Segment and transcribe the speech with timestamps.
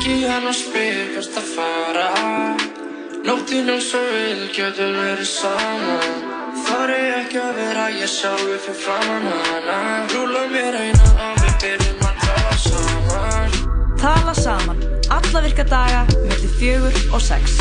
[0.00, 2.04] Ringi hann og spyr hvert að fara.
[3.26, 6.22] Nóttinn er svo vil, getur verið saman.
[6.64, 9.76] Þar er ekki að vera, ég sjálfu fyrir framann hana.
[10.14, 13.60] Rúla mér eina og við byrjum að tala saman.
[14.00, 14.80] Tala saman,
[15.18, 17.60] alla virka daga, mellir fjögur og sex.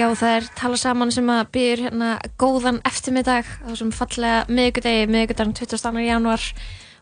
[0.00, 2.06] Já, það er tala saman sem að byrjur hérna
[2.40, 6.04] góðan eftirmiddag á þessum fallega miðugudegi, miðugudagen 22.
[6.06, 6.44] januar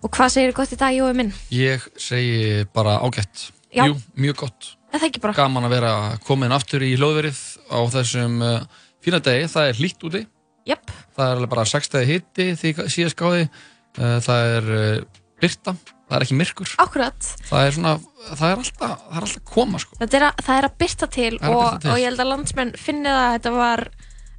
[0.02, 1.30] og hvað segir gott í dag, Jói minn?
[1.55, 3.53] Ég segi bara ágætt.
[3.70, 3.84] Já.
[3.87, 4.70] Jú, mjög gott.
[4.91, 5.37] Er það ekki bara?
[5.39, 5.92] Gaman að vera
[6.27, 9.47] komin aftur í hljóðverið á þessum uh, fína degi.
[9.53, 10.25] Það er hlýtt úti.
[10.73, 10.95] Jöpp.
[11.20, 13.47] Það er bara 6 stegi hitti því síðast gáði.
[13.95, 15.77] Uh, það er uh, byrta.
[16.09, 16.71] Það er ekki myrkur.
[16.80, 17.27] Akkurat.
[17.51, 17.95] Það er svona,
[18.33, 19.97] það er alltaf, það er alltaf koma sko.
[20.01, 21.91] Er að, það er að byrta til Það og, til.
[21.93, 23.83] og ég held að landsmenn finni það að þetta var,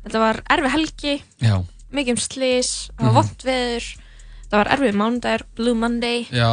[0.07, 1.13] þetta var erfi helgi,
[1.45, 1.55] Já.
[1.93, 3.17] mikið um slís, það var Mhm.
[3.19, 3.89] vond veður,
[4.49, 6.25] það var erfið mánudagur, Blue Monday.
[6.33, 6.49] Já,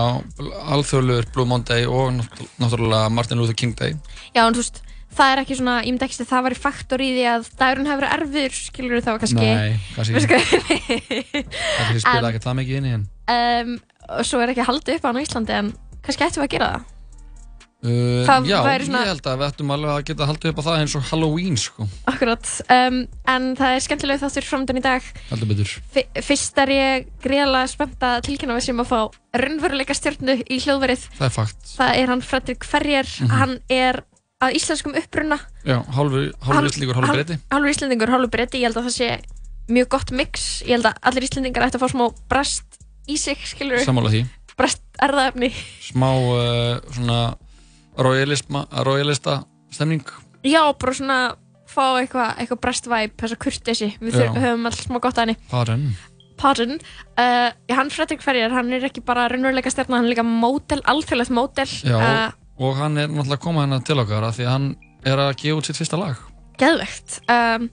[0.76, 3.96] alþjóðluður Blue Monday og náttú- náttúrulega Martin Luther King Day.
[4.34, 4.82] Já, en þú veist,
[5.16, 7.48] það er ekki svona, ég myndi ekki að það var í faktor í því að
[7.56, 9.48] dagurinn hefur verið erfiður, skilur þá kannski.
[9.48, 10.12] Nei, kannski?
[11.08, 13.06] Kannski spila ekki það mikið inn í henn.
[13.28, 16.48] um, og svo er ekki halda upp á hann á Íslandi en kannski ættum við
[16.48, 16.92] að gera það.
[17.86, 20.78] Uh, já, svona- ég held að við ættum alveg að geta haldið upp á það
[20.80, 22.48] eins og Halloween sko, akkurat.
[22.72, 22.96] Um,
[23.30, 25.02] en það er skemmtileg þáttur framöndan í dag.
[25.30, 25.74] Heldur betur.
[26.24, 28.98] Fyrst er ég greiðlega spennt að tilkynna við sem að fá
[29.38, 31.04] raunveruleika stjórnu í hljóðverið.
[31.20, 31.62] Það er fakt.
[31.76, 33.06] það er hann Fredrik Ferrier.
[33.20, 33.30] Mhm.
[33.36, 34.02] hann er
[34.42, 35.38] að íslenskum uppruna.
[35.64, 37.38] Já, hálfur, hálfur Hálf- íslíkur, hálfur breyti.
[37.52, 39.20] hálfur íslendingur, hálfur breyti, ég held að það sé
[39.68, 42.64] mjög gott mix, ég held að allir íslendingar ætti að fá smá brest
[43.08, 44.22] í sig, skilur Sammála því.
[44.56, 45.50] brest erðaefni
[45.90, 47.20] Smá uh, svona
[48.86, 50.02] royalista stemning.
[50.44, 51.18] já, bara svona
[51.66, 55.36] fá eitthvað eitthva brest væp, þessa kurtesi við þurfum- höfum alls smá gott að henni
[55.50, 55.86] Pardon.
[56.36, 56.74] Pardon,
[57.16, 61.32] uh, hann Fredrik Ferrier hann er ekki bara raunveruleika stjarnar, hann er líka mótel, alþjóðlegt
[61.32, 64.52] mótel Já, uh, og hann er náttúrulega að koma hérna til okkar af því að
[64.52, 64.66] hann
[65.06, 66.16] er að gefa út sitt fyrsta lag.
[66.60, 67.70] geðvegt um,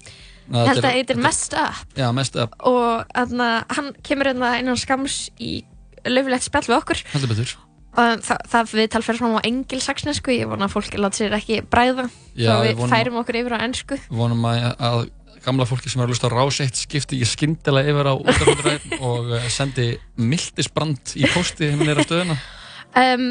[0.52, 1.86] ég held að er- þetta er mest up.
[1.98, 5.64] Já, mest að og þarna, hann kemur hérna innan skams í
[6.06, 7.04] löfilegt spjall við okkur.
[7.14, 7.56] Heldur betur.
[7.94, 11.62] og það, það viðtal fer fram á engilsaksnesku ég vona að fólki láta sér ekki
[11.70, 12.10] bræða.
[12.36, 15.04] Já, þá við við vonum- færum okkur yfir á ennsku Vonum að, að
[15.46, 19.00] gamla fólki sem er að lusta á rás eitt skipti ekki skyndilega yfir á útafönduræðin
[19.10, 19.88] og uh, sendi
[20.18, 22.38] mildisbrand í pósti hérna nýra stöðuna.
[23.04, 23.26] um,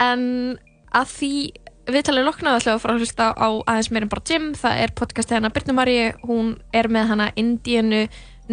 [0.00, 0.24] en
[0.92, 1.32] að því
[1.88, 4.50] viðtalið loknaði ætlaðu að fara að hlusta á aðeins meira en bara Jim.
[4.58, 6.10] Það er podcastið hennar Birnu Maríu.
[6.28, 8.02] Hún er með hana Indíunu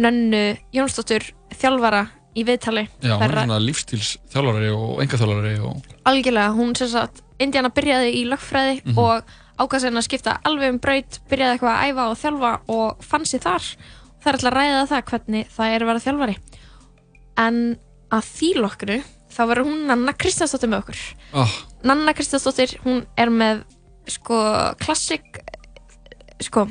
[0.00, 0.42] Nönnu
[0.74, 1.26] Jónsdóttur
[1.60, 2.06] þjálfara
[2.38, 2.86] í viðtali.
[3.02, 8.12] Já, hún er svona lífstíls þjálfarari og engaþjálfarari og algjörlega, hún sem sagt Indiana byrjaði
[8.20, 8.98] í lögfræði Mhm.
[8.98, 9.22] og
[9.58, 13.24] ákvæða sér að skipta alveg um braut byrjaði eitthvað að æfa og þjálfa og fann
[13.26, 13.62] sér þar.
[14.20, 16.36] Það er alltaf að ræða það hvernig það er að vera þjálfari.
[17.38, 17.76] En
[18.10, 21.00] að því lokknu þá verður hún Nanna Kristjánsdóttir með okkur.
[21.34, 21.52] Oh,
[21.84, 23.62] Nanna Kristjánsdóttir, hún er með
[24.10, 24.36] sko
[24.80, 25.40] klassik
[26.42, 26.66] sko,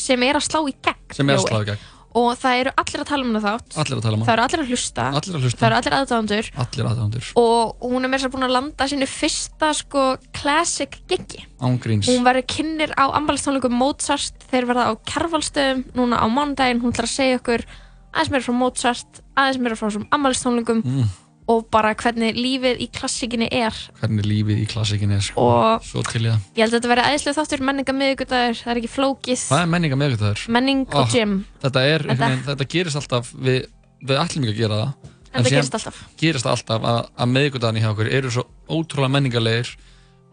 [0.00, 1.82] sem er að slá í gegn sem er að slá í gegn.
[2.18, 4.42] og það eru allir að tala um það þátt Allir að tala um það eru
[4.46, 5.60] allir að hlusta, Allir að hlusta.
[5.60, 7.28] það eru allir aðdáðandur Allir aðdæmandur.
[7.40, 10.02] og hún er með þess að búin að landa sínu fyrsta sko
[10.36, 11.44] classic giggi.
[11.60, 12.08] Ángríns.
[12.10, 14.34] hún verður kynir á ambalistónleikum Mozart.
[14.50, 17.64] Þeir verða á Kjarvalstöðum núna á mánudaginn, hún ætlar að segja okkur
[18.12, 21.08] aðeins meira frá Mozart, aðeins meira frá þessum ambalistónleikum Mm,
[21.50, 25.42] og bara hvernig lífið í klassikinni er hvernig lífið í klassikinni er sko.
[25.42, 26.38] og Svo til það.
[26.54, 29.70] ég held að þetta verði æðislega þáttur menninga miðugudagur, það er ekki flókið Það er
[29.74, 30.44] menninga meðgötaður.
[30.48, 31.32] menning og gym,
[31.62, 33.66] Þetta er, Þetta- veginn, þetta gerist alltaf, við,
[34.06, 34.92] við ætlum ekki að gera það.
[35.32, 38.30] en það síðan gerist alltaf gerist það alltaf að, að meðgötaðan í hjá okkur eru
[38.30, 39.72] svo ótrúlega menningarlegir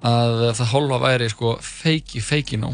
[0.03, 2.69] að það hálfa væri sko feiki, feiki nó.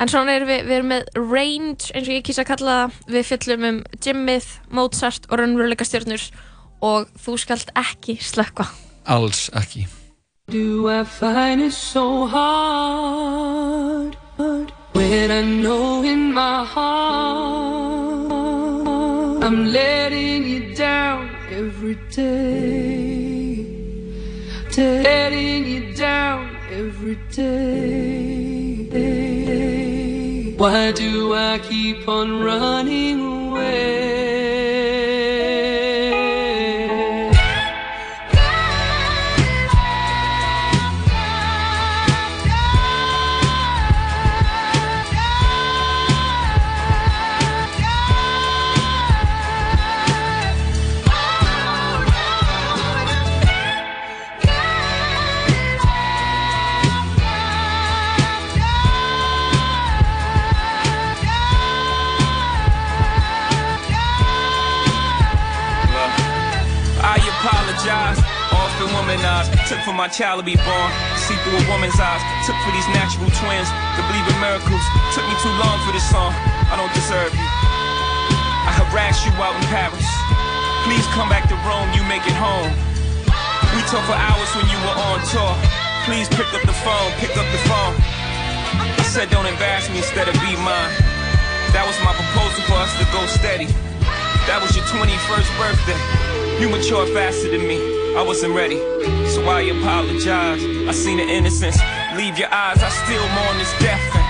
[0.00, 3.14] en svona erum við, við erum með range eins og ég kýsa að kalla það
[3.14, 6.26] við fjöllum um gymmið, Mozart og raunveruleika stjörnur
[6.80, 8.66] og þú skalt ekki slökka
[9.06, 9.86] Alls ekki.
[10.50, 14.16] Do I find it so hard
[14.92, 18.32] when I know in my heart
[19.46, 23.66] I'm letting you down every day,
[24.76, 28.16] letting you down every day.
[30.58, 34.25] Why do I keep on running away?
[69.96, 70.90] For my child to be born.
[71.24, 72.20] See through a woman's eyes.
[72.44, 74.84] Took for these natural twins to believe in miracles.
[75.16, 76.36] Took me too long for this song.
[76.68, 77.48] I don't deserve you.
[78.68, 80.04] I harassed you out in Paris.
[80.84, 82.68] Please come back to Rome, you make it home.
[83.72, 85.54] We talked for hours when you were on tour.
[86.04, 87.96] Please pick up the phone, pick up the phone.
[89.00, 90.92] I said don't embarrass me instead of be mine.
[91.72, 93.72] That was my proposal for us to go steady.
[94.46, 95.98] That was your 21st birthday.
[96.62, 97.78] You matured faster than me.
[98.16, 98.80] I wasn't ready,
[99.28, 100.64] so I apologize.
[100.88, 101.76] I seen the innocence
[102.16, 102.80] leave your eyes.
[102.80, 104.00] I still mourn this death.
[104.16, 104.24] And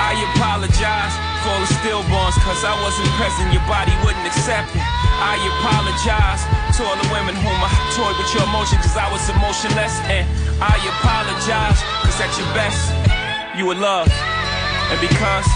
[0.00, 1.14] I apologize
[1.44, 3.52] for all the stillborns, cause I wasn't present.
[3.52, 4.80] Your body wouldn't accept it.
[5.20, 6.42] I apologize
[6.76, 10.00] to all the women whom I toyed with your emotions, cause I was emotionless.
[10.08, 10.24] And
[10.64, 11.76] I apologize,
[12.08, 12.80] cause at your best,
[13.52, 14.08] you were love.
[14.88, 15.48] And because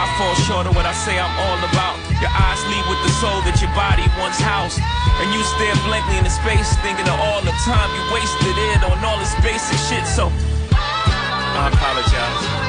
[0.00, 2.07] I fall short of what I say I'm all about.
[2.20, 4.82] Your eyes lead with the soul that your body once housed.
[5.22, 8.98] And you stare blankly into space, thinking of all the time you wasted it on
[9.06, 10.06] all this basic shit.
[10.06, 10.30] So,
[10.74, 12.67] I apologize.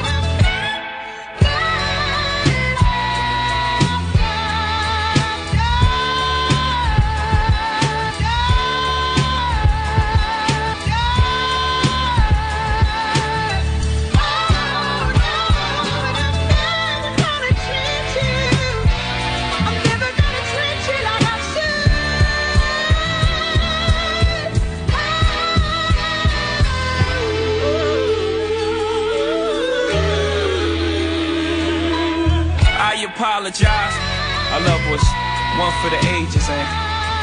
[35.60, 36.64] One for the ages, and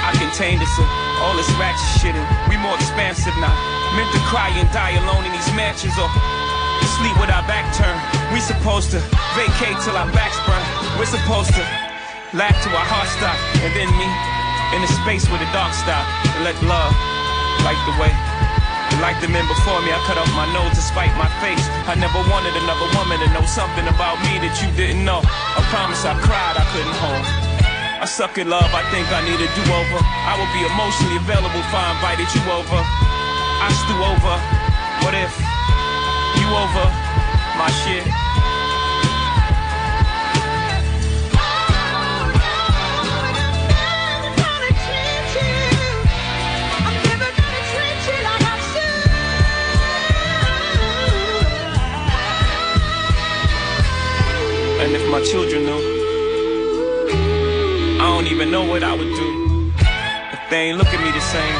[0.05, 0.85] I contained us in
[1.25, 3.49] all this ratchet shit, and we more expansive now.
[3.97, 6.05] Meant to cry and die alone in these mansions, or
[7.01, 7.97] sleep with our back turned.
[8.29, 9.01] We supposed to
[9.33, 10.61] vacate till our backs burn.
[11.01, 11.63] We're supposed to
[12.37, 13.33] laugh till our hearts stop,
[13.65, 14.05] and then me
[14.77, 16.05] in the space where the dark stop,
[16.37, 16.93] and let love
[17.65, 18.13] light the way.
[18.93, 21.65] And like the men before me, I cut off my nose to spite my face.
[21.89, 25.25] I never wanted another woman to know something about me that you didn't know.
[25.25, 27.47] I promise I cried, I couldn't hold.
[27.99, 29.99] I suck at love, I think I need a do-over.
[30.05, 32.77] I will be emotionally available if I invited you over.
[32.77, 34.37] I stew over.
[35.01, 35.33] What if
[36.37, 36.85] you over
[37.57, 38.05] my shit?
[54.79, 55.96] And if my children knew,
[58.17, 59.29] don't even know what I would do
[59.77, 61.57] if they ain't look at me the same.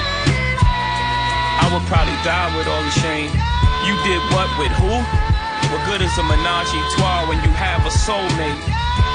[1.62, 3.30] I would probably die with all the shame.
[3.86, 4.90] You did what with who?
[5.70, 8.58] What good is a menage a trois when you have a soulmate?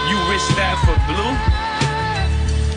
[0.07, 1.35] You risk that for blue?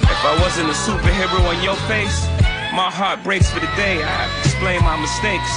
[0.02, 2.26] If I wasn't a superhero on your face,
[2.74, 4.02] my heart breaks for the day.
[4.02, 5.54] I explain my mistakes,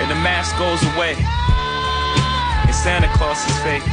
[0.00, 3.84] and the mask goes away, and Santa Claus is fake.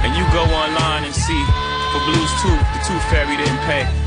[0.00, 1.65] And you go online and see
[1.98, 4.05] for Blues Tooth, the Tooth Fairy didn't pay.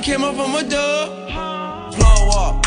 [0.00, 1.28] Done came up from a dub.
[1.92, 2.62] Plug walk.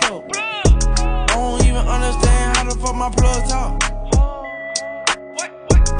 [0.00, 0.24] Plug.
[0.36, 3.80] I don't even understand how the fuck my plug talk?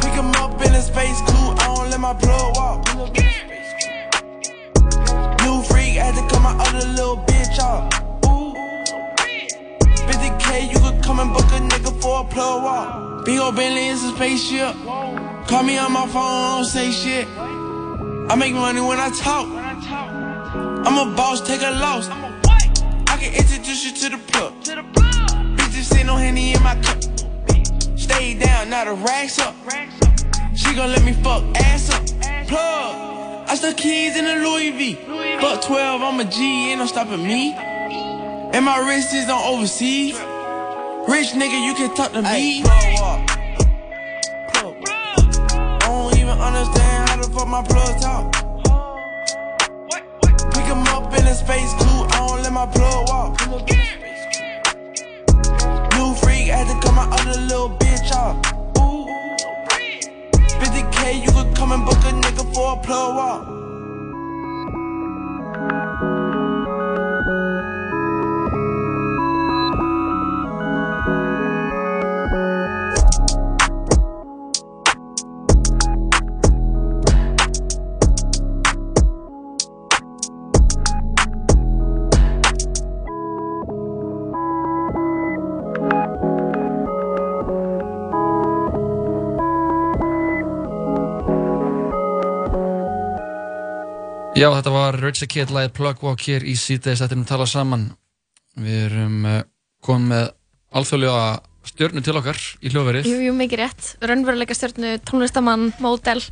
[0.00, 2.86] Pick him up in a space coupe, I don't let my plug walk.
[5.42, 7.90] New freak, had to cut my other little bitch off.
[10.08, 13.24] 50k, you could come and book a nigga for a plug walk.
[13.24, 14.74] Big ol' Bentley is a spaceship.
[15.46, 17.26] Call me on my phone, I don't say shit.
[18.30, 19.61] I make money when I talk.
[36.82, 37.54] No stopping me.
[37.54, 40.14] And my wrist is on overseas.
[41.06, 42.62] Rich nigga, you can talk to me.
[42.64, 42.68] I
[45.80, 48.32] don't even understand how the fuck my plug talk.
[50.54, 53.40] Pick him up in a space coupe, I don't let my plug walk.
[55.94, 58.36] New freak, had to cut my other little bitch off.
[60.58, 63.51] 50k, you could come and book a nigga for a plug walk.
[94.42, 97.30] Já, þetta var Richard Kidd lægið Plug Walk hér í síðdeis Þetta er um að
[97.30, 97.82] tala saman
[98.58, 99.36] Við erum uh,
[99.86, 100.24] komið með
[100.80, 101.26] alþjóðlega
[101.70, 103.90] stjörnu til okkar í hljóðverið Jú, jú, mikið rétt.
[104.02, 106.24] Raunveruleika stjórnu, tónlistamann, módel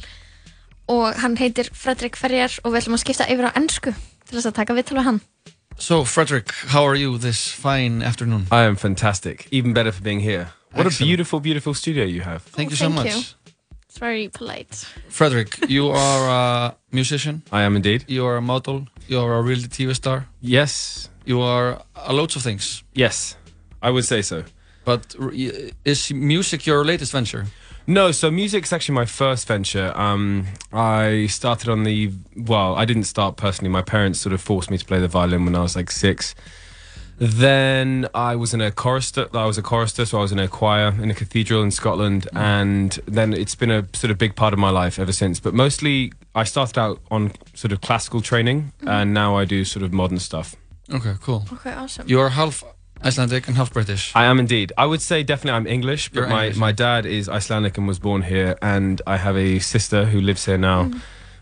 [0.90, 4.48] og hann heitir Fredrik Ferrier og við ætlum að skipta yfir á ennsku til þess
[4.50, 5.20] að taka viðtal við hann.
[5.78, 8.48] So, Frederick, how are you this fine afternoon?
[8.50, 9.46] I am fantastic.
[9.54, 10.48] Even better for being here.
[10.74, 11.00] What Excellent.
[11.00, 12.42] a beautiful, beautiful studio you have.
[12.42, 13.14] Thank you Oh, so thank much.
[13.14, 13.22] you.
[14.00, 14.86] It's very polite.
[15.10, 18.04] Frederick, you are a musician, I am indeed.
[18.08, 21.10] you are a model, you are a reality TV star, Yes.
[21.26, 22.82] you are a loads of things.
[22.94, 23.36] Yes.
[23.82, 24.44] I would say so.
[24.86, 25.14] But
[25.84, 27.44] is music your latest venture?
[27.86, 29.92] No, so music's actually my first venture.
[29.94, 33.70] Um, I started on the well, I didn't start personally.
[33.70, 36.34] My parents sort of forced me to play the violin when I was like six.
[37.22, 39.28] Then I was in a chorister.
[39.34, 42.26] I was a chorister, so I was in a choir in a cathedral in Scotland,
[42.34, 45.38] and then it's been a sort of big part of my life ever since.
[45.38, 49.82] But mostly, I started out on sort of classical training, and now I do sort
[49.82, 50.56] of modern stuff.
[50.90, 51.44] Okay, cool.
[51.52, 52.08] Okay, awesome.
[52.08, 52.64] You are half
[53.04, 54.12] Icelandic and half British.
[54.16, 54.72] I am indeed.
[54.78, 57.86] I would say definitely I'm English, but You're my, English, my dad is Icelandic and
[57.86, 61.00] was born here, and I have a sister who lives here now Mm.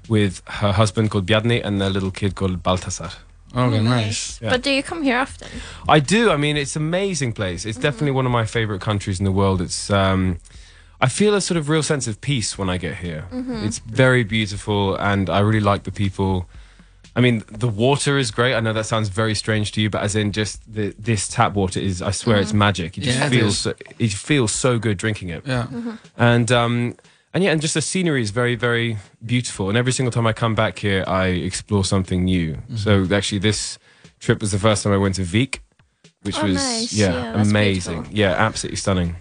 [0.09, 3.13] with her husband called Bjarni and their little kid called Baltasar.
[3.57, 4.41] Okay, nice.
[4.43, 4.51] Yeah.
[4.51, 5.49] But do you come here often?
[5.89, 6.31] I do.
[6.31, 7.65] I mean, it's an amazing place.
[7.65, 9.61] It's definitely one of my favorite countries in the world.
[9.63, 9.91] It's.
[9.91, 10.39] Um,
[11.01, 13.25] I feel a sort of real sense of peace when I get here.
[13.33, 16.49] It's very beautiful, and I really like the people.
[17.17, 18.55] I mean, the water is great.
[18.55, 21.55] I know that sounds very strange to you, but as in just the, this tap
[21.55, 22.97] water is, I swear, it's magic.
[22.97, 23.59] You just Yeah, it feel is.
[23.59, 25.43] so, it feels so good drinking it.
[25.47, 25.67] Yeah.
[26.17, 26.95] and um
[27.35, 30.33] and yeah and just the scenery is very very beautiful and every single time i
[30.33, 32.77] come back here i explore something new mm-hmm.
[32.77, 33.79] so actually this
[34.21, 35.61] trip was the first time i went to Vik,
[36.23, 36.93] which Oh, was nice.
[36.93, 38.19] yeah, Yeah, amazing beautiful.
[38.19, 39.17] yeah absolutely stunning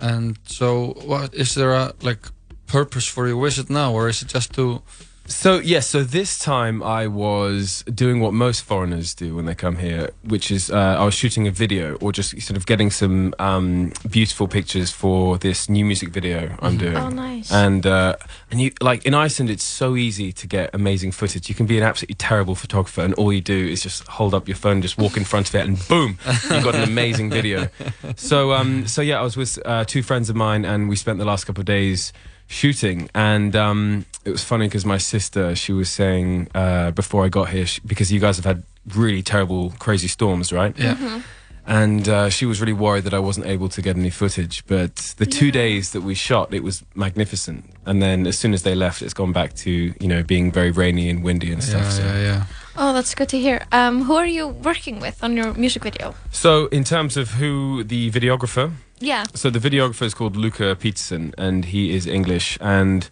[0.00, 2.28] And so, what is there a like
[2.66, 4.82] purpose for your visit now, or is it just to?
[5.26, 9.76] So yes, so this time I was doing what most foreigners do when they come
[9.76, 13.34] here, which is uh, I was shooting a video or just sort of getting some
[13.38, 16.96] um, beautiful pictures for this new music video I'm doing.
[16.96, 17.50] Oh, nice.
[17.50, 18.16] And uh,
[18.50, 21.48] and you like in Iceland, it's so easy to get amazing footage.
[21.48, 24.46] You can be an absolutely terrible photographer, and all you do is just hold up
[24.46, 26.18] your phone, just walk in front of it, and boom,
[26.50, 27.68] you've got an amazing video.
[28.16, 31.18] So um, so yeah, I was with uh, two friends of mine, and we spent
[31.18, 32.12] the last couple of days
[32.60, 37.28] shooting and um, it was funny because my sister she was saying uh, before i
[37.38, 38.62] got here she, because you guys have had
[39.02, 41.20] really terrible crazy storms right Yeah.
[41.66, 44.94] and uh, she was really worried that i wasn't able to get any footage but
[45.22, 48.74] the two days that we shot it was magnificent and then as soon as they
[48.74, 49.70] left it's gone back to
[50.02, 52.02] you know being very rainy and windy and stuff Yeah, so.
[52.04, 52.44] yeah, yeah.
[52.76, 53.58] Oh, that's good to hear.
[53.70, 56.06] Um, who are you working with on your music video?
[56.32, 58.66] so in terms of who the videographer
[59.00, 59.24] Yeah.
[59.34, 62.58] So the videographer is called Luca Peterson, and he is English.
[62.60, 63.08] And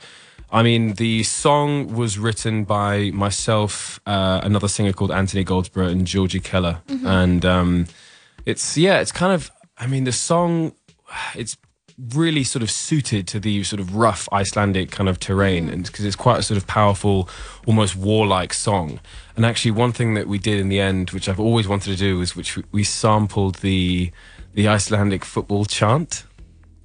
[0.50, 6.06] I mean, the song was written by myself, uh, another singer called Anthony Goldsborough, and
[6.06, 6.82] Georgie Keller.
[7.06, 7.86] And um,
[8.46, 9.50] it's yeah, it's kind of.
[9.78, 10.74] I mean, the song,
[11.34, 11.56] it's
[11.98, 16.04] really sort of suited to the sort of rough Icelandic kind of terrain, and because
[16.04, 17.28] it's quite a sort of powerful,
[17.66, 19.00] almost warlike song.
[19.36, 21.96] And actually, one thing that we did in the end, which I've always wanted to
[21.96, 24.10] do, is which we- we sampled the
[24.54, 26.24] the Icelandic football chant.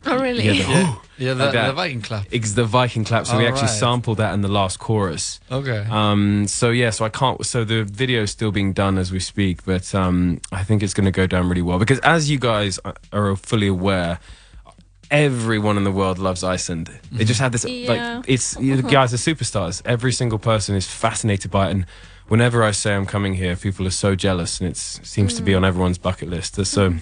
[0.05, 0.45] Oh, really?
[0.45, 2.25] Yeah, the, Yeah, yeah the, Like the Viking clap.
[2.31, 3.25] it's the Viking clap.
[3.27, 3.79] So we actually Alright.
[3.79, 5.41] sampled that in the last chorus.
[5.51, 5.85] Okay.
[5.89, 7.45] Um, so yeah, so I can't.
[7.45, 10.93] So the video is still being done as we speak, but um, I think it's
[10.93, 14.19] going to go down really well because, as you guys are- are fully aware,
[15.11, 16.87] everyone in the world loves Iceland.
[16.87, 17.25] They mm-hmm.
[17.25, 17.89] just have this Yeah.
[17.89, 19.81] like it's you the guys are superstars.
[19.85, 21.85] Every single person is fascinated by it, and
[22.27, 25.51] whenever I say I'm coming here, people are so jealous, and it seems to be
[25.53, 25.57] mm.
[25.57, 26.63] on everyone's bucket list.
[26.65, 26.95] So.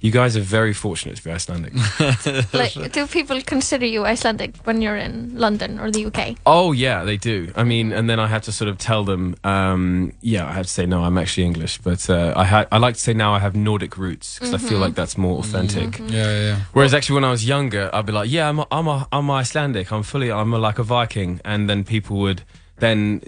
[0.00, 1.72] You guys are very fortunate to be Icelandic.
[2.52, 6.36] Like, do people consider you Icelandic when you're in London or the UK?
[6.46, 7.52] Oh yeah, they do.
[7.56, 10.66] I mean, and then I had to sort of tell them, um, yeah, I had
[10.66, 13.34] to say no, I'm actually English, but uh, I ha- I like to say now
[13.34, 15.98] I have Nordic roots because I feel like that's more authentic.
[15.98, 16.60] yeah, yeah, yeah.
[16.72, 19.28] Whereas actually when I was younger, I'd be like, yeah, I'm a, I'm a, I'm
[19.30, 19.90] Icelandic.
[19.92, 22.42] I'm fully I'm a, like a Viking, and then people would
[22.80, 23.22] then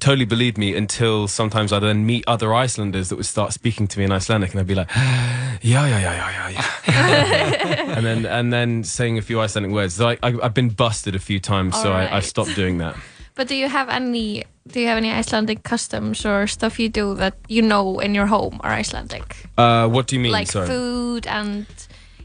[0.00, 3.98] totally believe me until sometimes I'd then meet other Icelanders that would start speaking to
[3.98, 6.50] me in Icelandic, and I'd be like, yeah, yeah, yeah, yeah, yeah,
[6.86, 9.94] yeah, and then and then saying a few Icelandic words.
[9.94, 12.24] So I, I, I've been busted a few times, so I, I Alright.
[12.24, 12.96] stopped doing that.
[13.34, 17.14] But do you have any do you have any Icelandic customs or stuff you do
[17.14, 19.48] that you know in your home are Icelandic?
[19.56, 20.32] Uh, what do you mean?
[20.32, 20.66] like Sorry.
[20.66, 21.66] food and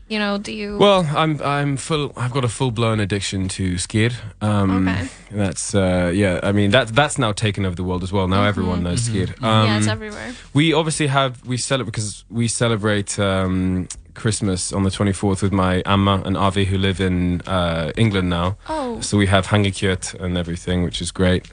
[0.09, 2.11] you know, do you Well, I'm I'm full.
[2.15, 4.13] I've got a full blown addiction to skir.
[4.41, 5.07] Um, Okay.
[5.31, 6.39] That's uh, yeah.
[6.43, 8.27] I mean that that's now taken over the world as well.
[8.27, 9.29] Now everyone knows skir.
[9.43, 10.33] Um, Yeah, it's everywhere.
[10.53, 15.83] we obviously have we celebrate because we celebrate um, Christmas on the 24th with my
[15.85, 18.55] amma and Avi who live in uh, England now.
[18.69, 19.01] Oh.
[19.01, 21.47] So we have hangikjöt and everything, which is great.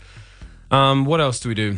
[0.70, 1.76] Um, what else do we do?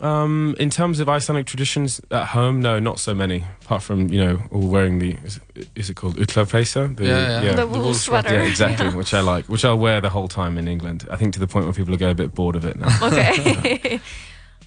[0.00, 3.44] Um, in terms of Icelandic traditions at home, no, not so many.
[3.62, 5.40] Apart from you know, all wearing the is,
[5.74, 6.96] is it called utlavreisa?
[6.96, 7.54] The, Yeah, yeah.
[7.54, 8.34] The wool sweater.
[8.34, 8.88] Yeah, exactly.
[8.88, 11.06] Which I like, which I'll wear the whole time in England.
[11.10, 12.98] I think to the point where people are getting a bit bored of it now.
[13.02, 14.00] Okay.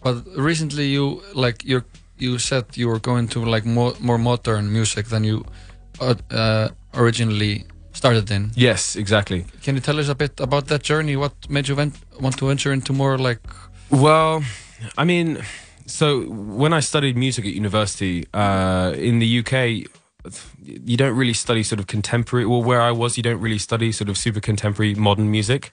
[0.04, 1.84] But recently, you like you
[2.18, 5.44] you said you were going to like more more modern music than you
[6.00, 8.52] uh, uh, originally started in.
[8.56, 9.46] yes, exactly.
[9.64, 11.16] Can you tell us a bit about that journey?
[11.16, 13.42] What made you want to venture into more like?
[13.90, 14.44] Well,
[14.98, 15.44] I mean,
[15.86, 19.90] so when I studied music at university uh, in the UK,
[20.64, 22.46] you don't really study sort of contemporary.
[22.46, 25.72] Well, where I was, you don't really study sort of super contemporary modern music.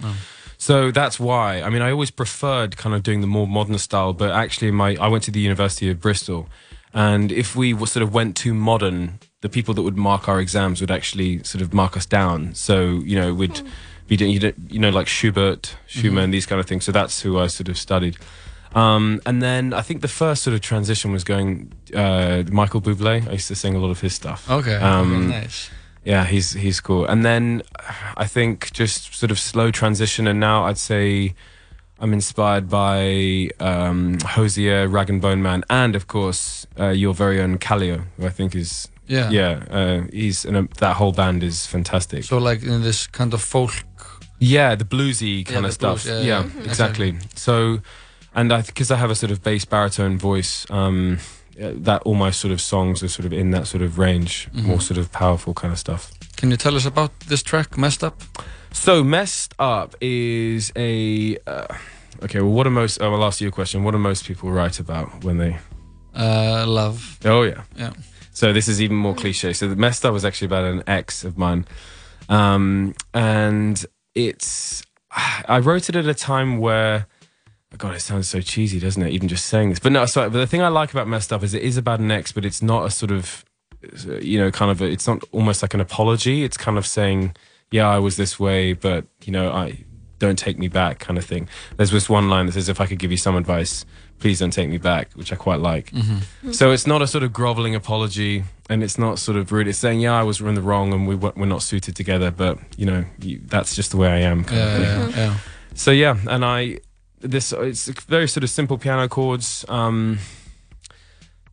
[0.56, 1.62] So that's why.
[1.62, 4.96] I mean, I always preferred kind of doing the more modern style, but actually, my
[5.00, 6.48] I went to the University of Bristol,
[6.92, 10.40] and if we were sort of went too modern, the people that would mark our
[10.40, 12.54] exams would actually sort of mark us down.
[12.54, 13.60] So you know, we'd
[14.06, 16.84] be doing you, you know like Schubert, Schumann, these kind of things.
[16.84, 18.16] So that's who I sort of studied.
[18.74, 23.26] Um, and then I think the first sort of transition was going uh, Michael Bublé.
[23.28, 24.50] I used to sing a lot of his stuff.
[24.50, 25.70] Okay, Um, nice.
[26.04, 27.06] Yeah, he's he's cool.
[27.06, 27.62] And then
[28.16, 31.34] I think just sort of slow transition, and now I'd say
[31.98, 37.40] I'm inspired by um, Hosier, Rag and Bone Man, and of course uh, your very
[37.40, 39.30] own Callio, who I think is Yeah.
[39.30, 42.24] yeah, uh, he's and that whole band is fantastic.
[42.24, 43.72] So like in this kind of folk.
[44.40, 46.04] Yeah, the bluesy kind the of stuff.
[46.04, 46.64] blues, yeah, yeah, yeah.
[46.64, 47.14] exactly.
[47.34, 47.80] So,
[48.34, 51.18] and I because I have a sort of bass baritone voice, um,
[51.58, 54.66] that all my sort of songs are sort of in that sort of range, Mm-hmm.
[54.68, 56.10] more sort of powerful kind of stuff.
[56.36, 58.20] Can you tell us about this track, "Messed Up"?
[58.72, 61.38] So, messed up is a.
[61.46, 61.66] Uh,
[62.24, 62.98] okay, well, what are most?
[63.00, 63.84] Oh, I'll ask you a question.
[63.84, 65.56] What do most people write about when they?
[66.14, 67.18] Uh, love.
[67.24, 67.62] Oh yeah.
[67.76, 67.92] Yeah.
[68.32, 69.52] So this is even more cliche.
[69.52, 71.66] So the messed up was actually about an ex of mine,
[72.28, 73.84] um, and
[74.16, 74.82] it's
[75.46, 77.06] I wrote it at a time where.
[77.78, 79.10] God, it sounds so cheesy, doesn't it?
[79.10, 79.78] Even just saying this.
[79.78, 80.30] But no, sorry.
[80.30, 82.44] But the thing I like about messed up is it is about an ex, but
[82.44, 83.44] it's not a sort of,
[84.08, 84.80] uh, you know, kind of.
[84.80, 86.44] A, it's not almost like an apology.
[86.44, 87.36] It's kind of saying,
[87.70, 89.84] yeah, I was this way, but you know, I
[90.18, 91.48] don't take me back, kind of thing.
[91.76, 93.84] There's this one line that says, if I could give you some advice,
[94.20, 95.92] please don't take me back, which I quite like.
[96.52, 99.68] So it's not a sort of groveling apology, and it's not sort of rude.
[99.68, 102.58] It's saying, yeah, I was in the wrong, and we we're not suited together, but
[102.76, 104.44] you know, you, that's just the way I am.
[104.44, 105.38] Kind of Yeah, yeah, yeah.
[105.74, 106.78] So yeah, and I
[107.30, 109.64] this it's very sort of simple piano chords.
[109.68, 110.18] Um,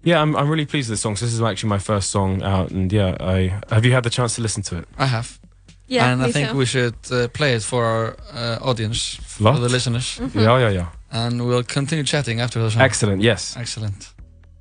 [0.04, 1.16] yeah, I'm I'm really pleased with this song.
[1.16, 4.10] So this is actually my first song out, and yeah, I have you had the
[4.10, 4.88] chance to listen to it?
[4.98, 5.40] I have.
[5.88, 6.58] Yeah, and I think too.
[6.58, 9.56] we should uh, play it for our uh, audience, Flott.
[9.56, 10.88] for the listeners, Yeah, yeah, yeah.
[11.12, 12.82] and we'll continue chatting after the song.
[12.82, 13.22] Excellent.
[13.22, 13.58] Yes.
[13.58, 14.14] Excellent.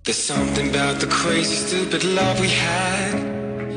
[0.03, 3.15] There's something about the crazy, stupid love we had.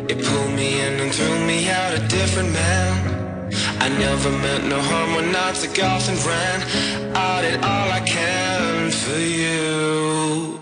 [0.10, 3.23] It pulled me in and threw me out a different man.
[3.80, 6.60] I never meant no harm when I took off and ran.
[7.16, 10.60] I did all I can for you.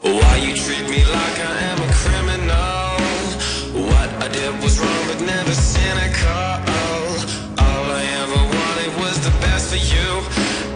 [0.00, 2.90] Why you treat me like I am a criminal?
[3.90, 6.50] What I did was wrong, but never cynical.
[7.66, 10.08] All I ever wanted was the best for you.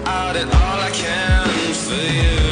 [0.06, 1.48] I did all I can
[1.86, 2.44] for you.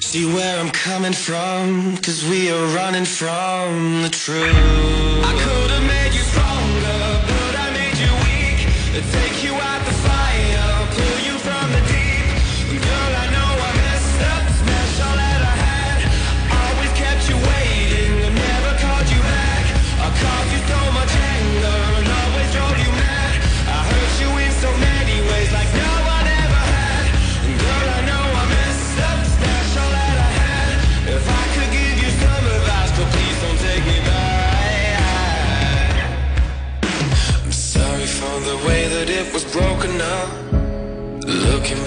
[0.00, 5.59] See where I'm coming from, cause we are running from the truth.
[9.00, 9.12] Weak.
[9.12, 9.29] Take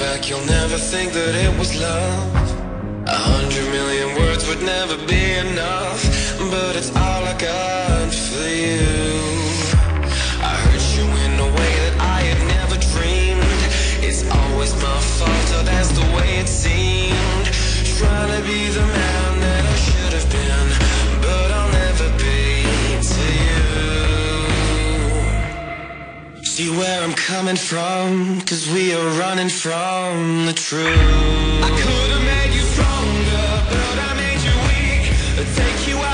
[0.04, 2.48] back, you'll never think that it was love.
[3.18, 6.02] A hundred million words would never be enough,
[6.54, 8.84] but it's all I got for you.
[10.52, 13.62] I hurt you in a way that I had never dreamed.
[14.08, 17.46] It's always my fault, or that's the way it seemed.
[18.00, 19.33] Trying to be the man
[26.54, 30.86] See where I'm coming from, cause we are running from the truth.
[30.86, 35.04] I could have made you stronger, but I made you weak.
[35.56, 36.13] Take you out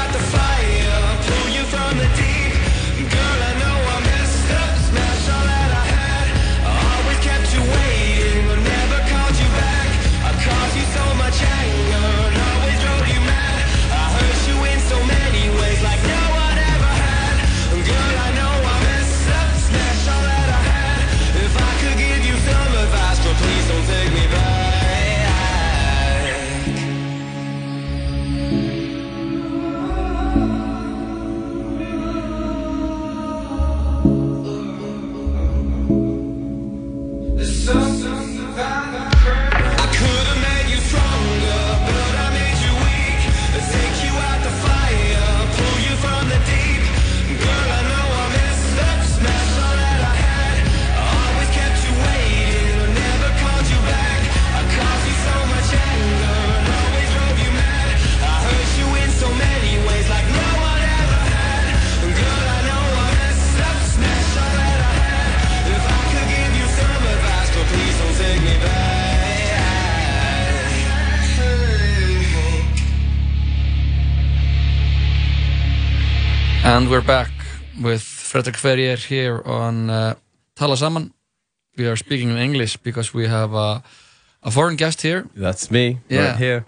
[76.79, 77.29] And we're back
[77.81, 80.15] with Fredrik Ferrier here on uh,
[80.55, 81.13] Tala Saman.
[81.75, 83.83] We are speaking in English because we have a,
[84.43, 85.27] a foreign guest here.
[85.35, 86.27] That's me, Yeah.
[86.29, 86.65] right here.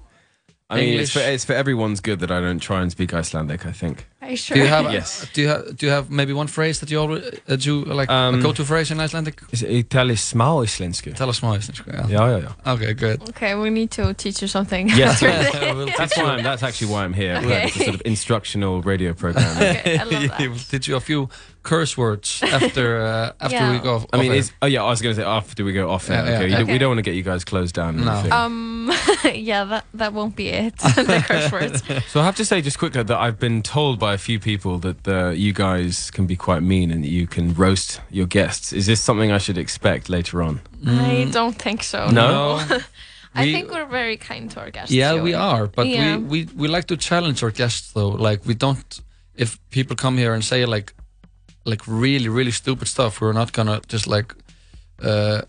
[0.70, 1.14] I mean, it's English.
[1.14, 4.06] for, it's for everyone's good that I don't try and speak Icelandic, I think.
[4.32, 4.56] Are you sure?
[4.56, 5.28] Do you have Yes.
[5.34, 8.10] do you have do you have maybe one phrase that you always that you like
[8.10, 9.42] a Um, go-to phrase in Icelandic?
[9.52, 11.14] Ég tali smá íslensku.
[11.16, 11.88] Tell us smá íslensku.
[11.92, 12.08] Yeah.
[12.08, 12.74] Já, já, já.
[12.74, 13.20] Okay, good.
[13.30, 14.88] Okay, we need to teach you something.
[14.96, 15.22] Yes,
[15.76, 17.36] We'll That's why I'm, that's actually why I'm here.
[17.44, 17.66] Okay.
[17.68, 19.52] It's a sort of instructional radio program.
[19.62, 20.50] Okay, I love He that.
[20.50, 21.28] will teach you a few
[21.64, 23.72] curse words after uh, after Yeah.
[23.72, 23.96] we go.
[23.96, 24.56] Off, I mean, off air.
[24.64, 26.24] oh yeah, I was going to say after we go off air.
[26.26, 27.98] Yeah, yeah, okay, don't- we don't want to get you guys closed down.
[28.06, 28.16] No.
[28.32, 28.92] Um,
[29.26, 30.78] yeah, that that won't be it.
[30.78, 31.84] the curse words.
[32.12, 34.80] so I have to say just quickly that I've been told by a few people
[34.80, 38.74] that uh, you guys can be quite mean and that you can roast your guests.
[38.74, 40.60] Is this something I should expect later on?
[40.88, 42.10] I don't think so.
[42.10, 42.60] No?
[43.36, 44.92] I We- think we're very kind to our guests.
[44.92, 45.22] Yeah, Joey.
[45.22, 46.18] we are, but Yeah.
[46.18, 48.10] we, we we like to challenge our guests though.
[48.30, 49.02] Like we don't
[49.36, 50.94] if people come here and say like
[51.66, 54.34] like really really stupid stuff, we're not gonna just like
[55.04, 55.42] uh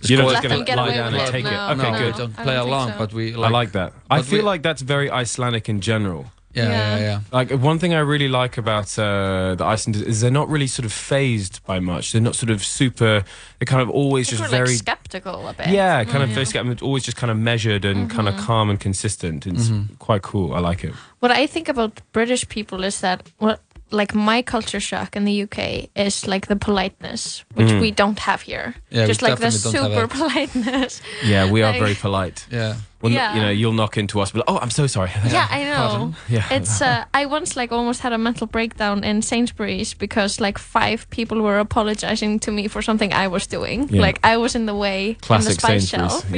[0.00, 1.32] just You're not Let just them gonna get lie away down with and it.
[1.32, 1.50] take it.
[1.56, 2.12] No, Okay, no, no, good.
[2.14, 2.98] we don't play don't along, so.
[2.98, 3.92] but we like, I like that.
[4.10, 6.24] I feel we- like that's very Icelandic in general.
[6.58, 7.00] Yeah, yeah, Yeah.
[7.00, 7.20] yeah.
[7.32, 10.84] Like one thing I really like about uh, the Icelanders is they're not really sort
[10.86, 12.12] of phased by much.
[12.12, 13.24] They're not sort of super.
[13.58, 14.70] They're kind of always I think just we're very.
[14.70, 15.68] like skeptical a bit.
[15.68, 16.34] yeah, kind of Mm.
[16.34, 19.46] very skeptical, always just kind of measured and kind of calm and consistent.
[19.46, 20.54] It's quite cool.
[20.54, 20.92] I like it.
[21.20, 25.42] What I think about British people is that what like my culture shock in the
[25.44, 27.80] UK is like the politeness, which Mm.
[27.80, 28.74] we don't have here.
[28.90, 31.00] Yeah, we Just like the definitely don't have super politeness.
[31.24, 32.46] Yeah, we are Like- very polite.
[32.52, 32.74] Yeah.
[33.00, 33.34] Well, Yeah.
[33.34, 35.10] you know, you'll knock into us, but oh, I'm so sorry.
[35.30, 36.14] yeah, I know.
[36.28, 36.44] Yeah.
[36.50, 41.08] It's uh, I once like almost had a mental breakdown in Sainsbury's because like five
[41.10, 43.88] people were apologizing to me for something I was doing.
[43.88, 44.02] Yeah.
[44.02, 46.30] Like I was in the way Classic in the spice Sainsbury's, shelf.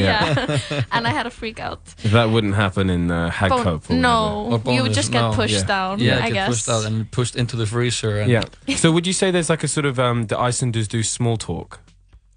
[0.71, 0.85] yeah.
[0.93, 1.81] and I had a freak out.
[2.05, 3.89] that wouldn't happen in uh, Hagkop.
[3.89, 5.33] Bon- or no, Or you would just get no.
[5.33, 5.65] pushed Yeah.
[5.67, 5.99] down.
[5.99, 6.49] Yeah, I get guess.
[6.49, 8.21] pushed out and pushed into the freezer.
[8.21, 8.31] And.
[8.31, 8.77] Yeah.
[8.77, 11.81] so would you say there's like a sort of um, the Icelanders do small talk?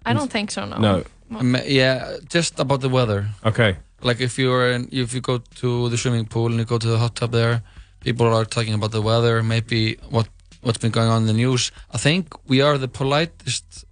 [0.06, 0.64] I don't think so.
[0.64, 0.78] No.
[0.78, 1.04] No.
[1.30, 3.28] Ma- yeah, just about the weather.
[3.44, 3.76] Okay.
[4.04, 6.86] Like if you're in, if you go to the swimming pool and you go to
[6.86, 7.62] the hot tub there,
[8.00, 10.28] people are talking about the weather, maybe what
[10.62, 11.72] what's been going on in the news.
[11.94, 13.84] I think we are the politest.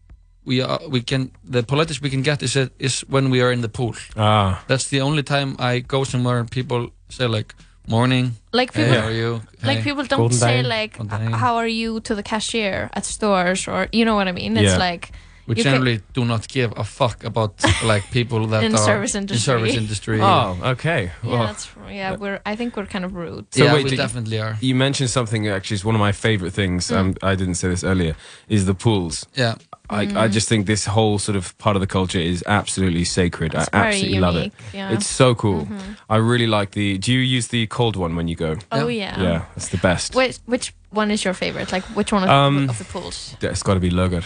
[0.45, 0.79] We are.
[0.89, 1.31] We can.
[1.45, 3.95] The politest we can get is is when we are in the pool.
[4.17, 7.55] Ah, That's the only time I go somewhere and people say like
[7.89, 8.33] morning.
[8.53, 9.41] Like Hey, people, how are you?
[9.63, 9.85] like Hey.
[9.85, 10.69] people don't Golden say day.
[10.69, 10.97] like,
[11.45, 14.57] "How are you?" to the cashier at stores, or you know what I mean.
[14.57, 14.91] It's Yeah.
[14.93, 15.13] like
[15.47, 18.79] We you can- generally do not give a fuck about like people that In are
[18.79, 19.45] service in industry.
[19.45, 20.21] service industry.
[20.23, 21.11] oh, okay.
[21.25, 22.17] yeah, Well, that's yeah.
[22.17, 23.47] We're I think we're kind of rude.
[23.51, 24.57] So yeah, wait, we did- definitely are.
[24.61, 26.89] you mentioned something actually is one of my favorite things.
[26.89, 26.97] Mm.
[26.97, 28.15] Um, I didn't say this earlier.
[28.49, 29.27] Is the pools.
[29.35, 29.55] Yeah,
[29.91, 33.53] I, I just think this whole sort of part of the culture is absolutely sacred.
[33.55, 34.39] It's I very absolutely love it.
[34.39, 34.87] unique, yeah.
[34.87, 34.95] Mm-hmm.
[34.97, 35.67] It's so cool.
[36.09, 36.99] I really like the.
[36.99, 38.57] Do you use the cold one when you go?
[38.71, 39.21] oh yeah.
[39.21, 40.15] Yeah, it's the best.
[40.15, 41.73] Which which one is your favorite?
[41.73, 43.37] Like which one of, Um, of the pools?
[43.43, 44.23] It's got to be Luger.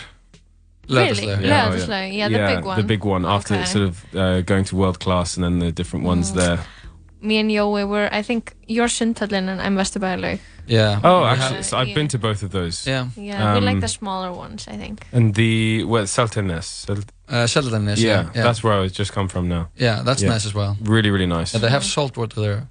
[0.89, 1.49] Leathersley, Really?
[1.49, 1.69] yeah.
[1.71, 2.77] Leathersley, yeah, the big one.
[2.77, 3.65] The big one after Okay.
[3.65, 6.59] sort of uh, going to world class and then the different ones there.
[7.21, 8.09] Me and Joey were.
[8.13, 10.39] I think you're Sundhallin and I'm Vesturbælaug.
[10.69, 11.01] Yeah.
[11.05, 11.95] Oh, actually, so I've yeah.
[11.95, 12.87] been to both of those.
[12.91, 13.07] yeah.
[13.17, 14.67] Yeah, we like Um, the smaller ones.
[14.69, 15.07] I think.
[15.13, 16.65] And the well, Salternes.
[16.65, 19.69] Sel- Uh, Sheldon yeah, Yeah, yeah, that's where I was just come from now.
[19.77, 20.31] yeah, that's yeah.
[20.35, 20.77] nice as well.
[20.83, 21.55] Really, really nice.
[21.55, 22.69] And they have salt water there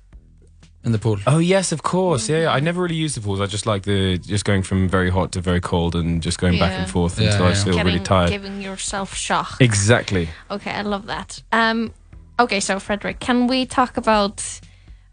[0.86, 1.18] in the pool.
[1.28, 2.30] Oh yes, of course.
[2.30, 2.52] Yeah, yeah.
[2.58, 3.42] I never really used the pools.
[3.42, 6.60] I just like the just going from very hot to very cold and just going
[6.60, 6.82] back Yeah.
[6.84, 7.64] and forth Yeah, until I yeah.
[7.64, 8.30] feel Getting, really tired.
[8.30, 9.58] giving yourself shock.
[9.60, 10.30] Exactly.
[10.50, 11.42] Okay, I love that.
[11.52, 11.92] Um,
[12.40, 14.44] okay, so Frederick, can we talk about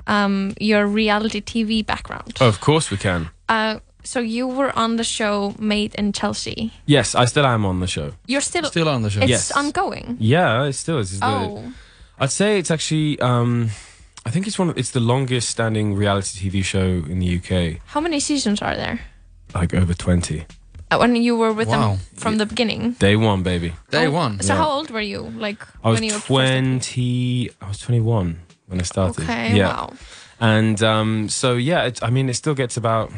[0.07, 2.37] um, your reality TV background?
[2.41, 3.31] Of course we can.
[3.49, 6.73] Uh, so you were on the show Made in Chelsea.
[6.87, 8.13] Yes, I still am on the show.
[8.27, 9.21] You're still, Still on the show.
[9.21, 9.53] it's Yes.
[9.53, 10.17] ongoing.
[10.19, 11.13] Yeah, it still is.
[11.13, 11.73] It's the- Oh,
[12.19, 13.19] I'd say it's actually.
[13.21, 13.71] Um,
[14.25, 14.71] I think it's one.
[14.71, 16.81] Of, it's the longest standing reality TV show
[17.11, 17.81] in the UK.
[17.87, 19.01] how many seasons are there?
[19.55, 20.45] Like over twenty.
[20.91, 21.97] Uh, when you were with Wow.
[21.97, 22.93] them from the beginning.
[22.99, 23.73] Day one, baby.
[23.91, 24.41] Day Oh, one.
[24.41, 24.59] So Yeah.
[24.63, 25.23] how old were you?
[25.37, 27.51] Like I was when you twenty.
[27.61, 29.23] I was twenty-one when I started.
[29.25, 29.69] Okay, Yeah.
[29.69, 29.93] wow.
[30.41, 33.11] And um, so yeah, it, I mean, it still gets about.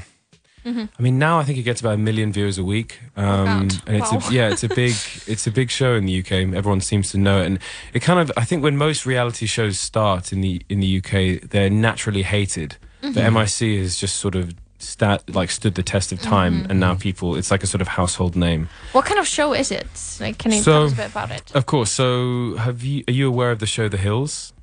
[0.65, 0.85] Mm-hmm.
[0.99, 3.97] I mean, now I think it gets about a million viewers a week, um, and
[4.01, 4.21] it's Wow.
[4.29, 4.95] a, yeah, it's a big,
[5.27, 6.33] it's a big show in the UK.
[6.33, 7.59] Everyone seems to know it, and
[7.93, 8.33] it kind of.
[8.37, 12.77] I think when most reality shows start in the in the UK, they're naturally hated.
[13.03, 13.13] Mm-hmm.
[13.13, 16.71] The MIC has just sort of stat like stood the test of time, Mm-hmm.
[16.71, 18.69] and now people, it's like a sort of household name.
[18.93, 19.87] What kind of show is it?
[20.19, 21.53] Like, can you So- tell us a bit about it?
[21.55, 21.91] Of course.
[21.91, 23.05] So, have you?
[23.07, 24.54] Are you aware of the show The Hills?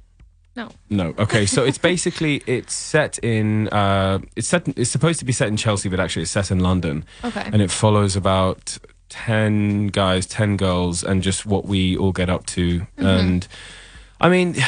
[0.55, 0.69] No.
[0.89, 1.13] No.
[1.17, 1.45] Okay.
[1.45, 5.57] So it's basically it's set in uh, it's set it's supposed to be set in
[5.57, 7.49] Chelsea, but actually it's set in London, Okay.
[7.53, 8.77] and it follows about
[9.09, 12.85] ten guys, ten girls, and just what we all get up to.
[12.97, 13.47] And
[14.19, 14.55] I mean.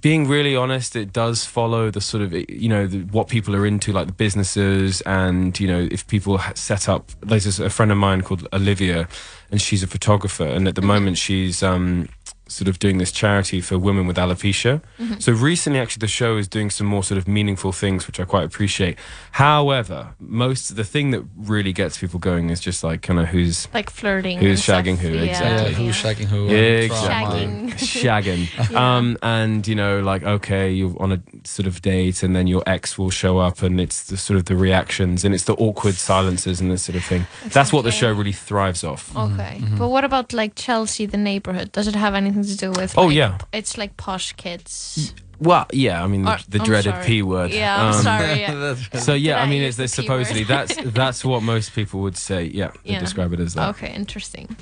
[0.00, 3.66] Being really honest, it does follow the sort of you know the, what people are
[3.66, 7.10] into, like the businesses, and you know if people set up.
[7.20, 9.08] There's a friend of mine called Olivia,
[9.50, 12.08] and she's a photographer, and at the moment she's um,
[12.50, 14.82] sort of doing this charity for women with alopecia.
[14.98, 15.18] Mm-hmm.
[15.20, 18.24] So recently, actually, the show is doing some more sort of meaningful things, which I
[18.24, 18.98] quite appreciate.
[19.32, 23.68] However, most the thing that really gets people going is just like kind of who's
[23.72, 24.38] like flirting.
[24.38, 25.10] Who's and shagging stuff.
[25.10, 25.70] who, Yeah, exactly.
[25.70, 26.48] Yeah, who's shagging who?
[26.48, 27.46] and Exactly.
[27.46, 27.70] drama.
[27.72, 28.48] Shagging.
[28.50, 28.76] Shagging.
[28.80, 32.62] Um, and, you know, like, okay, you're on a sort of date and then your
[32.66, 35.94] ex will show up and it's the sort of the reactions and it's the awkward
[35.94, 37.26] silences and this sort of thing.
[37.48, 39.14] That's what the show really thrives off.
[39.14, 39.78] Okay, mm-hmm, mm-hmm.
[39.78, 41.72] but what about like Chelsea, the neighborhood?
[41.72, 42.96] Does it have anything to do with?
[42.98, 43.38] Oh, like, yeah.
[43.52, 45.14] it's like posh kids.
[45.38, 46.94] Well, yeah, I mean, the, Or- the dreaded.
[47.04, 47.50] P word.
[47.50, 48.40] Yeah, I'm Um, sorry.
[48.40, 48.74] Yeah.
[49.00, 51.74] So yeah, Did I I mean, use it's, it's the supposedly that's that's what most
[51.74, 52.44] people would say.
[52.44, 53.00] Yeah, they Yeah.
[53.00, 53.70] describe it as that.
[53.70, 54.54] Okay, interesting.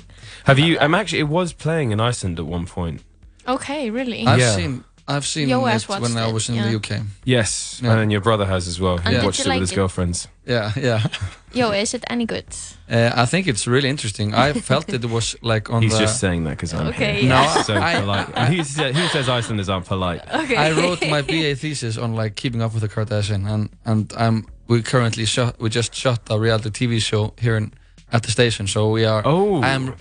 [0.45, 0.79] Have you?
[0.79, 1.19] I'm actually.
[1.19, 3.03] It was playing in Iceland at one point.
[3.47, 4.25] Okay, really.
[4.25, 4.55] I've Yeah.
[4.55, 4.83] seen
[5.15, 6.67] I've seen Yo has it when watched I it, was in yeah.
[6.69, 7.01] the UK.
[7.25, 7.91] Yes, Yeah.
[7.91, 8.97] and then your brother has as well.
[8.97, 9.75] He And did watched you it like with his it?
[9.75, 10.27] girlfriends.
[10.45, 11.07] Yeah, yeah.
[11.53, 12.45] Yo, is it any good?
[12.89, 14.33] Uh, I think it's really interesting.
[14.35, 15.99] I felt it was like on He's the.
[16.05, 17.29] just saying that because I'm Okay, here.
[17.29, 17.53] yeah.
[17.55, 18.29] No, so I- polite.
[18.35, 20.21] And who, says, who says Icelanders aren't polite?
[20.43, 20.55] Okay.
[20.57, 24.45] I wrote my BA thesis on like keeping up with the Kardashian, and and I'm
[24.67, 27.71] we currently shot we just shot a reality TV show here in,
[28.11, 28.67] at the station.
[28.67, 29.23] So we are.
[29.25, 29.63] Oh.
[29.63, 29.95] I'm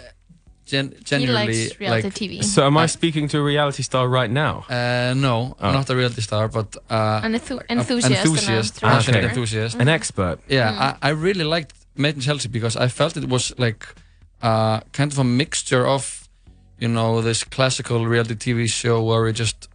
[0.69, 2.15] gen- he likes reality like.
[2.21, 2.43] TV.
[2.45, 4.55] So am I speaking to a reality star right now?
[4.69, 5.73] Uh, no, Oh.
[5.73, 8.95] not a reality star, but uh, An enthu- a- enthusiast and enthusiast, thriller.
[8.95, 9.29] passionate Okay.
[9.29, 9.77] enthusiast.
[9.77, 9.81] Mm.
[9.83, 10.39] An expert.
[10.49, 10.79] Yeah, Mm.
[11.03, 13.87] I, I really liked Made in Chelsea because I felt it was like
[14.43, 16.29] uh, kind of a mixture of,
[16.79, 19.69] you know, this classical reality TV show where we just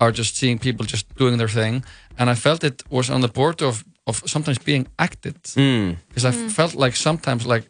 [0.00, 1.84] are just seeing people just doing their thing,
[2.18, 5.96] and I felt it was on the border of of sometimes being acted Mm.
[6.08, 7.64] because I felt like sometimes like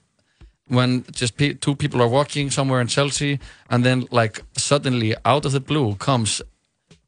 [0.69, 5.45] when just pe- two people are walking somewhere in Chelsea and then like suddenly out
[5.45, 6.41] of the blue comes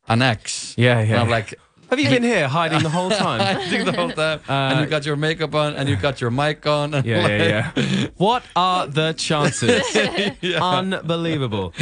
[0.09, 0.75] an ex.
[0.77, 1.21] Yeah, And yeah.
[1.23, 1.55] I'm like,
[1.91, 3.41] Have you been here hiding the whole time?
[3.57, 6.67] hiding the whole time, and you got your makeup on, and you got your mic
[6.67, 6.93] on.
[6.95, 8.07] And Uh, Yeah, like, yeah, yeah.
[8.17, 9.83] What are the chances?
[10.61, 11.73] Unbelievable.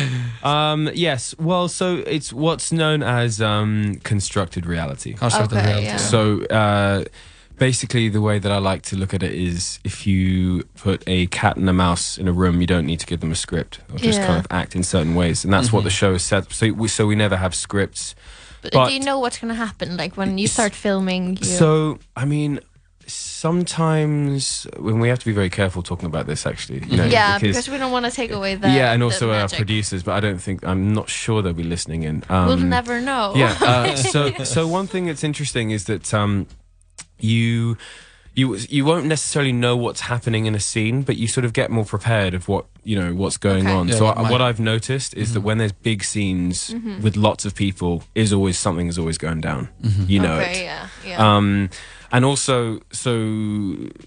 [0.43, 1.35] Um, yes.
[1.39, 5.15] Well, so it's what's known as um, constructed reality.
[5.15, 5.87] Constructed Okay, reality.
[5.87, 5.97] yeah.
[5.97, 7.05] So uh,
[7.69, 11.27] basically, the way that I like to look at it is if you put a
[11.29, 13.73] cat and a mouse in a room, you don't need to give them a script.
[13.89, 14.27] They'll just Yeah.
[14.27, 16.11] kind of act in certain ways, and that's what the Mm-hmm.
[16.13, 16.53] show is set.
[16.53, 18.15] So we, so we never have scripts.
[18.63, 19.97] But, But- do you know what's gonna happen?
[19.97, 21.45] Like when you start filming, you...
[21.45, 22.59] So, I mean,
[23.07, 27.39] sometimes when we have to be very careful talking about this, actually, you know, yeah,
[27.39, 30.21] because, we don't want to take away the yeah, and also our producers, but I
[30.21, 32.23] don't think I'm not sure they'll be listening in.
[32.29, 33.33] Um, We'll never know.
[33.37, 33.57] yeah.
[33.61, 36.47] Uh, so, so one thing that's interesting is that um,
[37.23, 37.77] you.
[38.35, 41.71] You, you won't necessarily know what's happening in a scene, but you sort of get
[41.71, 43.77] more prepared of what you know what's going Okay.
[43.77, 43.89] on.
[43.89, 47.03] Yeah, so what I, might- what I've noticed is that when there's big scenes Mm-hmm.
[47.03, 49.69] with lots of people, is always something is always going down.
[50.07, 50.57] You know it.
[50.63, 51.37] yeah, yeah.
[51.37, 51.69] Um,
[52.11, 53.13] and also, so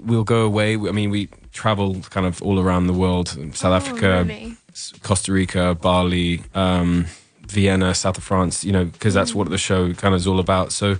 [0.02, 0.74] we'll go away.
[0.74, 4.58] I mean, we travel kind of all around the world: South Oh, Africa, really?
[5.04, 7.06] Costa Rica, Bali, um,
[7.48, 8.64] Vienna, south of France.
[8.64, 10.72] You know, because that's what the show kind of is all about.
[10.72, 10.98] So,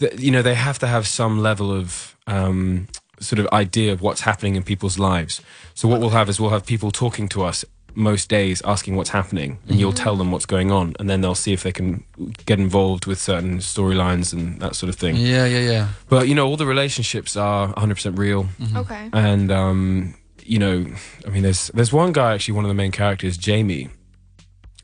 [0.00, 2.88] th- you know, they have to have some level of um,
[3.20, 5.40] sort of idea of what's happening in people's lives.
[5.74, 9.10] So what we'll have is we'll have people talking to us most days asking what's
[9.10, 12.04] happening and you'll tell them what's going on and then they'll see if they can
[12.46, 15.88] get involved with certain storylines and that sort of thing Yeah, yeah, yeah.
[16.08, 19.10] but you know, all the relationships are 100% real, okay.
[19.12, 20.86] and um, you know,
[21.26, 23.88] I mean, there's there's one guy actually, one of the main characters, Jamie,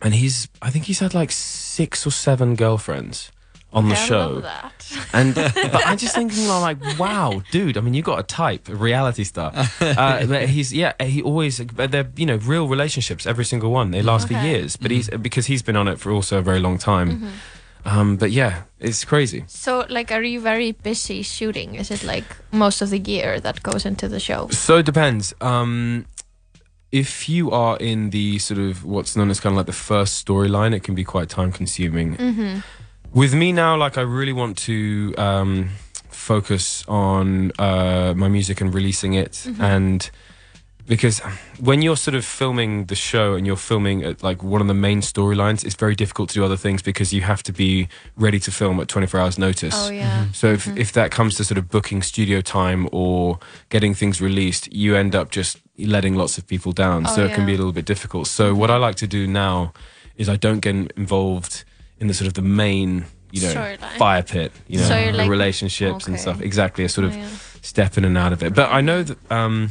[0.03, 3.31] and he's I think he's had like six or seven girlfriends
[3.77, 4.73] on the I show, love that.
[5.13, 7.77] and but I'm just thinking like, wow, dude.
[7.77, 9.53] I mean, you got a type, a reality star.
[9.81, 13.91] Uh, but he's yeah, he always they're you know real relationships, every single one.
[13.91, 16.61] They last for years, but he's because he's been on it for also a very
[16.61, 17.31] long time.
[17.85, 19.45] Um, but yeah, it's crazy.
[19.47, 21.77] So, like, are you very busy shooting?
[21.77, 24.49] Is it like most of the year that goes into the show?
[24.49, 25.33] So it depends.
[25.41, 26.07] Um,
[26.91, 30.25] if you are in the sort of what's known as kind of like the first
[30.25, 32.17] storyline, it can be quite time consuming.
[32.17, 32.59] Mm-hmm.
[33.17, 35.71] With me now, like I really want to um,
[36.11, 39.63] focus on uh, my music and releasing it, Mm-hmm.
[39.63, 40.11] and
[40.87, 41.19] because
[41.59, 44.75] when you're sort of filming the show and you're filming at like one of the
[44.89, 48.39] main storylines, it's very difficult to do other things because you have to be ready
[48.39, 49.75] to film at 24 hours notice.
[49.75, 50.27] Oh yeah.
[50.33, 53.39] So if, if that comes to sort of booking studio time or
[53.71, 57.05] getting things released, you end up just letting lots of people down.
[57.07, 58.27] Oh, so it can be a little bit difficult.
[58.29, 59.73] So what I like to do now
[60.17, 61.65] is I don't get involved
[62.01, 63.97] in the sort of the main, you know, Storyline.
[63.99, 66.41] fire pit, you know, So you're the like- relationships and stuff.
[66.41, 66.85] Exactly.
[66.85, 67.29] A sort of Oh, yeah.
[67.63, 68.55] step in and out of it.
[68.55, 69.71] But I know that um,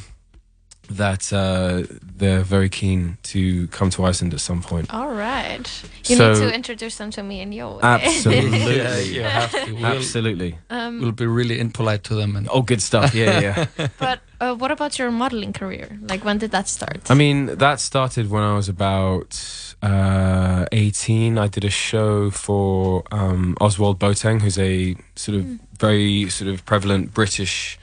[0.89, 1.81] that uh,
[2.15, 4.93] they're very keen to come to Iceland at some point.
[4.93, 5.67] All right.
[6.05, 7.79] You So- need to introduce them to me and you.
[7.81, 8.59] Absolutely.
[8.77, 9.73] Yeah, you have to.
[9.73, 10.59] We'll, Absolutely.
[10.69, 12.35] um, we'll be really impolite to them.
[12.35, 13.15] And Oh, good stuff.
[13.15, 13.65] Yeah, yeah.
[13.79, 13.87] yeah.
[13.99, 15.97] but uh, what about your modeling career?
[16.07, 17.09] Like, when did that start?
[17.09, 21.37] I mean, that started when I was about uh, 18.
[21.37, 25.43] I did a show for um, Oswald Boateng, who's a sort of
[25.79, 27.77] very sort of prevalent British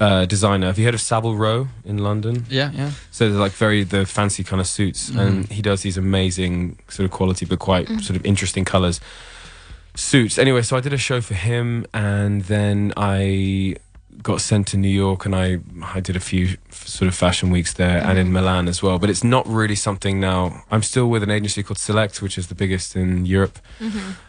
[0.00, 0.66] uh, designer.
[0.66, 2.46] Have you heard of Savile Row in London?
[2.48, 2.90] yeah, yeah.
[3.10, 7.04] So they're like very the fancy kind of suits, and he does these amazing sort
[7.04, 9.00] of quality but quite sort of interesting colors
[9.94, 10.38] suits.
[10.38, 13.76] Anyway, so I did a show for him, and then I
[14.22, 15.58] got sent to New York, and I
[15.96, 18.98] I did a few f- sort of fashion weeks there, and in Milan as well.
[18.98, 20.64] But it's not really something now.
[20.70, 23.58] I'm still with an agency called Select, which is the biggest in Europe.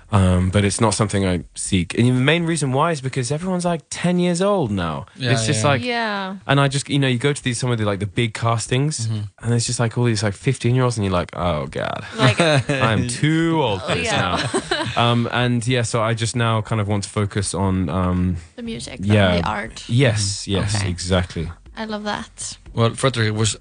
[0.10, 1.94] Um, but it's not something I seek.
[1.98, 5.06] And the main reason why is because everyone's like 10 years old now.
[5.18, 5.70] Yeah, it's just yeah.
[5.70, 6.38] like, yeah.
[6.48, 8.34] and I just, you know, you go to these some of the like the big
[8.34, 11.68] castings, and it's just like all these like fifteen year olds, and you're like, oh
[11.68, 14.48] god, Like, I'm too old for Oh, this yeah.
[14.72, 14.86] now.
[15.12, 18.64] um, and yeah, so I just now kind of want to focus on, um, the
[18.64, 19.36] music, Yeah.
[19.36, 19.90] the, the art.
[19.90, 20.90] yes, yes, Okay.
[20.90, 21.52] exactly.
[21.78, 22.58] I love that.
[22.74, 23.58] Well, Frederick, it was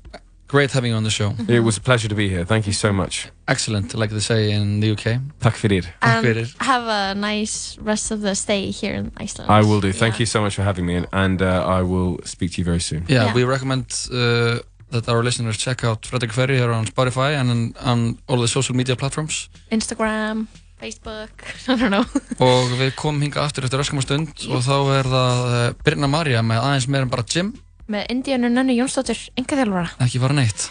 [0.49, 1.35] great having you on the show.
[1.49, 2.45] It was a pleasure to be here.
[2.45, 3.29] Thank you so much.
[3.49, 5.21] Excellent, like they say in the UK.
[5.41, 5.87] Tack för det.
[6.01, 9.51] And have a nice rest of the stay here in Iceland.
[9.51, 9.93] I will do.
[9.93, 10.21] Thank Yeah.
[10.21, 13.05] you so much for having me, and, uh, I will speak to you very soon.
[13.09, 13.35] Yeah, Yeah.
[13.35, 14.59] we recommend uh,
[14.91, 18.49] that our listeners check out Frederick Ferry here on Spotify and on, on all the
[18.49, 19.49] social media platforms.
[19.71, 20.47] Instagram,
[20.81, 21.31] Facebook,
[21.69, 22.05] I don't know.
[22.39, 26.43] Og við komum hinga aftur eftir öskum stund og þá er það uh, Birna Maria
[26.43, 27.53] með aðeins meir en bara gym,
[27.87, 29.91] Með Indianu Nönnu Jónsdóttir, enga þjálfara.
[30.03, 30.71] ekki fara neitt.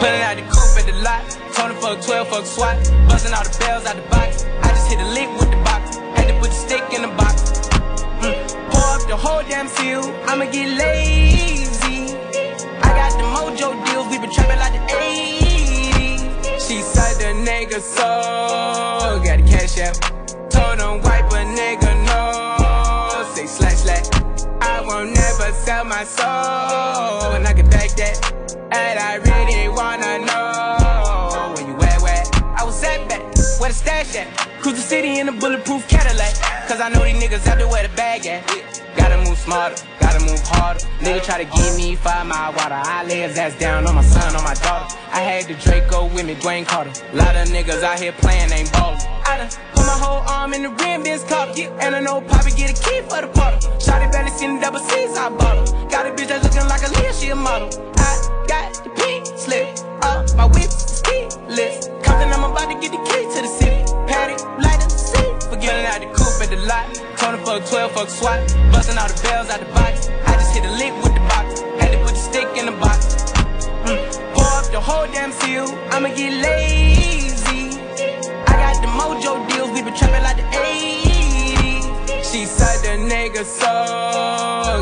[0.00, 1.22] Pulling out the coupe at the lot.
[1.54, 2.76] Tony fuck 12, fuck SWAT.
[3.06, 4.46] Busting all the bells out the box.
[4.62, 5.96] I just hit a lick with the box.
[6.18, 7.52] Had to put the stick in the box.
[9.02, 10.02] up the whole damn seal.
[10.26, 11.51] I'ma get lazy.
[14.32, 16.68] Trapping like the 80s.
[16.68, 19.96] She said the nigga so got the cash out.
[20.50, 23.34] Told him wipe a nigga no.
[23.34, 24.06] Say slash slash.
[24.60, 27.32] I won't never sell my soul.
[27.34, 28.16] And I can back that.
[28.72, 29.16] And I
[33.72, 34.28] the stash at?
[34.60, 36.34] Cruise the city in a bulletproof Cadillac.
[36.68, 38.44] Cause I know these niggas out there where the bag at.
[38.96, 40.80] Gotta move smarter, gotta move harder.
[41.00, 42.76] Nigga try to give me five mile water.
[42.76, 44.94] I lay his ass down on my son, on my daughter.
[45.10, 46.92] I had the Draco with me, Dwayne Carter.
[47.16, 49.00] Lot of niggas out here playing, ain't ballin'.
[49.24, 52.50] I done put my whole arm in the rim, bitch caught And I know Poppy
[52.52, 53.60] get a key for the bottle.
[53.80, 55.88] Shotty barely seen the double C's, I bought her.
[55.88, 57.68] Got a bitch that's looking like a Leah, she a model.
[57.96, 59.66] I got the pink slip,
[60.02, 61.88] uh, my whip is keyless.
[62.04, 63.61] Compton, I'm about to get the key to the city.
[64.12, 65.42] Patty, light the seat.
[65.48, 66.84] Forgetting out the coupe at the lot.
[67.16, 68.40] Tony fuck 12, fuck SWAT.
[68.70, 70.12] Busting all the bells out the box.
[70.28, 71.64] I just hit a lick with the box.
[71.80, 73.32] Had to put the stick in the box.
[73.88, 73.96] Mm.
[74.34, 75.64] Pour up the whole damn seal.
[75.88, 77.80] I'ma get lazy.
[78.44, 79.70] I got the mojo deals.
[79.72, 82.20] We been trapping like the 80s.
[82.30, 83.72] She said the nigga so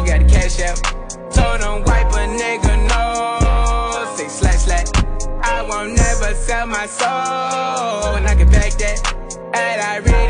[0.07, 0.83] got the cash out.
[1.31, 4.17] Told him wipe a nigga no.
[4.17, 4.91] Say slash slash.
[5.45, 7.80] I won't never sell my soul.
[9.53, 10.30] And I really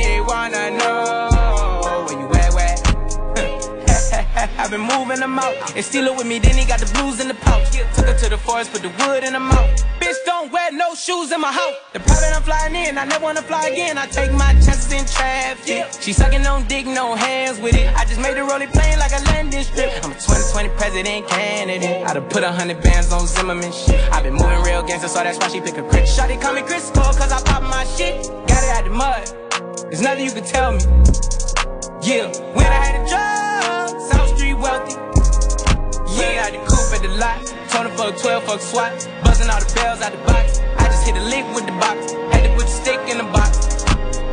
[4.71, 6.39] I've been moving them out and steal it with me.
[6.39, 7.73] Then he got the blues in the pouch.
[7.73, 9.67] Took her to the forest, put the wood in her mouth.
[9.99, 11.75] Bitch, don't wear no shoes in my house.
[11.93, 13.99] The private I'm flying in, I never wanna fly again.
[13.99, 15.87] I take my chances in traffic.
[16.01, 17.93] She sucking on dick, no hands with it.
[17.97, 19.91] I just made her roll it plain like a landing strip.
[20.05, 22.07] I'm a 2020 president candidate.
[22.07, 23.99] I done put a hundred bands on Zimmerman shit.
[24.13, 26.07] i been moving real gangster, so that's why she pick a crit.
[26.07, 28.25] Shotty call me Chris Cole, cause I pop my shit.
[28.47, 29.91] Got it out the mud.
[29.91, 30.79] There's nothing you can tell me.
[32.03, 33.41] Yeah, when I had a job,
[34.61, 34.95] wealthy.
[36.21, 37.41] Yeah, out the coupe at the lot.
[37.71, 38.93] Tony fuck 12, fuck SWAT.
[39.25, 40.61] Buzzing all the bells out the box.
[40.77, 42.13] I just hit a lick with the box.
[42.33, 43.85] Had to put the stick in the box.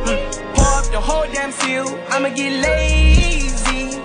[0.04, 0.54] Mm.
[0.54, 1.86] Pour up the whole damn seal.
[2.10, 3.98] I'ma get lazy.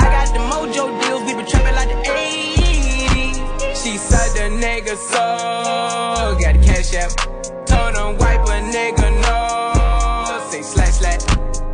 [0.00, 1.22] I got the mojo deals.
[1.24, 3.76] We been trapping like the 80s.
[3.82, 7.12] She said the nigga so got the cash out.
[7.66, 10.50] Told him wipe a nigga no.
[10.50, 11.22] Say slash slash.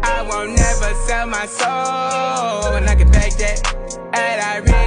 [0.03, 2.75] I won't never sell my soul.
[2.77, 3.76] And I can back that.
[4.19, 4.86] And I really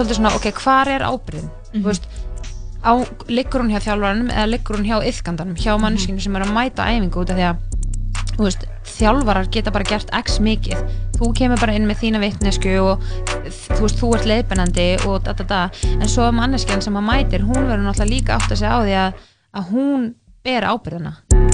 [0.00, 1.50] svolítið svona, ok, hvar er ábyrðin
[1.84, 2.06] veist,
[2.80, 2.96] á,
[3.28, 6.88] liggur hún hjá þjálfaranum eða liggur hún hjá yfgandanum hjá mannskinu sem er að mæta
[6.88, 7.68] æfingu út af því að
[8.40, 8.64] veist,
[8.96, 10.80] þjálfarar geta bara gert x mikið,
[11.18, 13.04] þú kemur bara inn með þína vitnesku og
[13.76, 15.62] þú veist, þú ert leiðbennandi og da da da.
[15.98, 18.98] En svo manneskjan sem að mætir, hún verður náttúrulega líka átt að segja á því
[19.04, 19.24] að,
[19.60, 20.12] að hún
[20.46, 21.49] ber ábyrðina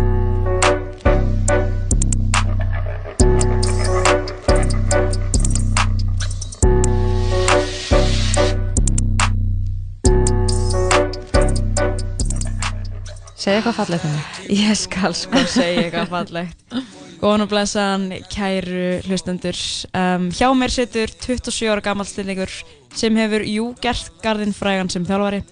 [13.47, 16.78] segja eitthvað fallegt um mig Ég skal sko segja eitthvað fallegt.
[17.16, 19.59] Góðan og blessaðan, kæru hlustendur.
[19.97, 22.51] Um, Hjá mér situr 27 ára gammal stillingur
[22.97, 25.44] sem hefur, jú, gert garðinn frægan sem þjálfari.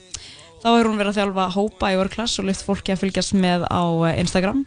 [0.61, 3.67] Þá hefur hún verið að þjálfa hópa í vörklass og lyft fólki að fylgjast með
[3.71, 4.65] á eh, Instagram.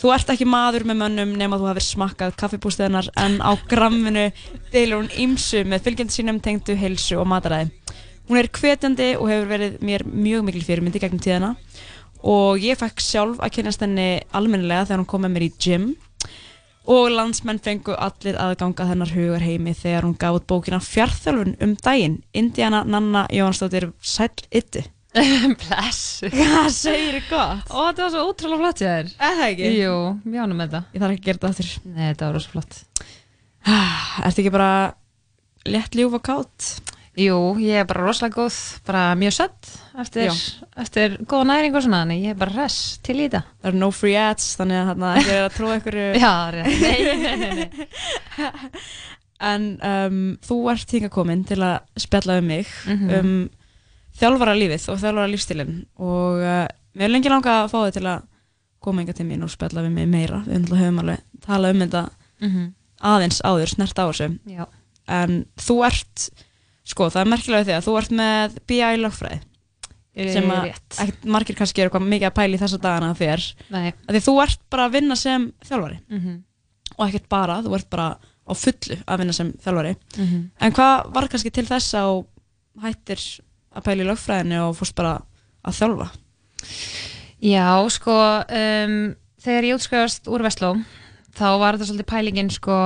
[0.00, 4.28] Þú ert ekki maður með mönnum nema þú hafir smakkað kaffibústeðnar en á gramminu
[4.72, 7.70] deilur hún ymsu með fylgjandi sínum tengdu heilsu og mataræði.
[8.26, 11.52] Hún er hvetjandi og hefur verið mér mjög mikil fyrirmyndi gegnum tíðina
[12.26, 15.86] og ég fekk sjálf að kynast henni almennilega þegar hún kom með mér í gym.
[16.86, 21.72] Og landsmenn fengu allir aðganga þennar hugar heimi þegar hún gaf út bókina Fjarþjálfun um
[21.82, 22.20] daginn.
[22.34, 24.84] Indiana Nanna Jóhansdóttir Sæll Itti
[25.62, 27.70] Bless Hvað segir þið gott?
[27.72, 29.70] Ó, þetta var svo ótrúlega flott ég er Eða ekki?
[29.80, 29.94] Jú,
[30.26, 30.82] við ánum með þetta.
[30.92, 31.70] Ég þarf ekki að gera þetta aftur.
[31.88, 32.82] Nei, þetta var rosa flott.
[34.26, 34.70] Ertu ekki bara
[35.66, 36.68] létt ljúf og kátt?
[37.16, 39.68] Jú, ég er bara rosalega góð bara mjög sött
[40.02, 40.32] eftir,
[40.76, 43.78] eftir góða næring og svona þannig ég er bara res til í þetta Það eru
[43.80, 45.96] no free ads þannig að ekki er að trúa ykkur
[46.26, 46.32] Já.
[46.56, 48.70] Nei, nei, nei, nei.
[49.46, 53.10] En um, þú ert hinga komin til að spjalla um mig Mhm.
[53.18, 53.50] um
[54.16, 56.64] þjálfara lífið og þjálfara lífstilinn og uh,
[56.96, 58.22] mér er lengi langa að fá þig til að
[58.80, 62.04] koma hinga til mín og spjalla við mig meira við höfum alveg talað um þetta
[62.44, 62.64] Mhm.
[63.00, 64.66] aðeins áður, snert á þessu Já.
[65.08, 66.30] en þú ert
[66.86, 69.40] sko, það er merkilega því að þú ert með BI lögfræði.
[70.16, 73.42] Eh, sem að ekkert margir kannski eru eitthvað mikið að pæla í þessa dagana þér.
[74.08, 75.98] Því þú ert bara að vinna sem þjálfari.
[76.08, 76.42] Mhm.
[76.96, 78.06] og ekkert bara, þú ert bara
[78.46, 79.96] á fullu að vinna sem þjálfari.
[80.16, 80.50] Mhm.
[80.60, 82.24] en hvað var kannski til þess að
[82.80, 83.20] hættir
[83.74, 85.22] að pæla í lögfræðinni og fórst bara
[85.66, 86.08] að þjálfa?
[87.42, 88.14] Já, sko
[88.48, 89.14] um,
[89.44, 90.70] þegar ég útskjöðast úr Vestló
[91.36, 92.76] þá var þetta svolítið pælingin sko,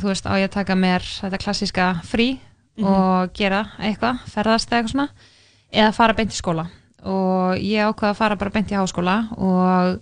[0.00, 2.40] þú veist, á ég að taka mér þetta klassíska frí
[2.80, 2.88] Mhm.
[2.92, 5.08] og gera eitthvað, ferðast eða eitthvað svona
[5.72, 6.66] eða fara beint í skóla.
[7.04, 10.00] Og ég ákvaða að fara bara beint í háskóla og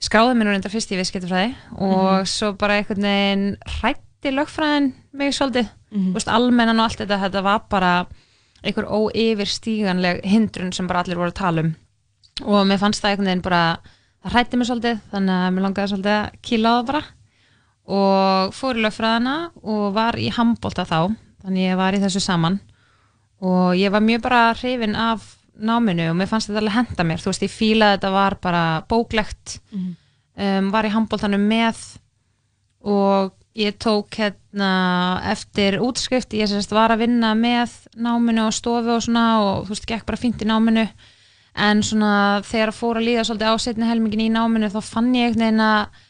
[0.00, 2.26] skráði mér nú reyndar fyrst í viðskiptafræði og Mhm.
[2.26, 7.42] svo bara einhvern veginn hrætti lögfræðin mig svolítið, þú veist, almennan og allt þetta, þetta
[7.42, 8.06] var bara
[8.64, 11.74] einhver óyfirstíganleg hindrun sem bara allir voru að tala um.
[12.46, 13.78] Og mér fannst það einhvern veginn bara
[14.24, 17.02] það hrætti mig svolítið, þannig að mér langaði svolítið að kýla á það bara.
[17.92, 22.60] Og fór í lögfræðina og var í handbólta þá, þannig ég var í þessu saman.
[23.42, 25.24] Og ég var mjög bara hrifin af
[25.58, 28.38] náminu og mér fannst þetta alveg henda mér, þú veist, ég fílaði að þetta var
[28.42, 29.58] bara bóklegt.
[29.72, 29.96] Mhm.
[30.32, 31.80] um, var í handbóltanum með
[32.88, 38.94] og ég tók hérna eftir útskrift, ég sérst var að vinna með náminu og stofu
[38.96, 40.86] og svona og þú veist, gekk bara fínt í náminu.
[41.54, 45.28] En svona þegar fór að líða svolítið á setni helmingin í náminu þá fann ég
[45.28, 46.00] einhvern veginn að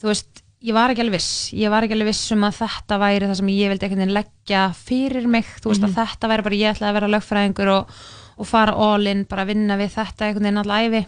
[0.00, 1.30] þú veist, ég var ekki alveg viss.
[1.52, 4.16] Ég var ekki alveg viss um að þetta væri það sem ég vildi einhvern veginn
[4.16, 5.44] leggja fyrir mig.
[5.60, 5.90] Þú veist Mhm.
[5.90, 7.90] að þetta væri bara ég ætlaði að vera lögfræðingur og,
[8.38, 11.06] og fara all in, bara vinna við þetta einhvern veginn alla æfi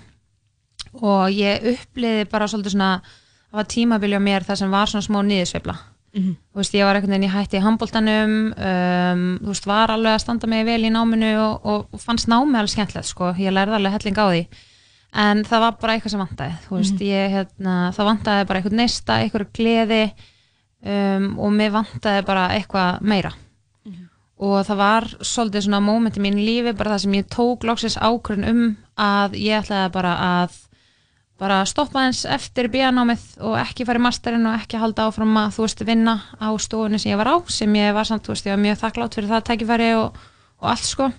[1.02, 3.00] og ég uppliði bara svolítið svona
[3.50, 5.76] það var tímabili á mér það sem var svona smá niðursveifla.
[6.16, 6.36] Mhm.
[6.54, 10.14] þú veist, ég var einhvern veginn í hætti í handbóltanum um, þú veist, var alveg
[10.16, 13.52] að standa mig vel í náminu og, og, og fannst námi alveg skemmtilegt, sko, ég
[13.52, 14.46] lærði alveg helling á því
[15.14, 17.06] en það var bara eitthvað sem vantaði þú veist, Mhm.
[17.06, 20.12] ég, hérna, það vantaði bara eitthvað neista, eitthvað gleði
[20.86, 23.32] um, og mér vantaði bara eitthvað meira.
[24.38, 27.96] Og það var svolítið svona moment í mín lífi bara það sem ég tók loksins
[27.96, 30.10] ákvörðun um að ég ætlaði bara
[30.44, 30.58] að
[31.40, 35.50] bara stoppa eins eftir bíanámið og ekki fara í masterinn og ekki halda áfram að
[35.56, 38.46] þú veist vinna á stofunni sem ég var á sem ég var samt, þú veist,
[38.46, 40.16] ég var mjög þakklátt fyrir það tækifæri og,
[40.60, 41.12] og allt sko.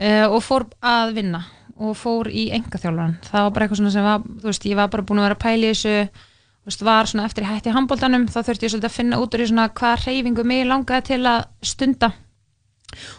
[0.00, 1.44] Uh, og fór að vinna
[1.80, 4.92] og fór í engaþjálfaran það var bara eitthvað svona sem var, þú veist, ég var
[4.92, 6.28] bara búin að vera að pæla í þessu
[6.62, 9.42] þú veist, var svona eftir hætti handbóltanum þá þurfti ég svolítið að finna út úr
[9.42, 12.12] í svona hvað reyfingu mig langaði til að stunda.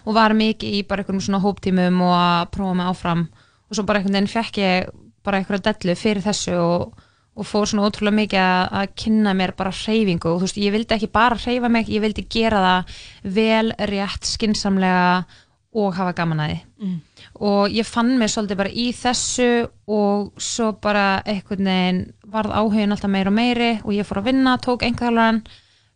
[0.07, 3.25] Og var mikið í bara einhverjum svona hóptímum og að prófa mig áfram.
[3.67, 4.93] Og svo bara einhvern veginn fekk ég
[5.25, 7.03] bara einhverja dellu fyrir þessu og,
[7.35, 10.31] og fór svona ótrúlega mikið að, að kynna mér bara hreyfingu.
[10.31, 12.97] Og þú veist, ég vildi ekki bara hreyfa mig, ég vildi gera það
[13.41, 15.25] vel, rétt, skinsamlega
[15.73, 17.01] og hafa gaman að því Mm.
[17.39, 22.91] og ég fann mig svolítið bara í þessu og svo bara einhvern veginn varð áhugin
[22.91, 25.43] alltaf meira og meiri og ég fór að vinna, tók einhverjan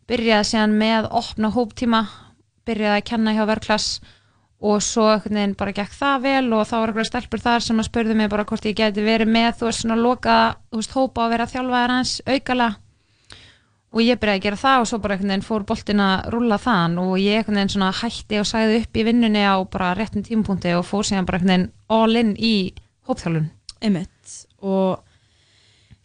[0.08, 2.06] byrjaði síðan með opna hóptíma
[2.66, 4.00] byrjaði að kenna hjá verklass
[4.60, 7.78] og svo einhvern veginn bara gekk það vel og þá var einhverja stelpur þar sem
[7.78, 10.38] að spurðu mig bara hvort ég geti verið með þú veist svona loka,
[10.72, 12.76] þú veist hópa og vera þjálfaðar hans aukala
[13.92, 16.58] og ég byrjaði að gera það og svo bara einhvern veginn fór boltin að rúlla
[16.60, 20.22] þann og ég einhvern veginn svona hætti og sagði upp í vinnunni á bara réttum
[20.26, 22.54] tímapunkti og fór síðan bara einhvern veginn all in í
[23.08, 23.48] hópþjálfun
[23.80, 25.00] Einmitt og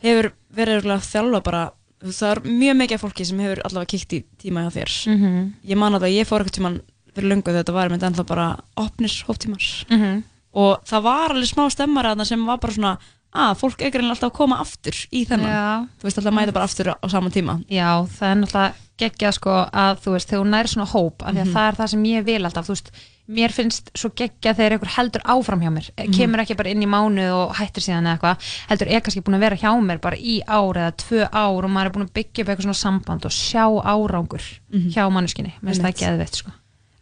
[0.04, 1.64] hefur verið örugglega að þjálfa bara
[2.04, 5.54] það er mjög mikið fólki sem hefur allavega kíkt í tíma hjá þér Mhm.
[5.72, 6.82] ég man að ég fór eitthvað tíman
[7.16, 10.24] fyrir löngu þegar þetta var með ennþá bara opnir hóptímar Mhm.
[10.54, 12.98] og það var alveg smá stemmar að sem var bara svona
[13.34, 15.88] að fólk er greinlega alltaf að koma aftur í þennan Já.
[16.00, 18.74] þú veist alltaf að mæta bara aftur á sama tíma Já, það er náttúrulega
[19.04, 21.54] geggjað sko að þú veist, þegar hún nær svona hóp af því að Mhm.
[21.56, 22.92] það er það sem ég vil alltaf, þú veist
[23.34, 26.14] mér finnst svo geggjað þegar einhver heldur áfram hjá mér Mhm.
[26.14, 28.38] kemur ekki bara inn í mánuð og hættir síðan eða eitthvað,
[28.70, 31.72] heldur er kannski búin að vera hjá mér bara í ár eða tvö ár og
[31.72, 34.42] maður er búin að byggja upp eitthvað svona samband og sjá árangur
[34.74, 34.92] Mhm.
[34.94, 36.04] hjá manneskinni, mér finnst það Einmitt.
[36.04, 36.52] geðveitt sko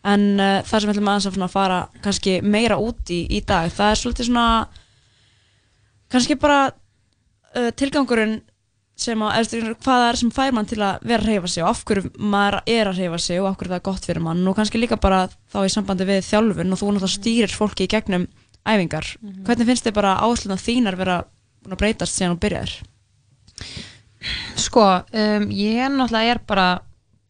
[0.03, 3.45] en uh, það sem við ætlum aðeins að svona fara kannski meira út í í
[3.45, 4.67] dag það er svolítið svona
[6.11, 8.41] kannski bara uh, tilgangurinn
[9.01, 11.63] sem að, eða, hvað það er sem fær mann til að vera að reyfa sig
[11.63, 14.21] og af hverju maður er að reyfa sig og af hverju það er gott fyrir
[14.27, 17.87] mann og kannski líka bara þá í sambandi við þjálfun og þú náttúrulega stýrir fólki
[17.87, 18.27] í gegnum
[18.67, 19.07] æfingar
[19.47, 21.15] hvernig finnst þið bara ásluna þínar vera
[21.65, 22.75] að breytast síðan þú byrjaðir?
[24.61, 24.83] Sko,
[25.17, 26.67] um, ég er náttúrulega er bara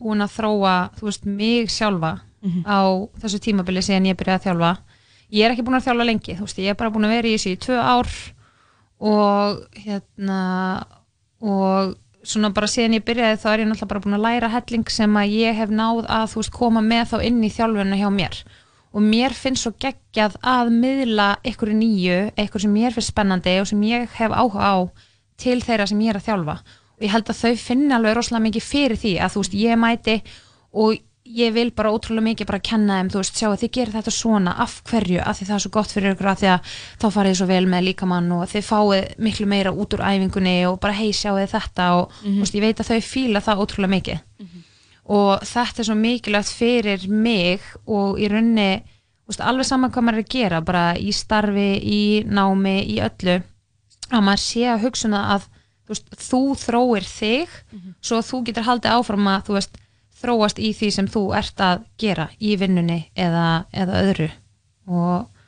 [0.02, 2.64] búin að þróa, þú veist, mig sjálfa Mhm.
[2.66, 2.82] á
[3.22, 4.70] þessu tímabili síðan ég byrjaði að þjálfa.
[5.32, 7.28] Ég er ekki búin að þjálfa lengi, þú veist, ég er bara búin að vera
[7.30, 8.10] í þessu í tvö ár
[9.02, 10.42] og hérna
[11.42, 14.92] og svona bara síðan ég byrjaði þá er ég náttúrulega bara búin að læra helling
[14.94, 18.10] sem að ég hef náð að þú veist koma með þá inn í þjálfunna hjá
[18.14, 18.42] mér.
[18.92, 23.70] Og mér finnst svo geggjað að miðla ykkur nýju, ykkur sem mér finnst spennandi og
[23.72, 24.78] sem ég hef áhuga á
[25.42, 26.58] til þeirra sem ég er að þjálfa.
[27.00, 29.82] Og ég held að þau finna alveg rosalega mikið fyrir því að þú veist ég
[29.82, 30.18] mæti
[30.72, 31.00] og
[31.38, 34.12] ég vil bara ótrúlega mikið bara kenna þeim, þú veist, sjá að þið gerir þetta
[34.16, 36.72] svona af hverju, af því það er svo gott fyrir ykkur af því að
[37.02, 40.56] þá farið þið svo vel með líkamann og þið fáið miklu meira út úr æfingunni
[40.70, 42.34] og bara hei sjáu þetta og Mhm.
[42.36, 44.20] þú veist, ég veit að þau fíla það ótrúlega mikið.
[45.12, 48.84] Og þetta er svo mikilvægt fyrir mig og í raunni
[49.28, 53.42] veist, alveg saman hvað maður er að gera bara í starfi, í námi, í öllu
[54.12, 55.48] að maður sé að hugsa um að
[55.88, 57.50] þú, veist, þú þróir þig
[58.02, 59.78] svo að þú getur haldið áfram að þú veist,
[60.22, 64.30] þróast í því sem þú ert að gera í vinnunni eða, eða öðru.
[64.92, 65.46] Og,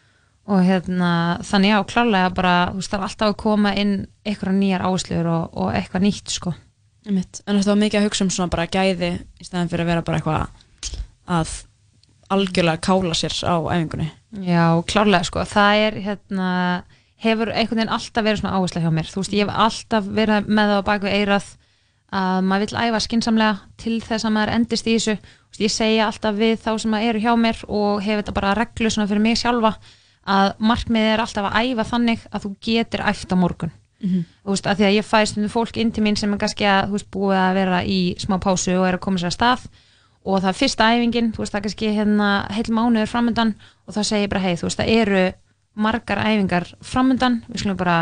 [0.50, 1.12] og hérna,
[1.46, 3.96] þannig já, klálega bara, þú veist, það er alltaf að koma inn
[4.26, 6.56] eitthvað nýjar áslur og, og eitthvað nýtt sko.
[7.04, 7.44] Einmitt.
[7.44, 10.06] En þetta var mikið að hugsa um svona bara gæði í stæðan fyrir að vera
[10.08, 10.92] bara eitthvað
[11.34, 11.56] að
[12.34, 14.10] algjörlega kála sér á æfingunni.
[14.48, 16.52] Já, klárlega sko, það er hérna,
[17.24, 20.48] hefur einhvern veginn alltaf verið svona áhersla hjá mér, þú veist, ég hef alltaf verið
[20.50, 21.52] með það á baku eirað
[22.14, 25.16] að maður vill æfa skinsamlega til þess að maður endist í þessu,
[25.64, 29.10] ég segja alltaf við þá sem eru hjá mér og hef þetta bara reglu svona
[29.10, 29.76] fyrir mig sjálfa
[30.24, 34.24] að markmiðið er alltaf að æfa þannig að þú getur æft á morgun Mhm.
[34.44, 36.66] þú veist, að því að ég fæ stundum fólk inn til mín sem er kannski
[36.68, 39.36] að, þú veist, búið að vera í smá pásu og er að koma sér að
[39.38, 39.62] stað
[40.26, 43.54] og það er fyrsta æfingin, þú veist, það er kannski hérna heil mánuður framöndan
[43.88, 45.24] og þá segir ég bara, hei, þú veist, það eru
[45.76, 47.96] margar æfingar framöndan, við skulum bara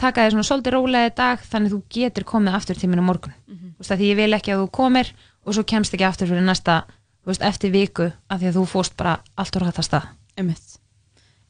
[0.00, 3.08] taka þér svona svolítið rólega í dag þannig þú getur komið aftur til mín á
[3.10, 3.34] morgun.
[3.50, 5.12] Þú veist, að því ég vil ekki að þú komir
[5.46, 6.78] og svo kemst ekki aftur fyrir næsta,
[7.26, 10.08] veist, eftir viku af því að þú fóst bara allt úr hættast stað.
[10.36, 10.76] Einmitt.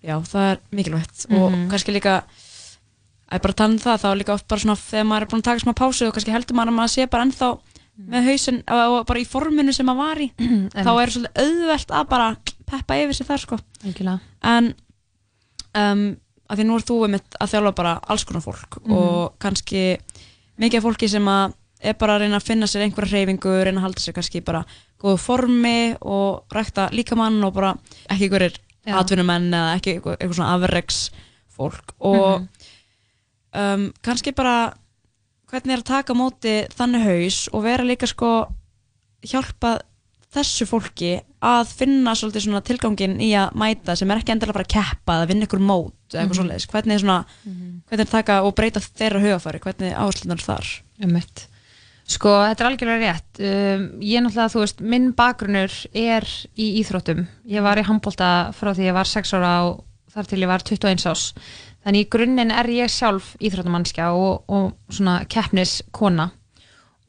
[0.03, 1.26] Já, það er mikilvægt.
[1.30, 1.68] Og Mhm.
[1.70, 2.22] kannski líka
[3.30, 5.48] að bara tala um það, þá líka oft bara svona þegar maður er búin að
[5.51, 7.51] taka smá pásu og kannski heldur maður að maður sé bara ennþá
[8.11, 10.28] með hausinn og bara í forminu sem maður var í
[10.86, 12.36] þá er svolítið auðvelt að bara
[12.66, 13.59] peppa yfir sig þar sko.
[14.42, 14.74] En
[15.74, 16.16] um,
[16.51, 18.92] að því nú er þú einmitt að þjálfa bara alls konar fólk Mhm.
[18.96, 19.98] og kannski
[20.59, 23.80] mikið af fólki sem að er bara að reyna að finna sér einhverja hreyfingu, reyna
[23.80, 24.64] að halda sér kannski bara
[25.01, 27.74] góðu formi og rækta líkamann og bara
[28.11, 31.11] ekki einhverjir atvinnumenn eða ekki eitthvað svona afregs
[31.57, 32.48] fólk og Mhm.
[33.55, 34.74] um, kannski bara
[35.51, 38.46] hvernig er að taka móti þannig haus og vera líka sko
[39.26, 39.80] hjálpa
[40.34, 44.64] þessu fólki að finna svolítið svona tilgangin í að mæta sem er ekki endilega bara
[44.68, 46.40] að keppa eða vinna ykkur mót eða eitthvað Mhm.
[46.40, 47.24] svoleiðis hvernig er svona,
[47.88, 50.66] hvernig er taka og breyta þeirra hugafæri, hvernig áherslunar þar
[51.00, 51.46] Einmitt.
[52.11, 53.38] Sko, þetta er algjörlega rétt.
[53.40, 56.24] Um, ég náttúrulega, þú veist, minn bakgrunnur er
[56.58, 57.26] í íþróttum.
[57.46, 60.58] Ég var í handbólta frá því ég var 6 ára og þar til ég var
[60.66, 61.32] 21 ás.
[61.86, 66.32] Þannig í grunninn er ég sjálf íþróttamannskja og, og svona keppniskona.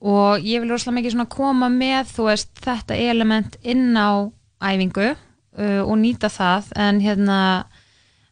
[0.02, 4.30] Og ég vil rosalega mikið svona koma með, þú veist, þetta element inn á
[4.62, 6.72] æfingu uh, og nýta það.
[6.78, 7.66] En hérna,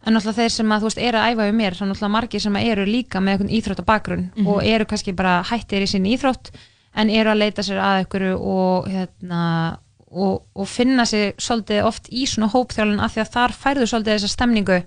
[0.05, 2.41] en náttúrulega þeir sem að þú veist eru að æfa við mér, þá náttúrulega margir
[2.41, 4.47] sem eru líka með einhvern íþróttabakgrunn Mhm.
[4.47, 6.51] og eru kannski bara hættir í sinni íþrótt
[6.95, 9.77] en eru að leita sér að einhverju og hérna
[10.11, 14.15] og, og finna sér svolítið oft í svona hópþjálun af því að þar færðu svolítið
[14.17, 14.79] þessa stemningu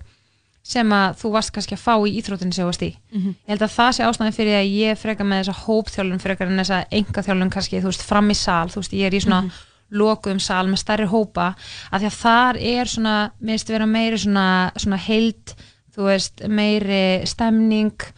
[0.65, 2.97] sem að þú varst kannski að fá í íþróttinu sem þú varst í.
[3.13, 3.29] Mhm.
[3.29, 6.59] Ég held að það sé ástæðan fyrir að ég freka með þessa hópþjálun frekar en
[6.59, 9.51] þessa engaþjálun kannski, þú veist, fram í sal, þú veist, ég er í svona Mhm.
[9.93, 11.53] Lokuðum sal með stærri hópa
[11.91, 15.55] af því að þar er svona, minnst vera meiri svona, svona heild
[15.93, 18.09] þú veist, meiri stemning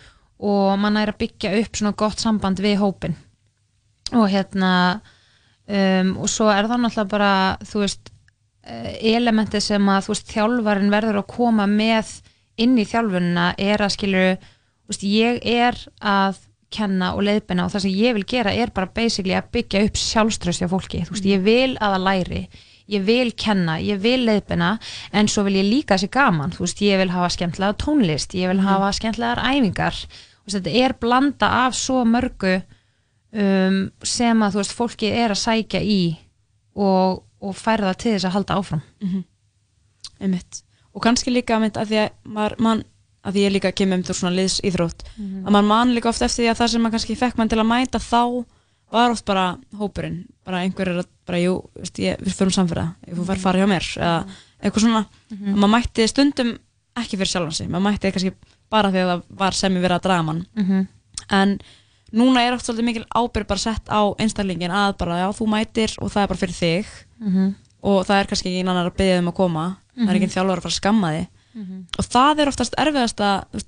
[0.44, 3.16] og mann er að byggja upp svona gott samband við hópin
[4.14, 4.72] og hérna
[5.66, 7.32] um, og svo er það náttúrulega bara
[7.64, 8.10] þú veist,
[8.66, 12.18] eh, elementið sem að þú veist, þjálfarin verður að koma með
[12.60, 14.36] inn í þjálfunina er að skilur,
[14.84, 16.42] þú veist, ég er að
[16.74, 19.98] kenna og leiðbina og það sem ég vil gera er bara basically að byggja upp
[20.00, 22.42] sjálfströsti á fólki, þú veist, ég vil að það læri
[22.94, 24.74] ég vil kenna, ég vil leiðbina
[25.16, 26.50] en svo vil ég líka þessi gaman.
[26.52, 28.66] Þú veist, ég vil hafa skemmtilega tónlist ég vil Mhm.
[28.68, 29.94] hafa skemmtilegar æfingar.
[30.04, 32.58] Þú veist, þetta er blanda af svo mörgu
[33.32, 36.16] um, sem að þú veist, fólki er að sækja í
[36.76, 38.82] og, og færa það til þess að halda áfram.
[39.00, 39.24] Mhm.
[40.20, 40.62] einmitt.
[40.94, 42.84] Og kannski líka einmitt að því að maður, man,
[43.24, 45.44] að því ég líka kemur um þú svona liðs íþrótt Mhm.
[45.46, 47.58] að maður man líka oft eftir því að það sem maður kannski fekk mann til
[47.58, 48.44] að mæta þá
[48.92, 50.24] var oft bara hópurinn.
[50.44, 53.58] Bara einhver er að, bara jú, veist, ég, við förum samfyrða ég fór að fara
[53.58, 54.26] hjá mér eða
[54.62, 55.54] eitthvað svona, Mhm.
[55.54, 56.58] að maður mætti stundum
[56.96, 58.32] ekki fyrir sjálfan sig, maður mætti kannski
[58.70, 60.46] bara því að það var sem ég verið að draga mann.
[60.56, 60.88] Mhm.
[61.30, 61.58] en
[62.12, 65.96] núna er oft svolítið mikil ábyrg bara sett á einstaklingin að bara já, þú mætir
[66.02, 66.86] og það er bara fyrir þig.
[67.20, 67.54] Mhm.
[67.82, 69.76] og það er kannski ekki annar að beðja um að koma.
[69.96, 70.22] Það er Mhm.
[70.22, 71.86] ekki þjálfur að fara að skamma þig Mhm.
[71.98, 73.64] og það er oftast erfiðast að,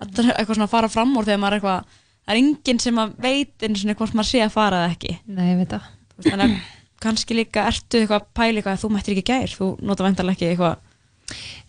[0.00, 1.84] að eitthvað svona fara fram úr þegar maður er eitthvað
[2.24, 5.18] það er enginn sem að veit einu svona hvort maður sé að fara eða ekki
[5.26, 6.56] Nei, ég veit það þannig að
[7.04, 10.36] kannski líka ertu eitthvað að pæla eitthvað að þú mættir ekki gær þú nota væntalega
[10.38, 10.76] ekki eitthvað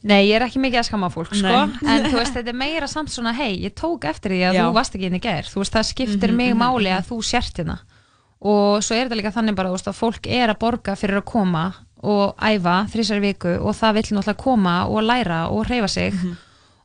[0.05, 1.47] Nei, ég er ekki mikið að skamma fólk, sko,
[1.87, 4.61] en þú veist, þetta er meira samt svona, hei, ég tók eftir því að Já.
[4.67, 6.97] þú varst ekki inn í gær, þú veist, það skiptir Mhm, mig mhm, máli mhm.
[6.99, 7.77] að þú sért hérna
[8.45, 11.17] og svo er þetta líka þannig bara, þú veist, að fólk er að borga fyrir
[11.21, 11.63] að koma
[12.05, 16.35] og æfa þrísar viku og það vill náttúrulega koma og læra og hreyfa sig Mhm.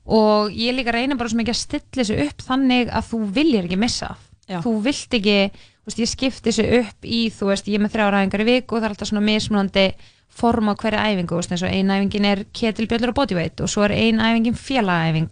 [0.06, 3.64] og ég líka reyna bara svo mikið að stilla þessu upp þannig að þú viljir
[3.68, 4.16] ekki missa
[4.48, 4.60] Já.
[4.64, 7.92] þú vilt ekki, þú veist, ég skipti þessu upp í, þú veist, ég er með
[7.94, 9.84] þrjára æfingar í viku og það er alltaf svona mismunandi
[10.30, 13.68] form á hverja æfingu, þú veist, eins og ein æfingin er ketilbjöllur og bodyweight og
[13.68, 15.30] svo er ein æfingin félagæfing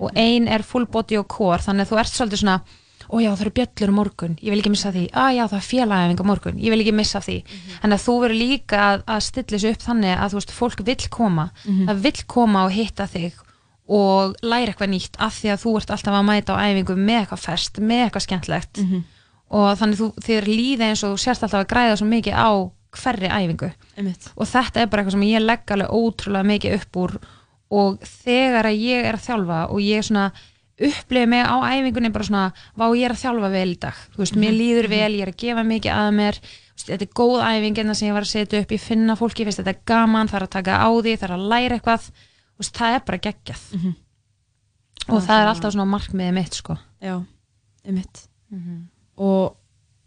[0.00, 2.60] og ein er full body og core, þannig að þú ert svolítið svona
[3.10, 5.04] ó já það eru bjöllur morgun, ég vil ekki missa því.
[5.10, 7.36] Að já það er félagæfing á morgun, ég vil ekki missa því.
[7.82, 10.82] En að þú verður líka að, að stilla þessu upp þannig að þú veist, fólk
[10.86, 11.50] vill koma.
[11.66, 11.86] Mhm.
[11.88, 13.32] það vill koma og hitta þig
[13.90, 17.18] og læra eitthvað nýtt af því að þú ert alltaf að mæta á æfingu með
[17.24, 19.00] eitthvað fest, með eitthvað skemmtlegt Mhm.
[19.50, 22.50] og þannig þú, þið líða eins og þú sérst alltaf að græða svo mikið á
[22.90, 23.72] hverri æfingu.
[23.98, 24.30] Einmitt.
[24.36, 27.18] og þetta er bara eitthvað sem ég legg alveg ótrúlega mikið upp úr.
[27.70, 30.32] Og þegar að ég er að þjálfa og ég svona
[30.80, 32.42] upplifi mig á æfingunni bara svona
[32.78, 34.00] vá ég er að þjálfa vel í dag.
[34.16, 36.40] Veist, mér líður vel, ég er að gefa mikið að mér.
[36.74, 38.74] Veist, þetta er góð æfing en það sem ég var að setja upp.
[38.76, 41.34] Ég finna fólki, finnst þetta er gaman það er að taka á því, það er
[41.36, 42.10] að læra eitthvað.
[42.60, 43.64] Veist, það er bara geggjað.
[43.76, 43.94] Mhm.
[45.10, 46.76] og Það það er alltaf svona markmiðið mitt sko.
[47.02, 47.14] Já,
[47.86, 48.26] einmitt.
[48.50, 48.88] Mhm.
[49.20, 49.56] og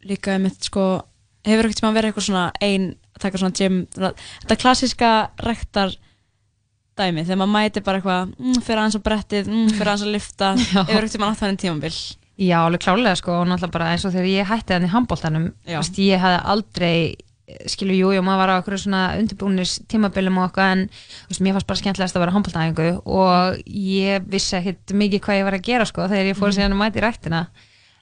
[0.04, 1.04] líka einmitt sko
[1.46, 5.10] hefur ekkert sem að vera eitthvað svona ein að taka svona gym þetta klassiska
[5.44, 5.94] rektar
[7.00, 10.14] dæmi þegar maður mæti bara eitthvað mm, fyrir aðeins á brettið, mm, fyrir aðeins að
[10.16, 10.52] lifta
[10.84, 11.94] ekkert sem að nátt þannig tímabil?
[12.44, 15.48] Já, alveg klálega sko og náttúrulega bara eins og þegar ég hætti þannig handbóltanum
[16.02, 16.96] ég hafði aldrei
[17.70, 20.84] skilu, jú, jú, maður var á okkur svona undirbúnis tímabilum og eitthvað en
[21.30, 25.46] veist, mér fannst bara skemmtilegast að vera handbóltæðingu og ég vissi ekkert mikið hvað ég
[25.50, 26.56] var að gera sko þegar ég fór Mhm.
[26.58, 27.42] síðan að mæti í ræktina.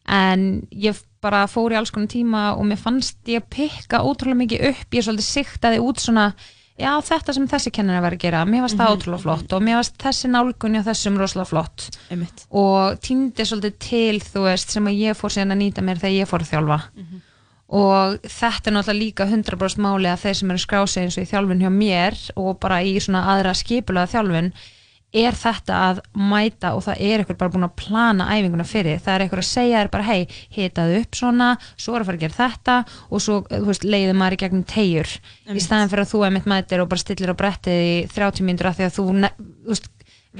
[0.07, 4.63] En ég bara fór í alls konar tíma og mér fannst ég pikka ótrúlega mikið
[4.71, 6.33] upp ég svolítið siktaði út svona
[6.81, 9.61] já þetta sem þessi kennari var að gera mér varst það Mhm, ótrúlega flott og
[9.67, 12.45] mér varst þessi nálgun og þessum rosalega flott Einmitt.
[12.51, 16.17] og týndi svolítið til þú veist sem að ég fór síðan að nýta mér þegar
[16.19, 17.21] ég fór að þjálfa Mhm.
[17.71, 21.29] og þetta er náttúrulega líka 100% máli að þeir sem eru skrásið eins og í
[21.31, 24.51] þjálfun hjá mér og bara í svona aðra skipulega þjálfun
[25.11, 29.13] er þetta að mæta og það er eitthvað bara búin að plana æfinguna fyrir, það
[29.13, 30.21] er eitthvað að segja þér bara hei,
[30.55, 32.75] hitaðu upp svona svo er að fara að gera þetta
[33.09, 35.11] og svo þú veist, leiði maður í gegnum tegjur
[35.51, 38.69] í staðan fyrir að þú emitt mætir og bara stillir á brettið í 30 mínútur
[38.71, 39.89] af því að þú, þú veist,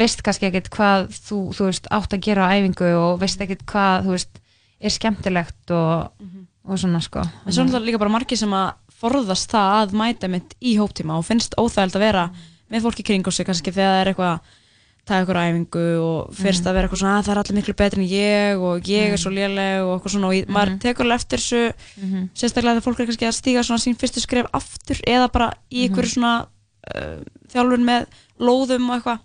[0.03, 3.65] veist kannski ekkert hvað þú, þú veist, átt að gera á æfingu og veist ekkert
[3.67, 4.39] hvað þú veist,
[4.79, 6.23] er skemmtilegt og,
[6.63, 7.25] og svona sko.
[7.43, 10.77] En svo er náttúrulega líka bara margir sem að forðast það að mæta mitt í
[10.79, 12.25] hóptíma og finnst óþægild að vera
[12.71, 14.57] með fólki kring á sig kannski þegar það er eitthvað
[15.05, 18.01] taka eitthvað æfingu og fyrst að vera eitthvað svona að það er allir miklu betri
[18.01, 21.19] en ég og ég er svo léleg og eitthvað svona og ég, maður tekur alveg
[21.21, 21.61] eftir þessu
[22.01, 22.29] Mhm.
[22.37, 25.87] sérstaklega þegar fólk er kannski að stíga svona sín fyrstu skref aftur eða bara í
[25.87, 26.15] einhverju Mhm.
[26.15, 26.47] svona
[26.95, 27.17] uh,
[27.53, 28.05] þjálfun með
[28.39, 29.19] lóðum og eitthvað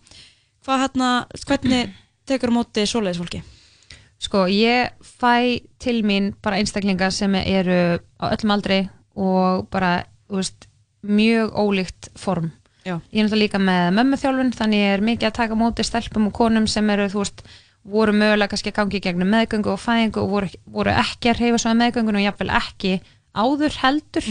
[0.67, 1.93] hvað hérna, hvernig
[2.27, 3.43] tekur á móti svoleiðis fólki?
[4.19, 10.37] Sko, ég fæ til mín bara einstaklinga sem eru á öllum aldri og bara, þú
[10.41, 10.67] veist,
[11.07, 12.51] mjög ólíkt form.
[12.87, 13.01] Já.
[13.11, 16.37] Ég er náttúrulega líka með mömmuþjálfun, þannig ég er mikið að taka móti stelpum og
[16.37, 17.43] konum sem eru, þú veist,
[17.87, 21.61] voru mögulega kannski að gangi gegnum meðgöngu og fæðingu og voru, voru ekki að reyfa
[21.63, 22.95] svo með meðgöngun og jafnvel ekki
[23.35, 24.31] áður heldur.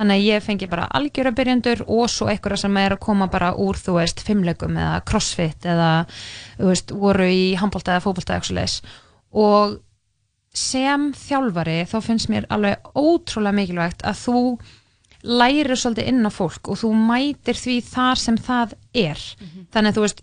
[0.00, 3.52] Þannig að ég fengi bara algjöra byrjandur og svo einhverja sem er að koma bara
[3.60, 5.92] úr, þú veist, fimmlegum eða crossfit eða,
[6.56, 8.94] þú veist, voru í handbólta eða fótbólta eða eitthvað.
[9.32, 9.76] Og
[10.56, 14.40] sem þjálfari þá finnst mér alveg ótrúlega mikilvægt að þú
[15.22, 19.20] lærir svolítið inn á fólk og þú mætir því þar sem það er.
[19.72, 20.22] Þannig að þú veist,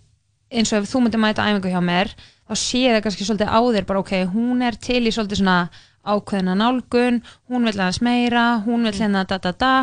[0.52, 2.12] eins og ef þú myndir mæta æfingu hjá mér,
[2.50, 5.60] þá sé það kannski svolítið á þér bara ok, hún er til í svolítið svona
[6.04, 9.74] ákveðina nálgun, hún vil aðeins meira, hún vil hérna da da da.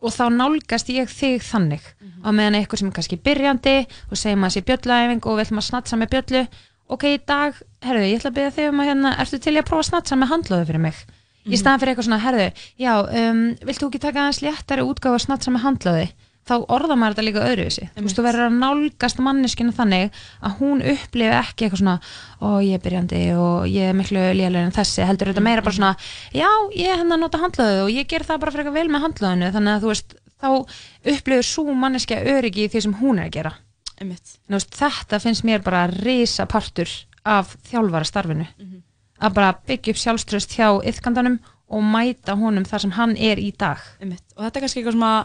[0.00, 1.82] Og þá nálgast ég þig þannig.
[2.22, 3.76] Á meðan eitthvað sem er kannski byrjandi
[4.10, 6.42] og segir maður sér bjölluæfing og ætlum að snatsa með bjöllu.
[6.86, 9.66] Ok, í dag, herðu, ég ætla að byrja þig um að hérna, ertu til að
[9.66, 11.00] prófa að snatsa með handlóðu fyrir mig
[11.46, 12.46] í staðan fyrir eitthvað svona, herðu,
[12.82, 16.06] já um, vilt þú ekki taka aðeins léttari útgáfa að snatsa með handlóði
[16.46, 20.60] þá orða maður þetta líka öðruvísi þú veist, þú verður að nálgast manneskinu þannig að
[20.60, 21.96] hún upplifi ekki eitthvað svona
[22.38, 25.78] ó, ég er byrjandi og ég er miklu lélega en þessi, heldur þetta meira bara
[25.78, 25.92] svona
[26.30, 28.94] já, ég er henni að nota handlóðu og ég ger það bara fyrir eitthvað vel
[28.94, 30.48] með handlóðinu þannig að þú veist, þá
[31.16, 33.54] upplifir svo manneskja öryggi í því sem hún er að gera.
[33.96, 34.34] Einmitt.
[34.76, 36.90] Þetta finnst mér bara risa partur
[37.26, 38.46] af þjálfara starfinu
[39.20, 41.38] að bara byggja upp sjálfströst hjá yfkandanum
[41.68, 44.22] og mæta honum þar sem hann er í dag Einmitt.
[44.36, 45.24] og þetta er kannski eitthvað sem að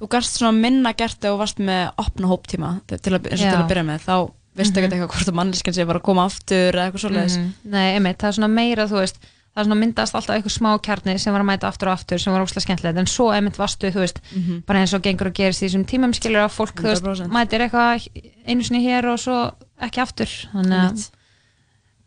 [0.00, 3.46] þú gast svona minna gert þegar þú varst með opna hóptíma til að, eins og
[3.52, 4.16] til að byrja með þá
[4.56, 7.52] veistu ekkert eitthvað hvort að manneskinn sé bara að koma aftur eða eitthvað svoleiðis Mhm.
[7.64, 10.70] Nei, einmitt, það er svona meira, þú veist það er svona myndast alltaf eitthvað smá
[10.84, 13.56] kjarni sem var að mæta aftur og aftur sem var óslega skemmtilegt en svo einmitt
[13.56, 14.64] varstu, þú veist, Mhm.
[14.66, 17.30] bara eins og gengur að gerist í þessum tímum skilur að fólk, þú veist, 100%.
[17.32, 18.08] mætir eitthvað
[18.46, 21.10] einu sinni hér og svo ekki aftur þannig að.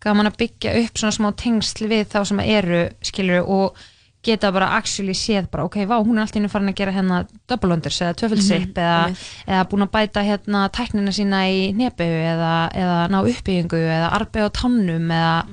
[0.04, 3.76] Gaman að byggja upp svona smá tengsl við þá sem eru, skilur og
[4.24, 7.22] geta bara actually séð bara, ok, vá, hún er alltaf innu farin að gera hérna
[7.48, 9.28] double unders eða tvöfelsip Mhm, eða, einmitt.
[9.48, 14.48] eða búin að bæta hérna tæknina sína í nebu eða, eða ná uppbyggingu eða arbeið
[14.48, 15.46] á tannum eða,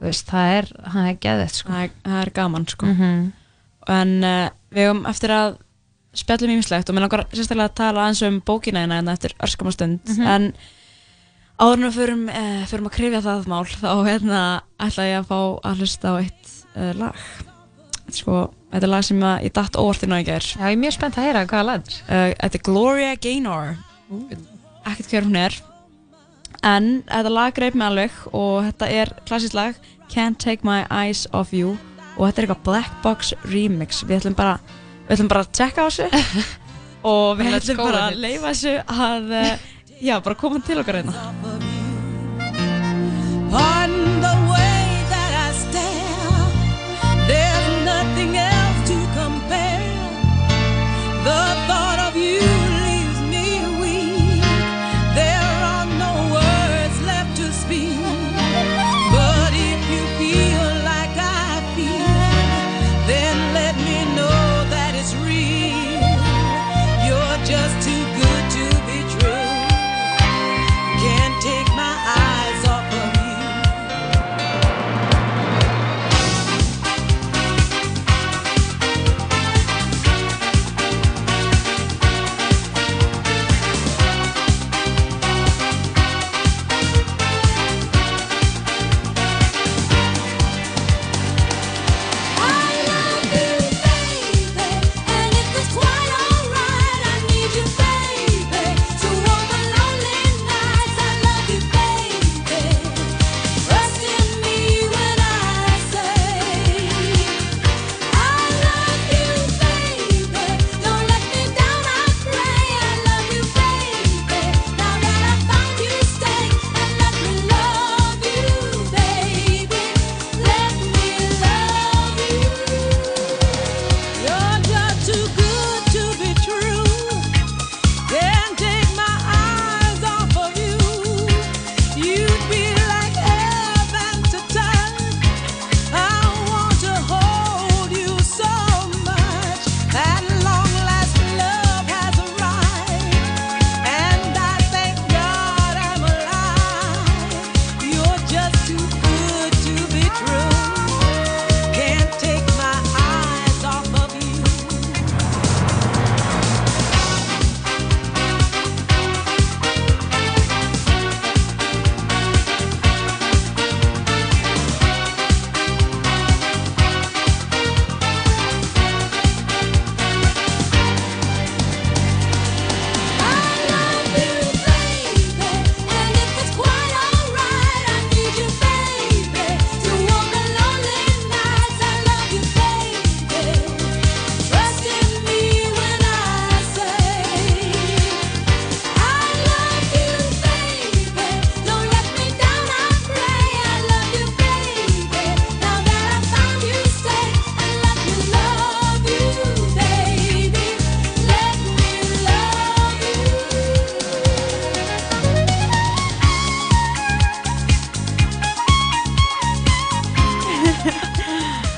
[0.00, 3.32] þú veist, það er það er geðið, sko það, er, það er gaman sko Mhm.
[3.88, 5.56] en uh, við höfum eftir að
[6.16, 9.72] spjallum ímislegt og mér langar sérstaklega að tala aðeins um bókina hérna hérna eftir örskama
[9.72, 10.26] stund Mhm.
[10.26, 10.52] en
[11.56, 14.40] áður en við förum, uh, förum að krifja það mál þá hérna
[14.82, 15.38] ætla ég að fá
[15.70, 17.22] að hlusta á eitt uh, lag.
[18.14, 20.44] Sko, þetta er lag sem að ég datt óvart inn á í gær.
[20.52, 23.72] Já, ég er mjög spennt að heyra hvaða lag uh, Þetta er Gloria Gaynor.
[24.86, 25.56] Ekkert hver hún er.
[26.66, 29.80] En þetta lag greip mig alveg og þetta er klassísk lag
[30.12, 31.74] Can't Take My Eyes Off You.
[32.16, 34.04] Og þetta er eitthvað Black Box Remix.
[34.06, 34.56] Við ætlum bara,
[35.06, 36.44] við ætlum bara að tjekka á þessu.
[37.06, 39.66] Og við ætlum bara að leifa þessu að uh,
[40.00, 41.14] já, bara koma til okkar hérna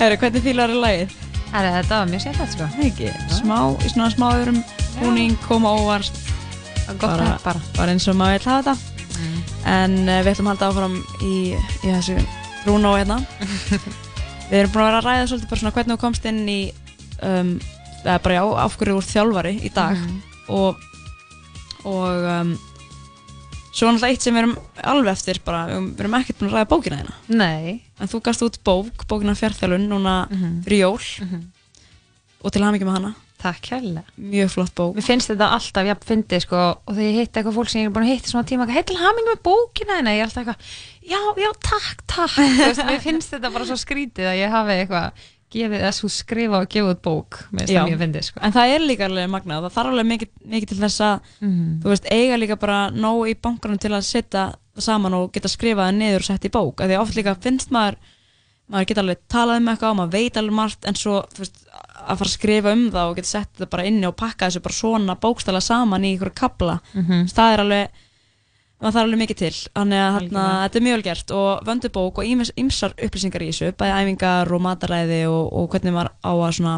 [0.08, 1.10] Herru, hvernig fílar er lagið?
[1.52, 2.66] Herru, þetta var mjög skemmtilegt sko.
[2.86, 4.58] Ekki, smá, í svona smá öðrum
[4.98, 6.16] búning, koma óvart.
[6.98, 7.60] Gott pepp bara.
[7.76, 8.94] Bara eins og maður vil hafa þetta.
[9.68, 10.94] En uh, við ætlum að halda áfram
[11.26, 12.16] í, í þessu
[12.64, 13.18] Bruno hérna.
[14.48, 16.58] við erum búin að vera að ræða svolítið bara svona hvernig þú komst inn í,
[17.28, 17.50] um,
[18.06, 19.98] eða bara já, af hverju þú ert þjálfari í dag.
[20.00, 20.22] Mhm.
[20.56, 20.86] Og,
[21.84, 22.54] og um,
[23.76, 24.56] svo náttúrulega eitt sem við erum
[24.94, 27.18] alveg eftir bara, við erum- við erum ekkert búin að ræða bókina hérna.
[27.28, 27.76] Nei.
[28.00, 30.62] En þú gast út bók, bókina fjárþjálun núna Mhm.
[30.64, 31.00] fyrir jól
[32.44, 33.14] og til hamingi með hana.
[33.38, 34.02] Takk kærlega.
[34.18, 34.96] Mjög flott bók.
[34.96, 37.86] Mér finnst þetta alltaf jafn fyndið sko og þegar ég hitti eitthvað fólk sem ég
[37.86, 40.26] er búin að hitta í svona tíma hei til hamingi með bókina hérna ég er
[40.26, 40.56] alltaf eitthvað,
[41.06, 45.12] já, já, takk, takk veist, mér finnst þetta bara svo skrítið að ég hafi eitthvað
[45.54, 47.78] gefið þess að skrifa og gefa út bók finnst Já.
[47.84, 50.68] það mjög fyndið sko En það er líka alveg magnað, það þarf alveg mikið, mikið
[50.68, 51.80] til þess að, Mhm.
[51.82, 54.54] þú veist, eiga líka bara nóg í bankanum til að setja
[54.84, 56.80] saman og geta skrifað það niður og sett í bók.
[56.80, 57.96] Af Því oft líka finnst maður,
[58.68, 61.62] maður geta alveg talað um eitthvað og maður veit alveg margt en svo, veist,
[62.08, 64.62] að fara að skrifa um það og geta sett þetta bara inni og pakka þessu
[64.64, 66.78] bara svona bókstala saman í einhverju kabla.
[66.94, 67.24] Mhm.
[67.32, 68.04] Það er alveg,
[68.78, 69.54] maður þarf alveg mikið til.
[69.74, 73.50] Þannig að þarna, þetta er mjög vel gert og vöndu bók og ýmsar upplýsingar í
[73.50, 76.76] þessu, bæði æfingar og mataræði og, og hvernig maður á að svona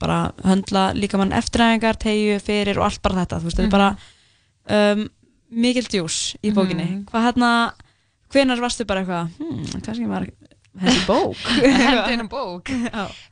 [0.00, 3.74] bara höndla líka mann eftiræfingar, tegju, fyrir og allt bara þetta, þú veist, þetta er
[3.74, 3.90] bara
[4.96, 5.02] um,
[5.50, 6.84] mikil djús í bókinni.
[6.86, 7.04] Mhm.
[7.10, 7.50] Hvað hérna,
[8.30, 10.30] hvenar varstu bara eitthvað, hmm, kannski maður
[10.80, 11.36] henni bók?
[12.20, 12.70] Á bók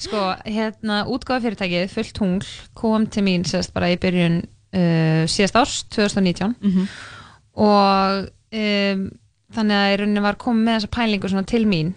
[0.03, 5.57] Sko, hérna, útgáfa fyrirtækið Fullt tungl kom til mín sérst bara í byrjun uh, síðast
[5.61, 6.89] árs 2019 Mhm.
[7.59, 9.07] og um,
[9.55, 11.95] þannig að í rauninni var komið með þessa pælingu til mín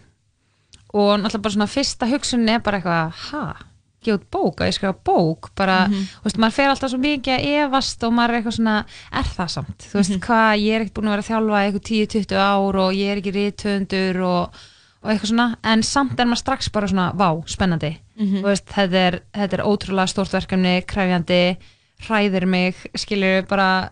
[0.94, 3.44] og náttúrulega bara svona fyrsta hugsun er bara eitthvað, ha,
[4.02, 5.94] gefa út bók að ég skrifa bók, bara, Mhm.
[5.94, 9.24] þú veist, maður fer alltaf svo mikið að efast og maður er eitthvað svona er
[9.24, 12.38] það samt, þú veist, hvað, ég er ekkert búin að vera að þjálfa eitthvað 10-20
[12.38, 14.50] ár og ég er ekki rithöndur og,
[15.04, 17.98] og eitthvað svona, en samt er maður strax bara svona, vá, spennandi.
[18.18, 18.42] Mhm.
[18.42, 21.58] þú veist, þetta er, þetta er ótrúlega stórt verkefni, kræfjandi
[22.02, 23.92] hræðir mig, skilur bara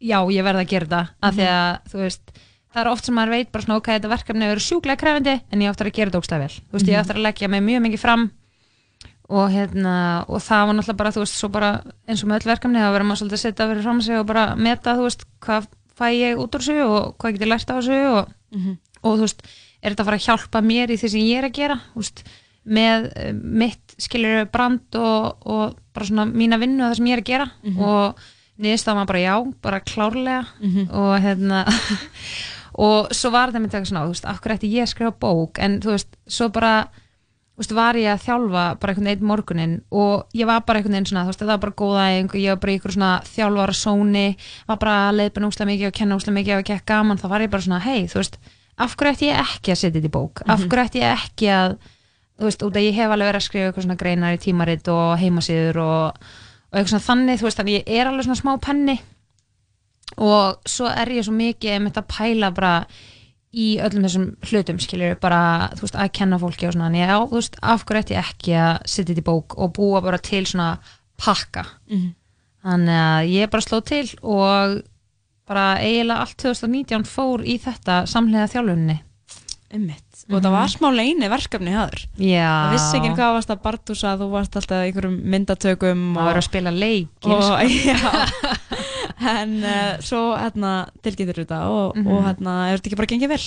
[0.00, 2.20] já, ég verð að gera þetta af því að, þú veist,
[2.74, 4.50] það er oft sem maður veit bara svona, ok, þetta verkefni
[9.28, 11.70] og hérna, og það var náttúrulega bara, þú veist, svo bara
[12.08, 14.26] eins og með öll verkefni, þá verður maður svolítið að setja fyrir fram sig og
[14.26, 15.66] bara meta, þú veist, hvað
[15.98, 18.76] fæ ég út úr þessu og hvað get ég lært á þessu og, Mhm.
[19.02, 19.42] og þú veist,
[19.82, 22.02] er þetta að fara að hjálpa mér í því sem ég er að gera, þú
[22.02, 22.22] veist,
[22.66, 27.12] með eh, mitt skilur brand og, og bara svona mína vinnu og það sem ég
[27.12, 27.80] er að gera Mhm.
[27.82, 28.14] og
[28.58, 30.90] niðurstaðan var bara já, bara klárlega Mhm.
[30.90, 31.64] og hérna
[32.78, 35.58] og svo var þetta myndi eitthvað svona, þú veist, hverju ætti ég að skrifa bók
[35.58, 36.88] en þú veist, svo bara
[37.56, 41.06] veist, var ég að þjálfa bara einhvern veginn morgunin og ég var bara einhvern veginn
[41.08, 44.26] svona, veist, það var bara góða og ég var bara einhver svona þjálfara sóni
[44.68, 47.40] var bara að leiðbina úslega mikið og kenna úslega mikið og gekk gaman, þá var
[47.46, 48.38] ég bara svona, hei, þú veist
[48.76, 50.68] af hverju ætti ég ekki að setja þetta í bók af Mhm.
[50.68, 51.76] hverju ætti ég ekki að
[52.36, 54.88] þú veist, út að ég hef alveg verið að skrifa eitthvað svona greinar í tímarit
[54.92, 56.04] og heimasíður og,
[56.68, 58.98] og eitthvað svona þannig, þú veist, þannig ég er alveg svona smá penni
[60.18, 61.72] og svo er ég svo mikið
[63.56, 67.08] í öllum þessum hlutum skilur bara, þú veist, að kenna fólki og svona, en ég,
[67.08, 70.02] já, þú veist, af hverju ætti ég ekki að setja þetta í bók og búa
[70.04, 70.70] bara til svona
[71.16, 71.64] pakka?
[71.88, 72.14] Mhm.
[72.66, 74.82] þannig að ég bara sló til og
[75.46, 78.96] bara eiginlega allt 2019 fór í þetta samlega þjálfunni
[80.16, 80.36] Einmitt.
[80.38, 82.00] Og það var smá leini verkefni haður.
[82.16, 82.46] Já.
[82.48, 86.04] Það vissi ekki hvað varst að bartúsa, þú varst alltaf í einhverjum myndatökum.
[86.16, 88.46] Það var að spila leiki Og, sko.
[89.26, 90.72] En uh, svo hérna
[91.04, 92.06] tilgýtur þetta og, Mhm.
[92.12, 93.44] og hérna er þetta ekki bara gengið vel?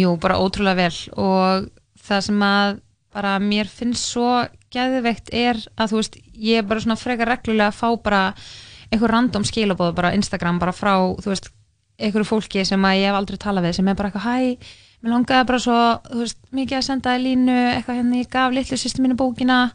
[0.00, 1.68] Jú, bara ótrúlega vel og
[2.08, 2.78] það sem að
[3.12, 7.68] bara mér finnst svo geðveikt er að þú veist, ég er bara svona frekar reglulega
[7.68, 8.22] að fá bara
[8.92, 11.50] einhver random skilabóð bara Instagram bara frá, þú veist,
[12.00, 14.56] einhverju fólki sem að ég hef aldrei talað við sem er bara eitthvað hæ,
[15.02, 15.78] mér langaði bara svo
[16.10, 19.70] þú veist, mikið að senda í línu eitthvað hérna, ég gaf litlu sýstu mínu bókina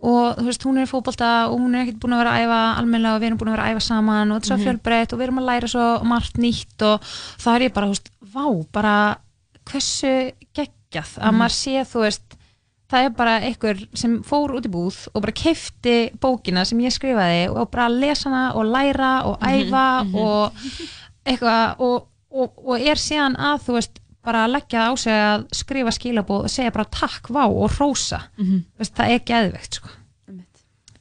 [0.00, 2.44] og þú veist, hún er í fótbolta og hún er ekkert búin að vera að
[2.46, 4.58] æfa almennilega og við erum búin að vera að æfa saman og þetta er svo
[4.58, 4.66] Mhm.
[4.68, 7.00] fjölbreytt og við erum að læra svo margt nýtt og
[7.42, 8.94] það er ég bara, þú veist, vá, bara
[9.66, 11.38] hversu geggjað að Mhm.
[11.42, 12.22] maður sé, þú veist
[12.88, 16.94] það er bara einhver sem fór út í búð og bara keifti bókina sem ég
[16.94, 20.14] skrifaði og bara lesa hana og læra og Mhm, æfa mhm.
[20.14, 20.52] og
[21.26, 23.98] eitthvað og, og, og er síðan að þú veist
[24.28, 28.20] bara að leggja á sig að skrifa skilabóð og segja bara takk, vá og rósa
[28.38, 28.64] Mhm.
[28.78, 29.88] veist, það er geðveikt sko.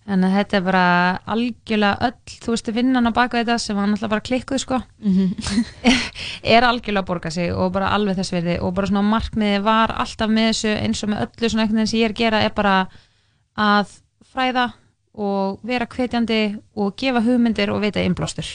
[0.08, 0.82] en þetta er bara
[1.28, 5.34] algjörlega öll, þú veist, vinnan á baka þetta sem var náttúrulega bara klikkuð sko Mhm.
[6.56, 9.92] er algjörlega að borga sig og bara alveg þess verði og bara svona markmiði var
[9.92, 12.54] alltaf með þessu eins og með öllu svona veginn sem ég er að gera er
[12.56, 12.76] bara
[13.58, 13.92] að
[14.34, 14.68] fræða
[15.18, 16.40] og vera hvetjandi
[16.78, 18.48] og gefa hugmyndir og veita innblástur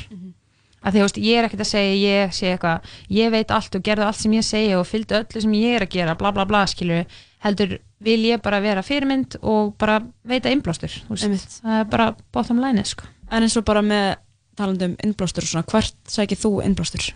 [0.83, 2.81] að því þú veist, ég er ekkert að segja ég sé eitthvað,
[3.11, 5.87] ég veit allt og gerðu allt sem ég segja og fylgdu öllu sem ég er
[5.87, 7.05] að gera bla bla bla skilju,
[7.45, 11.61] heldur vil ég bara vera fyrirmynd og bara veita innblástur þú veist.
[11.63, 13.05] það er bara bottom line sko.
[13.31, 14.17] En eins og bara með
[14.59, 17.13] talandum innblástur og svona, hvert sækir þú innblástur?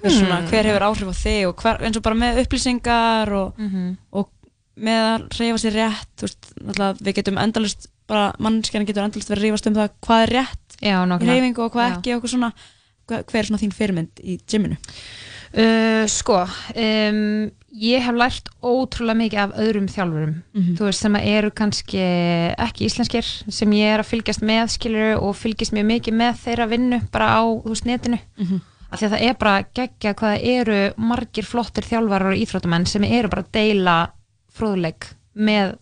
[0.00, 0.48] Hver, svona, Hmm.
[0.48, 3.96] hver hefur áhrif á þig og hver, eins og bara með upplýsingar og, Mhm.
[4.12, 4.28] og
[4.80, 9.28] með að reyfa sér rétt þú veist, náttúrulega við getum endalist bara mannskjana getur endalist
[9.28, 11.96] verið að rífast um það hvað er rétt Já, í reyfingu og hvað Já.
[11.98, 12.52] ekki og eitthvað svona,
[13.10, 14.76] hver er svona þín fyrirmynd í gyminu?
[15.50, 16.44] Uh, sko,
[16.78, 20.76] um, ég hef lært ótrúlega mikið af öðrum þjálfurum Mhm.
[20.78, 21.98] þú veist sem eru kannski
[22.54, 26.68] ekki íslenskir sem ég er að fylgjast með skilur og fylgjast mjög mikið með þeirra
[26.70, 28.60] vinnu bara á veist netinu Mhm.
[28.92, 32.86] af því að það er bara geggja hvað það eru margir flottir þjálfarar og íþróttamenn
[32.86, 34.10] sem eru bara að deila
[34.54, 35.76] fróðleik með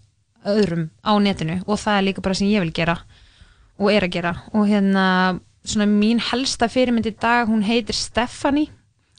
[0.47, 2.99] öðrum á netinu og það er líka bara sem ég vil gera
[3.79, 8.69] og er að gera og hérna svona mín helsta fyrirmynd í dag hún heitir Stephanie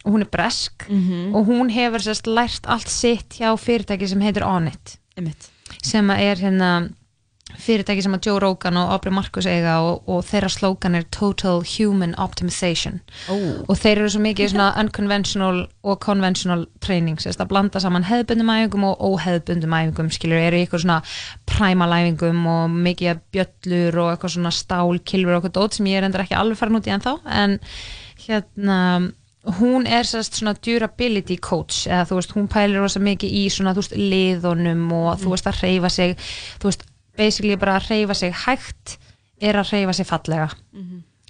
[0.06, 1.36] og hún er bresk Mhm.
[1.36, 4.98] og hún hefur sérst lært allt sitt hjá fyrirtæki sem heitir Onnit
[5.84, 6.90] sem er hérna
[7.60, 11.64] fyrirtæki sem að Joe Rogan og Aubrey Marcus eiga og, og þeirra slókan er Total
[11.66, 13.00] Human Optimization.
[13.30, 13.64] Oh.
[13.68, 18.52] og þeir eru svo mikið svona unconventional og conventional training sérst að blanda saman hefðbundum
[18.54, 21.00] æfingum og óhefðbundum æfingum skilur, eru eitthvað svona
[21.50, 26.02] primal æfingum og mikið bjöllur og eitthvað svona stál, kilfur og eitthvað dót sem ég
[26.02, 27.16] er endur ekki alveg farin út í ennþá.
[27.40, 27.58] En
[28.26, 28.80] hérna
[29.60, 33.84] hún er svona durability coach eða þú veist, hún pælir rosa mikið í svona þú
[33.84, 36.16] veist, liðunum og þú veist að hreyfa sig
[36.60, 36.84] þú veist,
[37.20, 38.98] basically bara að hreyfa sig hægt
[39.44, 40.50] er að hreyfa sig fallega.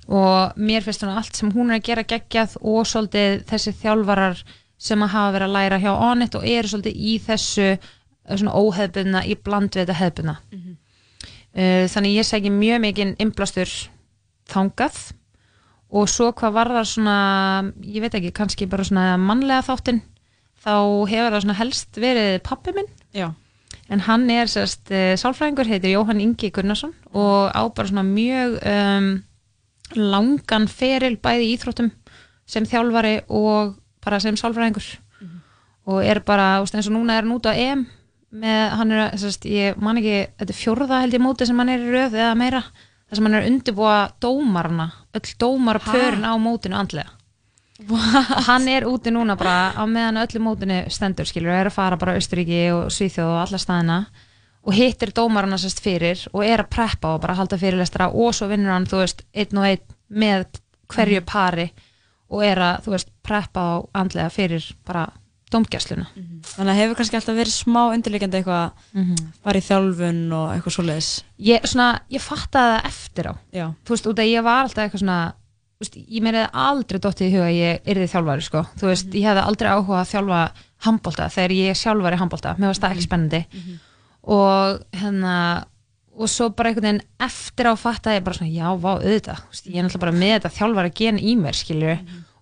[0.09, 4.43] Og mér finnst svona allt sem hún er að gera geggjað og svolítið þessi þjálfarar
[4.79, 7.89] sem að hafa verið að læra hjá Onnit og eru svolítið í þessu eh,
[8.31, 10.35] svona óhefbunna í bland við þetta hefbunna
[11.53, 13.73] uh, þannig ég segi mjög mikið innblástur
[14.49, 14.99] þangað.
[15.89, 17.17] Og svo hvað var það svona
[17.81, 20.03] ég veit ekki, kannski bara svona mannlega þáttinn
[20.61, 20.73] þá
[21.09, 22.89] hefur það svona helst verið pappi minn.
[23.15, 23.31] Já.
[23.89, 28.57] En hann er sérst uh, sálfræðingur, heitir Jóhann Ingi Gunnarsson og á bara svona mjög
[28.61, 29.11] um,
[29.97, 31.91] langan feril bæði íþróttum
[32.49, 34.87] sem þjálfari og bara sem sálfræðingur.
[35.89, 37.87] Og er bara, eins og núna er hann út á EM
[38.29, 41.71] með, hann er, sérst, ég man ekki þetta er fjórða held ég móti sem hann
[41.73, 42.61] er í röð eða meira,
[43.09, 47.18] þar sem hann er að undirbúa dómarna, öll dómar pörin á mótinu andlega
[47.87, 47.99] og
[48.47, 51.97] hann er úti núna bara á meðan öllu mótinu stendur skilur og er að fara
[52.01, 53.99] bara Austuríki og Svíþjóð og alla staðina
[54.67, 58.49] og hittir dómarana sérst fyrir og er að preppa og bara halda fyrirlestra og svo
[58.51, 60.59] vinnur hann þú veist einn og einn með
[60.91, 61.69] hverju pari
[62.29, 63.73] og er að þú veist preppa á
[64.03, 65.07] andlega fyrir bara
[65.49, 66.05] dómgæsluna.
[66.45, 69.15] Þannig að hefur kannski alltaf verið smá undirleikandi eitthvað Mhm.
[69.41, 71.07] farið í þjálfun og eitthvað svoleiðis?
[71.41, 73.33] Ég, svona, ég fattaði það eftir á.
[73.53, 73.65] Já.
[73.85, 75.33] þú veist, út að ég var alltaf eitthvað svona
[75.79, 79.27] veist, ég meina aldrei dottið í huga að ég yrði þjálfari sko, þú veist, ég
[79.29, 80.39] hefði aldrei áhuga að þjálfa
[80.85, 83.41] handbólta þegar ég sjálf var í handbólta mér varst það ekki spennandi.
[84.29, 85.35] Og hérna
[86.19, 89.43] og svo bara einhvern veginn eftir á fattaði ég bara svona, já, vá, auðvitað.
[89.53, 91.93] Veist, ég er náttúrulega bara með þetta þjálfari gen í mér skilju,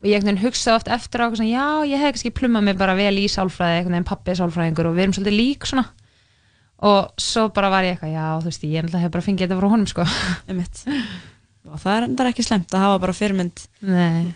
[0.01, 2.79] og ég einhvern veginn hugsaði oft eftir á svona, já, ég hef kannski plummað mig
[2.81, 5.85] bara vel í sálfræði, einhvern veginn pappi er sálfræðingur og við erum svolítið lík svona.
[6.89, 9.61] Og svo bara var ég eitthvað, já, þú veist, ég náttúrulega hef bara fengið þetta
[9.61, 10.09] frá honum sko.
[11.67, 13.63] Og það er endar ekki slemt að hafa bara fyrirmynd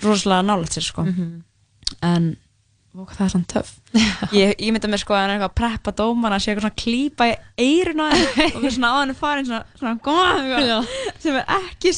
[0.04, 1.06] rosalega nálægt sér sko.
[2.02, 2.30] En
[2.96, 3.74] ó, það er svona töff.
[4.36, 6.82] Ég, ég mynda mér sko að hann er eitthvað að preppa dómana sé eitthvað svona
[6.84, 7.36] klípa í
[7.66, 8.08] eiruna
[8.56, 11.94] og við svona á hann farin svona, svona góða, eitthvað, sem er ekki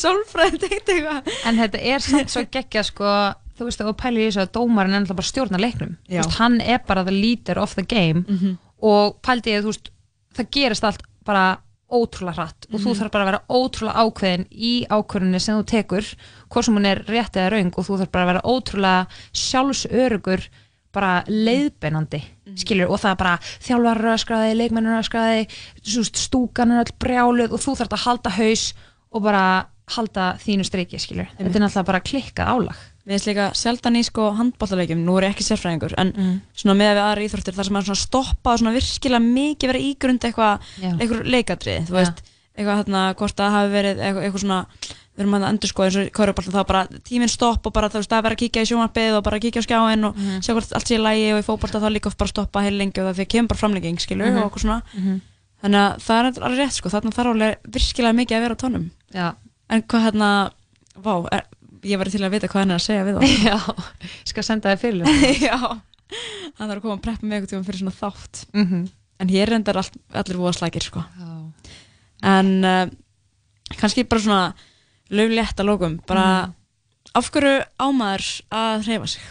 [0.98, 1.32] eitthvað.
[1.50, 3.16] En þetta er samt svo geggja sko
[3.54, 5.98] þú veist að þú pælir í þessu að dómarinn er náttúrulega bara að stjórna leiknum.
[6.10, 8.26] Veist, hann er bara the leader of the game.
[8.28, 8.58] Mhm.
[8.84, 9.92] og pældi ég þú veist
[10.36, 11.44] það gerist allt bara
[11.92, 12.98] ótrúlega hratt og þú Mhm.
[13.00, 16.06] þarf bara að vera ótrúlega ákveðin í ákvörðinni sem þú tekur
[16.50, 20.48] hvort sem hún er rétt eða raung og þú þarf bara að vera ótrúlega sjálfsörugur
[20.94, 22.22] bara leiðbeinandi
[22.60, 25.48] skilur og það er bara þjálfar öskraði, leikmennur öskraði
[26.14, 28.74] stúkan er öll brjáluð og þú þarf að halda haus
[29.12, 29.46] og bara
[29.98, 34.04] halda þínu streiki skilur þetta er náttúrulega bara klikkað álag Við erum líka sjaldan í
[34.08, 36.14] sko handbóltaleikjum, nú er ég ekki sérfræðingur, en
[36.56, 40.24] svona með við aðra íþróttir þar sem svona stoppa og svona virkilega mikið verið ígrund
[40.24, 40.60] eitthvað,
[41.02, 42.22] eitthvað leikadrið, þú veist,
[42.56, 44.60] eitthvað hérna, hvort það hafi verið eitthvað, eitthvað svona,
[45.14, 48.00] við erum að endur sko eins og kaurubolta þá bara tíminn stopp og bara þú
[48.00, 50.40] veist, það er verið að kíkja í sjónvarpið og bara kíkja á skjáin og Mhm.
[50.42, 52.98] sjá hvort allt sé í lægi og í fótbolta þá líka bara stoppa heil lengi
[53.04, 54.38] og það kemur bara framlegging, skilur, Mhm.
[54.38, 54.82] og okkur svona.
[61.84, 63.24] Það ég var til að vita hvað hann er að segja við þá.
[63.44, 63.58] Já,
[64.32, 65.06] skal senda þér fyrir
[65.48, 68.84] Já, hann þarf að koma að preppa mig eitthvað fyrir svona þátt Mhm.
[69.24, 71.04] en hér endar all, allir voða slækir sko.
[72.24, 72.88] en uh,
[73.80, 74.54] kannski bara svona
[75.14, 76.54] löflétt að lókum bara Mhm.
[77.16, 79.22] af hverju ámaður að hreyfa sig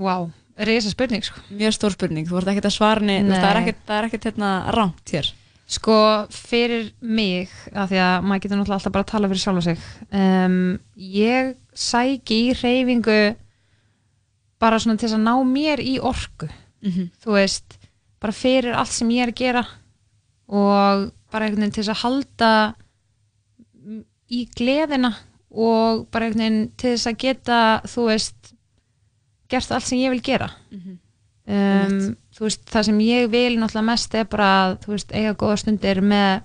[0.00, 1.40] Vá, risa spurning sko.
[1.50, 3.40] Mjög stór spurning, þú vart ekkert að svara það
[3.86, 5.32] það er ekkert hérna rámt hér.
[5.70, 5.96] Sko,
[6.34, 9.84] fyrir mig, af því að maður getur náttúrulega alltaf bara að tala fyrir sjálfa sig
[10.18, 10.56] um,
[10.98, 13.18] ég sæki í reyfingu
[14.60, 16.48] bara svona til þess að ná mér í orku
[16.82, 17.10] Mhm.
[17.22, 17.76] þú veist,
[18.20, 19.62] bara fyrir allt sem ég er að gera
[20.48, 22.52] og bara einhvern veginn til þess að halda
[24.30, 25.10] í gleðina
[25.50, 28.52] og bara einhvern veginn til þess að geta, þú veist
[29.50, 30.98] gert allt sem ég vil gera Mhm.
[31.46, 35.36] um, þú veist, það sem ég vil náttúrulega mest er bara að, þú veist, eiga
[35.40, 36.44] góða stundir með,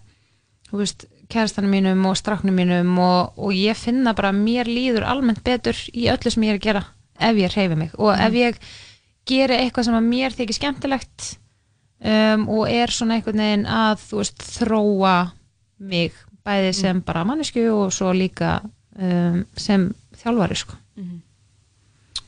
[0.69, 5.07] þú veist kærastanum mínum og stráknum mínum og, og ég finna bara að mér líður
[5.09, 6.83] almennt betur í öllu sem ég er að gera
[7.29, 7.95] ef ég hreyfi mig.
[7.97, 8.59] Og ef ég
[9.25, 11.27] geri eitthvað sem að mér þykir skemmtilegt
[12.03, 15.15] um, og er svona einhvern veginn að, þú veist, þróa
[15.89, 18.59] mig, bæði sem bara mannesku og svo líka
[18.99, 19.89] um, sem
[20.21, 20.77] þjálfari, sko.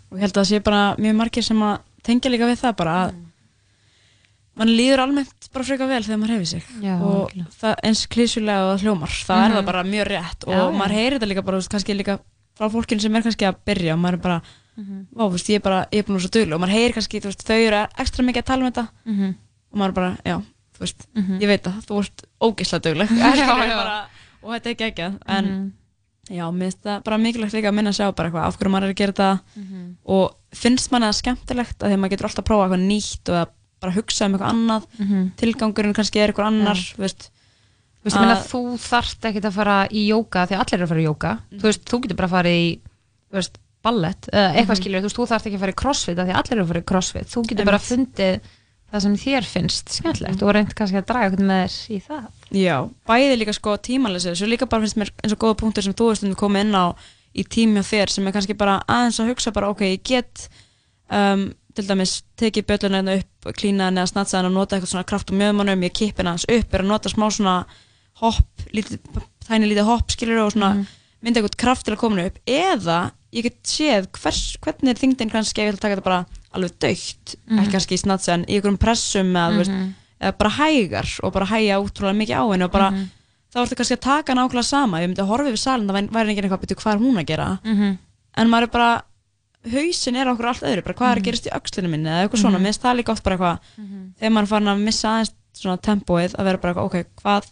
[0.07, 2.77] Og ég held að það sé bara mjög margir sem að tengja líka við það
[2.80, 3.15] bara að
[4.58, 7.32] mann líður almennt bara frekar vel þegar maður hefur sig Já, og
[7.62, 9.58] það eins klísulega og það hljómar þá er Mhm.
[9.58, 12.20] það bara mjög rétt og Já, maður heyrir þetta líka bara, veist, kannski líka
[12.58, 14.42] frá fólkinu sem er kannski að byrja og maður er bara
[14.78, 15.08] Mhm.
[15.16, 16.94] vá, þú veist, ég er bara, ég er búin vera svo duglega og maður heyrir
[16.94, 19.36] kannski, veist, þau eru ekstra mikið að tala um þetta Mhm.
[19.74, 20.38] og maður er bara, já,
[20.74, 21.40] þú veist Mhm.
[21.42, 22.22] ég veit það, þú ert
[23.70, 23.76] já.
[23.78, 24.06] bara,
[24.44, 25.72] og þetta er ekki ekki en Mhm.
[26.30, 28.72] já, mér finnst það bara mikilvægt líka að minna að sjá bara eitthvað, af hverju
[28.72, 29.96] maður er að gera þetta Mhm.
[30.06, 33.30] og finnst manni það skemmtilegt að því að maður getur alltaf að prófa eitthvað nýtt
[33.30, 33.50] og að
[33.82, 34.86] bara hugsa um eitthvað annað.
[34.99, 35.32] Mhm.
[35.38, 37.30] tilgangurinn kannski er eitthvað annar þú veist,
[38.08, 40.91] Þú veist, að- þú þarft ekkert að fara í jóka því að allir eru að
[40.94, 42.80] fara í jóka þú veist, þú getur bara að fara í
[43.28, 44.82] þú veist, ballett, eða eitthvað Mhm.
[44.82, 46.80] skilur þú þú þarft ekki að fara í crossfit því að allir eru að fara
[46.82, 47.28] í crossfit.
[47.28, 48.40] Þú getur bara fundið
[48.94, 52.26] það sem þér finnst skemmtilegt og reynd kannski að draga eitthvað með þér í það.
[52.56, 55.94] Já, bæði líka sko tímalesið, svo líka bara finnst mér eins og góða punktur sem
[55.94, 56.95] þú veist komið inn á
[57.36, 60.48] í tími á þér sem er kannski bara aðeins að hugsa bara ok, ég get
[61.12, 64.91] um, til dæmis tekið bjölluna hérna upp klína henni eða snatsa henni og nota eitthvað
[64.94, 67.56] svona kraft og mjöðmannum, ég kipp henni hans upp er að nota smá svona
[68.22, 68.66] hopp
[69.48, 70.72] tæni lítið hopp skilur og svona
[71.24, 72.98] mynda eitthvað kraft til að koma henni upp eða
[73.36, 76.26] ég get séð hvers, hvernig er þingdin kannski ef ég að taka þetta bara
[76.56, 77.60] alveg dögt Mhm.
[77.60, 79.94] ekki kannski snatsa en í einhverjum pressum eða, veist, Mhm.
[80.22, 83.10] eða bara hægar og bara hægja útrúlega mikið á henni og bara Mhm.
[83.54, 86.12] þá ertu kannski að taka nákvæmlega sama ég myndi að horfa yfir salin, það væri-
[86.12, 86.34] væri
[89.66, 89.76] er Mhm.
[89.76, 91.22] er hausin er okkur allt öðru, bara hvað er Mhm.
[91.22, 92.64] að gerast í öxlinu minni eða eitthvað svona, Mhm.
[92.64, 93.60] mér finnst það líka oft bara eitthvað
[94.20, 97.44] þegar maður er farin að missa aðeins svona tempóið að vera bara eitthvað, ok, hvað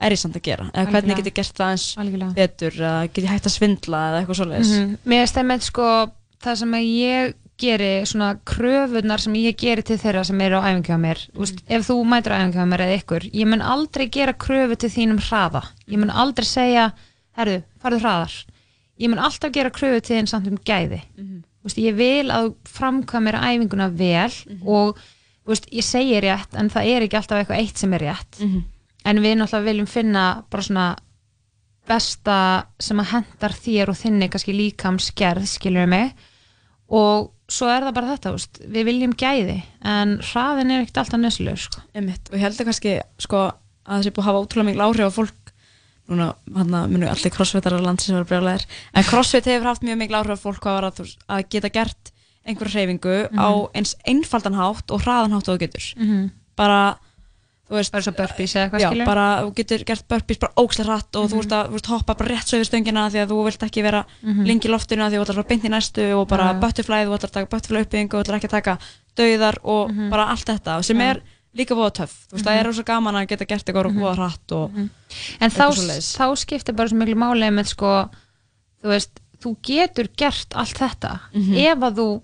[0.00, 2.34] er ég samt að gera, eða hvernig get ég gert það eins Algjörlega.
[2.34, 4.98] betur, eða get ég hægt að svindla eða eitthvað svoleiðis Mhm.
[5.06, 6.10] Mér finnst það með sko
[6.42, 10.62] það sem að ég geri svona kröfunar sem ég geri til þeirra sem eru á
[10.62, 11.38] æfingu hjá mér mm.
[11.40, 14.76] veist, ef þú mætur á æfingu hjá mér eða ykkur ég mun aldrei gera kröfu
[14.78, 16.92] til þínum hraða ég mun aldrei segja
[17.36, 18.44] herru, farðu hraðar
[18.98, 21.42] ég mun alltaf gera kröfu til þín samt um gæði Mhm.
[21.64, 24.32] veist, ég vil að framkvæmir æfinguna vel
[24.66, 24.98] og
[25.46, 28.64] veist, ég segi rétt en það er ekki alltaf eitthvað eitt sem er rétt Mhm.
[29.04, 30.96] en við náttúrulega viljum finna bara svona
[31.88, 36.12] besta sem að hendar þér og þinni kannski líkamsgerð, skilur mig
[36.90, 41.20] og svo er það bara þetta veist, við viljum gæði en hraðin er ekkert alltaf
[41.22, 41.80] nösluður sko.
[41.96, 43.40] Og ég heldur kannski sko,
[43.88, 45.47] að það sé búið að hafa ótrúlega mikil áhrif á fólk
[46.08, 48.64] núna hann að munu allir crossfitarar landsins vera brjálæðir
[48.94, 52.12] en crossfit hefur haft mjög mikil áhrif á fólk hvað að, veist, að geta gert
[52.48, 53.68] einhverja hreyfingu á Mhm.
[53.74, 56.30] eins einfaldan hátt og hraðan hátt og þú getur Mhm.
[56.56, 56.96] bara
[57.68, 60.52] þú veist bara svo burpees eða eitthvað já, skilur bara þú getur gert burpees bara
[60.56, 63.28] ókslega hratt og þú veist að þú hoppa bara rétt svo yfir stöngina því að
[63.28, 64.44] þú vilt ekki vera Mhm.
[64.46, 67.04] lengi í loftinu að því þú ætlar að fara beint í næstu og bara butterfly,
[67.04, 68.78] þú ætlar að taka butterfly uppbyggingu og þú ætlar ekki að taka
[69.18, 71.02] dauðar og bara allt þetta sem Mhm.
[71.10, 71.20] Er
[71.56, 72.60] líka voða töff þú veist, það Mhm.
[72.60, 74.90] er rosa gaman að geta gert eitthvað voða hratt og en
[75.40, 76.16] þá, eitthvað svoleiðis.
[76.18, 78.10] þá skiptir bara svo miklu máli með sko,
[78.82, 81.54] þú veist þú getur gert allt þetta Mhm.
[81.56, 82.22] ef að þú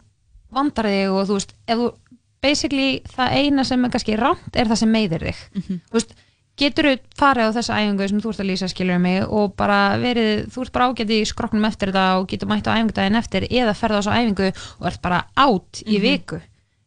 [0.53, 1.95] vandar þig og þú veist, ef þú
[2.43, 5.81] basically það eina sem er kannski rámt er það sem meiðir þig Mhm.
[5.91, 6.13] þú veist,
[6.57, 9.97] getur þú farið á þessa æfingu sem þú ert að lýsa skilur mig og bara
[9.99, 13.49] verið, þú ert bara ágæti í skroknum eftir þetta og getur mætt á æfingudaginn eftir
[13.51, 16.03] eða ferða á þessa æfingu og ert bara átt í Mhm.
[16.03, 16.41] viku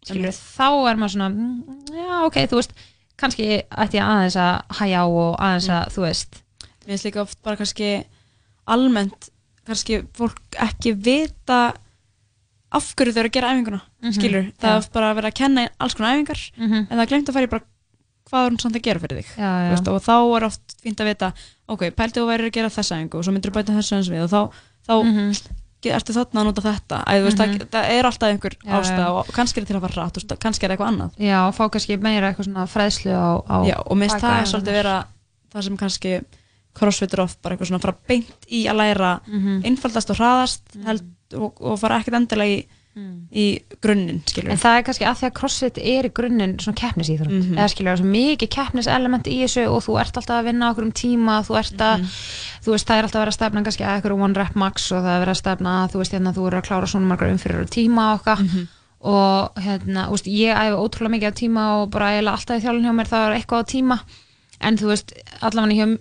[0.10, 2.74] skilur, þá er maður svona mm, já ok, þú veist,
[3.18, 6.40] kannski ætti ég aðeins að hæja á og aðeins að, þú veist
[6.88, 7.90] mér finnst líka oft bara kannski
[8.68, 9.30] almennt
[9.68, 11.62] kannski fólk ekki vita
[12.78, 15.38] af hverju þau eru að gera æfinguna Mhm, skilur, það er bara að vera að
[15.40, 16.88] kenna alls konar æfingar Mhm.
[16.92, 17.64] en það er glemt að fara í bara
[18.30, 19.70] hvað er hún samt að gera fyrir þig Já, já.
[19.72, 21.34] Veist, og þá er oft fínt að vita
[21.68, 24.10] ok, pæltu þú væri að gera þessa æfingu og svo myndir þú bæta þessu eins
[24.12, 24.42] við og þá,
[24.88, 25.34] þá Mhm.
[25.88, 27.58] Ge- ertu þarna að nota þetta Æ, veist, Mhm.
[27.58, 29.12] það, það er alltaf einhver Já, ástæða já.
[29.18, 31.98] og kannski er til að fara rætt og kannski er eitthvað annað já, fá kannski
[32.02, 34.96] meira eitthvað svona fræðslu á, á Já, og minnst það er svolítið vera
[35.54, 36.22] það sem kannski
[36.78, 39.64] crossfit er oft bara eitthvað svona fara beint í að læra Mhm.
[39.66, 41.04] einfaldast og hraðast held,
[41.34, 42.66] og, og fara ekkert endilega í
[43.34, 46.78] í grunninn, skilur En það er kannski að því að crossfit er í grunninn svona
[46.82, 47.58] keppnisíþrótt Mhm.
[47.58, 50.84] eða skilur það er mikið keppniselement í þessu og þú ert alltaf að vinna okkur
[50.88, 52.08] um tíma þú ert að, Mhm.
[52.64, 54.92] þú veist, það er alltaf að vera að stefna kannski að eitthvað one rep max
[54.92, 56.88] og það er að vera að stefna að þú veist, hérna, þú eru að klára
[56.88, 58.68] svona margar umfyrir og tíma okkar Mhm.
[59.02, 62.64] og hérna, þú veist, ég æfi ótrúlega mikið á tíma og bara eiginlega alltaf í
[62.66, 64.00] þjálfun hjá mér það er eitthvað á tíma
[64.60, 65.98] en þú veist, allavega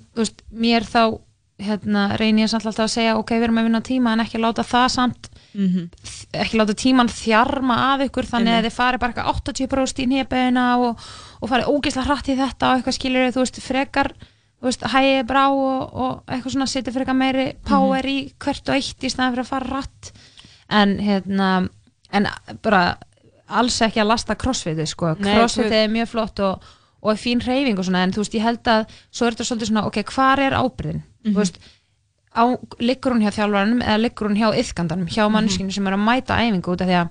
[0.55, 1.19] mér þá
[1.59, 4.41] hérna, reyni ég samt alltaf að segja ok, við erum að vinna tíma en ekki
[4.43, 5.87] láta það samt Mhm.
[6.37, 8.67] ekki láta tíman þjarma að ykkur þannig Einmitt.
[8.67, 10.99] að þið fari bara eitthvað 80% í nýjaböðina og,
[11.41, 14.11] og fari ógeðslega hratt í þetta og eitthvað skilur þú veist, frekar
[14.61, 18.75] þú veist, hægið brá og, og eitthvað svona setja frekar meiri power í hvert og
[18.77, 20.13] eitt í snæðan fyrir að fara hratt
[20.69, 21.49] en hérna
[22.13, 22.29] en
[22.63, 22.83] bara
[23.49, 26.61] alls ekki að lasta crossfitið sko, crossfitið er mjög flott og,
[27.01, 29.49] og er fín reyfing og svona en þú veist, ég held að svo er þetta
[29.49, 31.35] svolítið svona, ok, hvar er ábyrðin Mhm.
[31.35, 31.59] þú veist,
[32.37, 32.43] á,
[32.81, 36.39] liggur hún hjá þjálfaranum eða liggur hún hjá yðkandanum, hjá manneskinu sem er að mæta
[36.39, 37.09] æfingu út af því að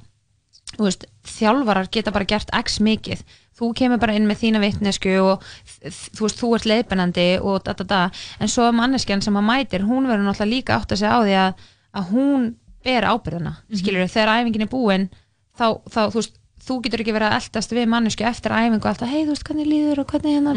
[0.80, 3.22] veist, þjálfarar geta bara gert x mikið,
[3.56, 5.44] þú kemur bara inn með þína vitnesku og
[5.86, 8.02] þú veist, þú ert leiðbennandi og da da da.
[8.40, 11.36] En svo manneskjan sem að mætir, hún verður náttúrulega líka átt að segja á því
[11.44, 11.54] að,
[11.96, 12.50] að hún
[12.84, 15.10] ber ábyrðina, mm skilur þegar æfingin er búin
[15.58, 16.36] þá, þá þú veist,
[16.66, 19.68] þú getur ekki verið að eldast við mannesku eftir æfingu alltaf, hei þú veist hvernig
[19.70, 20.54] líður og hvernig hérna.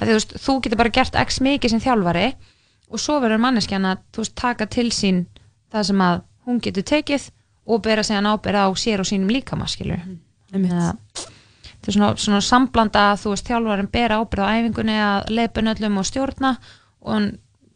[0.00, 2.26] Að því, þú veist, þú getur bara gert x mikið sem þjálfari
[2.92, 5.24] og svo verður manneskjan að veist, taka til sín
[5.72, 7.28] það sem að hún getur tekið
[7.72, 10.02] og bera sig hann ábyrð á sér og sínum líkama skilur
[10.52, 10.72] Einmitt.
[10.72, 15.72] það er svona, svona samblanda að þú veist þjálfarin bera ábyrð á æfingunni að leipun
[15.72, 16.56] öllum og stjórna
[17.02, 17.30] og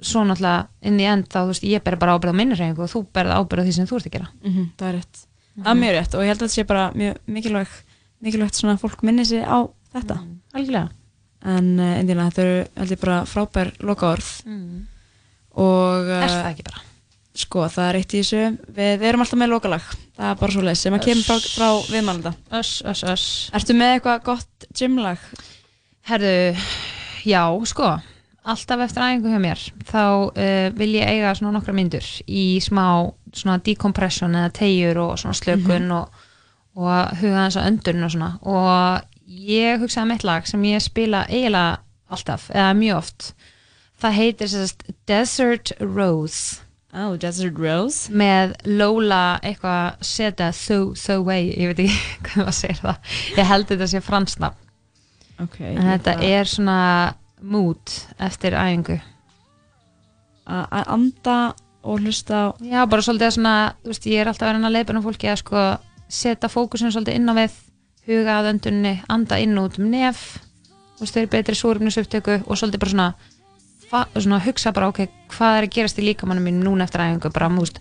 [0.04, 2.84] svo náttúrulega inn í end þá þú veist ég ber bara ábyrð á minni reyningu
[2.84, 4.28] og þú berð ábyrð á því sem þú ert að gera.
[4.42, 5.22] Mhm, það er rétt.
[5.56, 7.76] Það er mjög rétt og ég held að þetta sé bara mjög mikilvæg
[8.26, 9.58] mikilvægt svona að fólk minni sig á
[9.94, 10.18] þetta.
[10.52, 10.90] Algjörlega.
[11.46, 14.28] En uh, þetta eru held ég bara frábær lokaorð
[15.56, 16.82] og uh, er það ekki bara?
[17.36, 18.42] Sko það er eitt í þessu.
[18.76, 19.88] Við erum alltaf með lokalag.
[20.16, 22.32] Það er bara svo leið sem að kemur frá, frá viðmælanda.
[22.56, 23.26] Öss, öss, öss.
[23.56, 25.24] Ertu með eitthvað gott gymlag?
[26.08, 26.36] Herðu,
[27.28, 27.90] já, sko.
[28.46, 33.10] Alltaf eftir æfingu hjá mér þá uh, vil ég eiga svona nokkra myndur í smá
[33.34, 36.22] svona decompression eða tegjur og svona slökun og,
[36.78, 38.30] og huga þess að öndurinn og svona.
[38.46, 41.82] Og ég hugsaði með eitt lag sem ég spila eiginlega
[42.14, 43.28] alltaf, eða mjög oft
[44.02, 46.62] það heitir sérst Desert Rose.
[46.96, 48.12] Oh, Desert Rose?
[48.12, 51.98] Með Lola eitthvað seta so, so way, ég veit ekki
[52.28, 53.12] hvað maður segir það.
[53.36, 54.52] Ég held þetta sé fransna
[55.42, 56.80] okay, en þetta er svona
[57.44, 58.98] mood eftir æfingu.
[60.46, 61.36] Að anda
[61.86, 64.76] og hlusta já, bara svolítið að svona, þú veist, ég er alltaf að vera að
[64.76, 65.62] leipa um fólki að sko
[66.10, 67.56] setja fókusin svolítið inn á við
[68.06, 70.24] huga að öndunni, anda inn út um nef
[70.96, 73.08] þú veist, þau eru betri súrefnisupptöku og svolítið bara svona,
[73.90, 75.06] svona hugsa bara, ok,
[75.36, 77.78] hvað er að gerast í líkamannum mínum núna eftir æfingu, bara, veist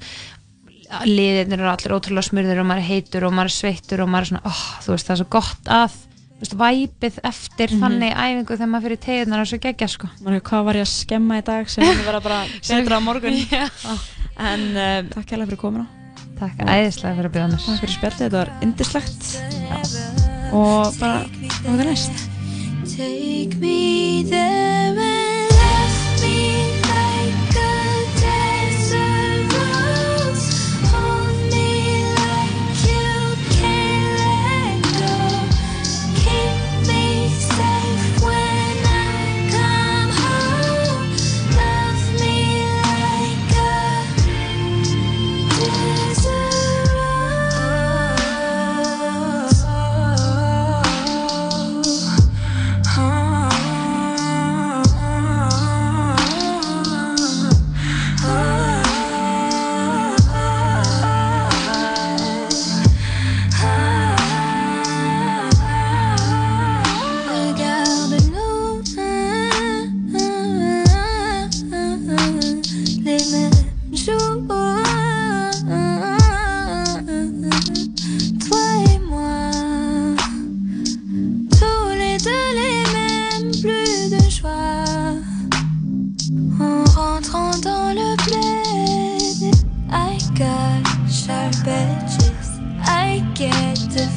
[1.06, 4.22] liðirnir eru allir ótrúlega smurðir og maður er heitur og maður er sveittur og maður
[4.22, 5.91] er svona, oh, þú veist, það er svo gott að
[6.40, 7.80] veist, væpið eftir Mhm.
[7.82, 10.07] þannig æfingu þegar maður fyrir tegurnar er svo geggja sko.
[10.22, 13.34] Maður, hvað var ég að skemma í dag sem hefur verið bara betra á morgun
[13.49, 13.65] Já.
[14.38, 15.88] en uh, takk hérlega fyrir komuna
[16.36, 19.22] Takk æðislega fyrir að byrja mér Takk fyrir spjallið, þetta var indislegt
[20.53, 21.18] og bara,
[21.64, 22.15] hvað er næst?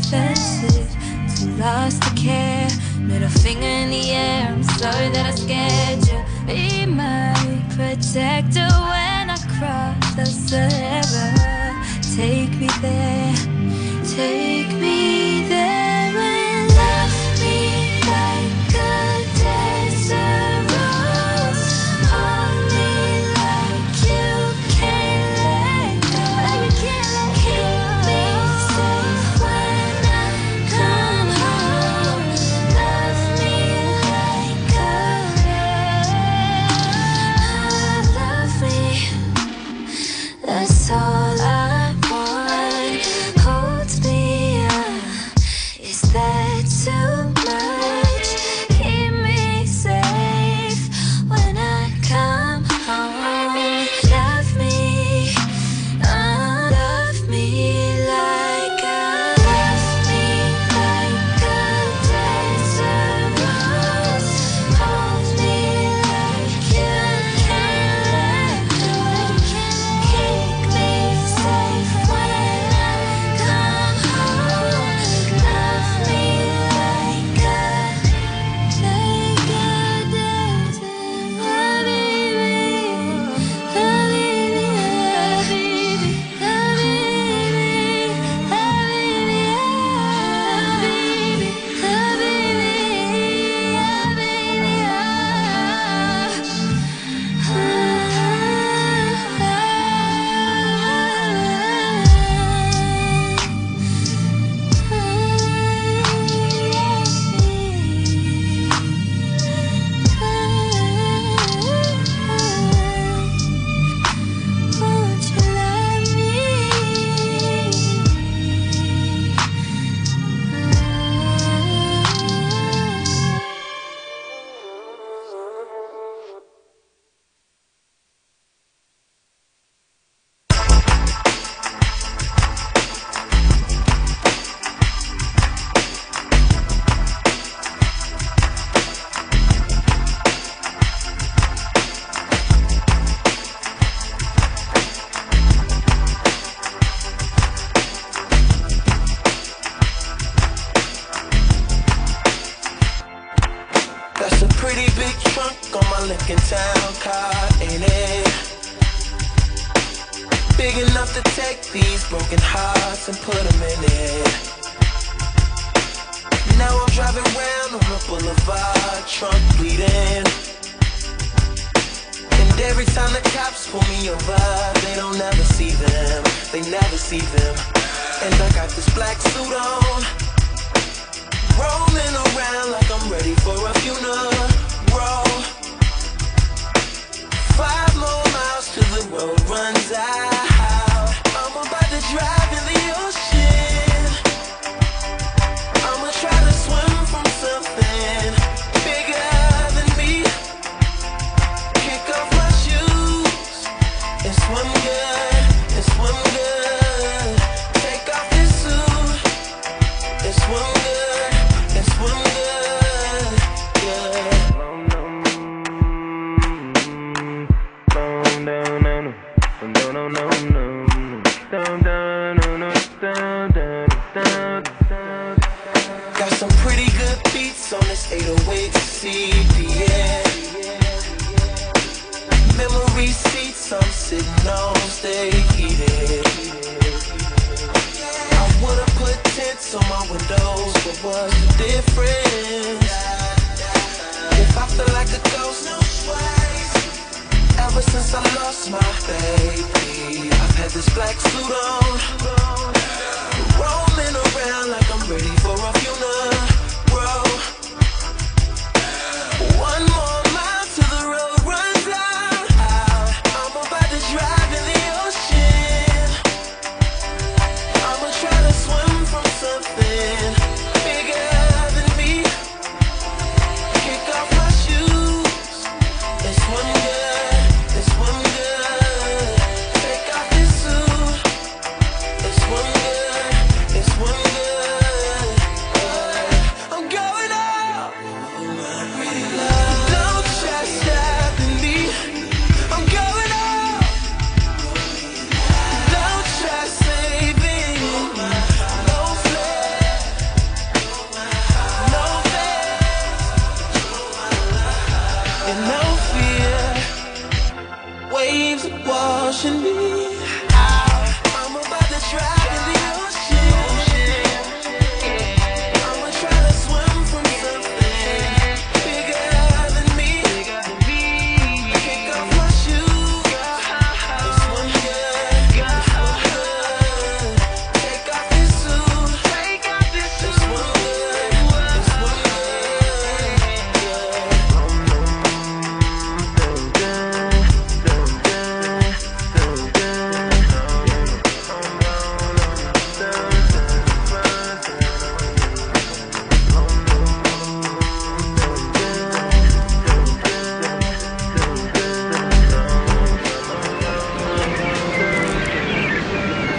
[0.08, 0.88] Defensive.
[1.36, 2.68] Too lost to care,
[2.98, 4.48] middle finger in the air.
[4.48, 6.18] I'm sorry that I scared you.
[6.46, 7.34] Be my
[7.76, 11.28] protector when I cross the Sahara.
[12.16, 13.34] Take me there,
[14.16, 15.37] take me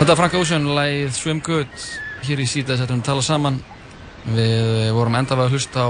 [0.09, 1.81] Þetta Frank Ocean, lagið Swim Good
[2.25, 3.59] hér í síðan settum við tala saman.
[4.25, 5.89] Við eh, vorum enda að hlusta á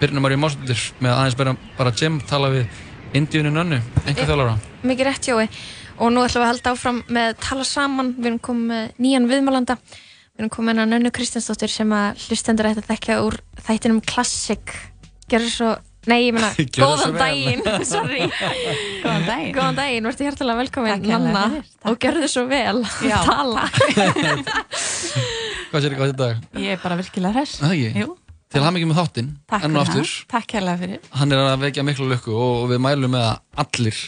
[0.00, 2.80] Birnum Maríu Másdóttir með aðeins bara, bara Jim tala við
[3.14, 3.78] Indíunni Nönnu,
[4.08, 4.56] einhver þjálfara
[4.90, 5.46] Mikið rétt Jói.
[6.00, 8.10] Og nú ætlum við að halda áfram með tala saman.
[8.18, 12.82] Við erum komið nýjan viðmálanda við erum komið með Nönnu Kristjánsdóttir sem að hlustendur ætti
[12.82, 14.78] að þekka úr þættinum Classic.
[15.30, 15.70] Gerðu svo,
[16.10, 17.62] nei ég meina góðan daginn
[17.92, 18.26] sorry
[19.04, 19.54] Góðan daginn.
[19.56, 23.18] Góðan daginn, verður hjertalega velkomin Takk hérlega Nanna og gerðu svo vel Já.
[23.26, 23.68] tala
[25.74, 26.42] Hvað sér hvað þetta dag?
[26.62, 27.56] Ég er bara virkilega hress.
[27.58, 28.04] Það ekki?
[28.04, 28.12] Jú.
[28.54, 30.10] Til hann mikið með þáttinn, enn og aftur.
[30.30, 31.00] Takk hérlega fyrir.
[31.18, 33.98] Hann er að vekja miklu lukku og, við mælum með að allir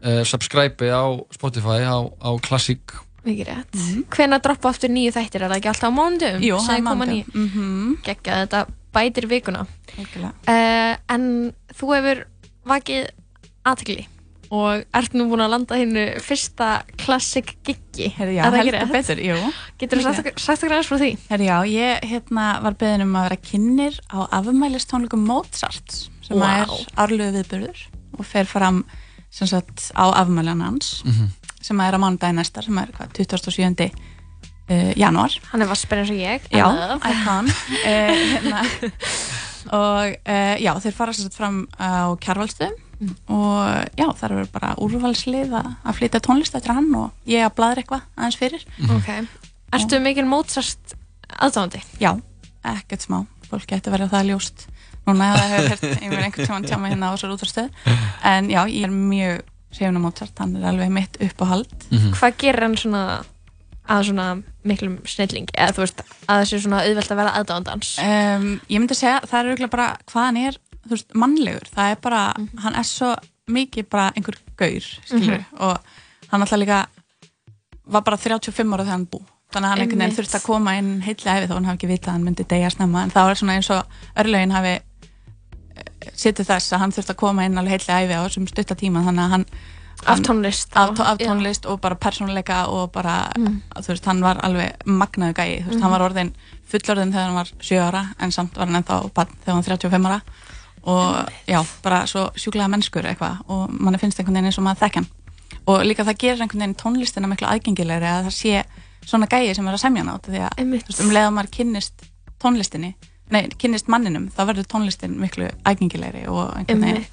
[0.00, 1.04] uh, subscribe á
[1.36, 3.78] Spotify á, á Classic Mikið rétt
[4.12, 6.42] Hvenær droppa aftur nýju þættir, er það ekki alltaf á mándum?
[6.44, 7.30] Jú, það er.
[7.32, 7.94] Mhm.
[8.04, 8.64] Gekkja þetta
[8.94, 9.66] bætir vikuna
[9.98, 11.28] uh, En
[11.74, 12.24] þú hefur
[12.70, 13.08] vakið
[13.68, 14.06] aðtegli
[14.54, 19.18] og ert nú búin að landa hinnu fyrsta classic giggi Herri, já, Er heldur betur,
[19.24, 19.36] jú.
[19.80, 21.08] Getur þú sagt, okkur- aðeins frá því?
[21.30, 26.46] Herri, já, ég hérna, var beðin um að vera kynir á afmælistónleikum Mozart sem Vá.
[26.60, 27.82] er árlegu viðburður
[28.20, 28.84] og fer fram
[29.34, 31.32] sem sagt á afmælan hans Mhm.
[31.64, 33.90] sem er á mánudagi næsta sem er hvað, 27.
[34.64, 35.34] Uh, januar.
[35.50, 36.44] Hann er vassber eins og ég.
[36.48, 36.94] Já, Hello.
[37.04, 38.62] icon uh, hérna.
[39.76, 42.80] og uh, já, þeir fara sagt fram á kjarvalstöðum
[43.28, 47.82] og já, það eru bara úrvalslið að flytja tónlist eftir hann og ég að bladra
[47.82, 48.64] eitthvað aðeins fyrir.
[48.96, 49.10] Ok.
[49.76, 50.94] Ertu mikil Mozart
[51.34, 51.82] aðdáðandi?
[52.00, 52.14] Já,
[52.72, 53.18] ekkert smá.
[53.50, 54.64] Fólk getur verið að það ljóst
[55.04, 57.92] núna það hefur hert einhvern tímann tjáma hérna á þessar útvarstöð
[58.32, 61.88] en já, ég er mjög hrifin á Mozart, hann er alveg mitt uppáhald.
[62.14, 63.04] Hvað gerir hann svona
[63.88, 64.26] að svona
[64.64, 68.80] miklum snilling eða þú veist að það sé svona auðvelt að vera aðdáðandans um, ég
[68.80, 70.56] myndi segja, það er bara hvað hann er,
[70.86, 71.68] þú veist, mannlegur.
[71.74, 72.22] Það er bara,
[72.64, 73.10] hann er svo
[73.52, 75.60] mikið bara einhver gaur, skilur Mhm.
[75.60, 75.78] og
[76.32, 76.86] hann alltaf líka
[77.84, 79.20] var bara 35 ára þegar hann bú.
[79.52, 81.90] Þannig að hann einhvern veginn þurfti að koma inn heillega æfi þó hann hafi ekki
[81.92, 83.02] vitað að hann myndi deyja snemma.
[83.04, 83.84] En það var svona eins og
[84.16, 84.72] örlögin hafi
[86.14, 89.02] sitið þess að hann þurfti að koma inn alveg heillega æfi á þessum stutta tíma.
[89.06, 89.46] Þannig að hann
[90.06, 93.62] Af tónlist af, af tónlist og bara persónuleika og bara, Mm.
[93.76, 95.82] þú veist, hann var alveg magnaðu gæi, þú veist, Mhm.
[95.82, 96.32] hann var orðin
[96.70, 99.62] fullorðin þegar hann var 7 ára en samt var hann ennþá bann þegar hann var
[99.78, 100.20] 35 ára
[100.86, 104.82] og já, bara svo sjúklega mennskur eitthvað og manni finnst einhvern veginn eins og maður
[104.88, 105.06] þekk hann
[105.66, 108.64] og líka það gerir einhvern veginn tónlistina miklu aðgengilegri að það sé
[109.06, 111.92] svona gæi sem er að semja át því að veist, um leið að maður kynnist
[112.42, 112.94] tónlistinni
[113.30, 117.06] nei, kynnist manninum, þá verður tónlistin miklu aðgengilegri og einhvern veginn.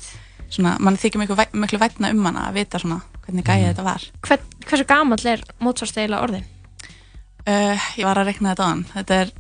[0.52, 4.08] Svona, mann þykir miklu, miklu vætna um hana að vita svona hvernig gæi þetta var
[4.28, 6.50] Hvern, Hversu gamall er Mozart eiginlega orðin?
[7.42, 8.84] Uh, ég var að rekna þetta á hann.
[8.92, 9.32] Þetta er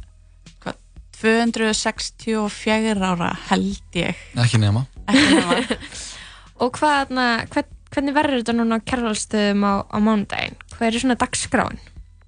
[0.63, 0.79] hvað,
[1.21, 4.23] 264 ára held ég.
[4.41, 5.59] Ekki nema Ekki nema.
[6.61, 10.57] Og hvað, na, hvern, hvernig verður þetta núna á kærvalstöðum á, á mánudaginn?
[10.73, 11.81] Hvað er svona dagskráin?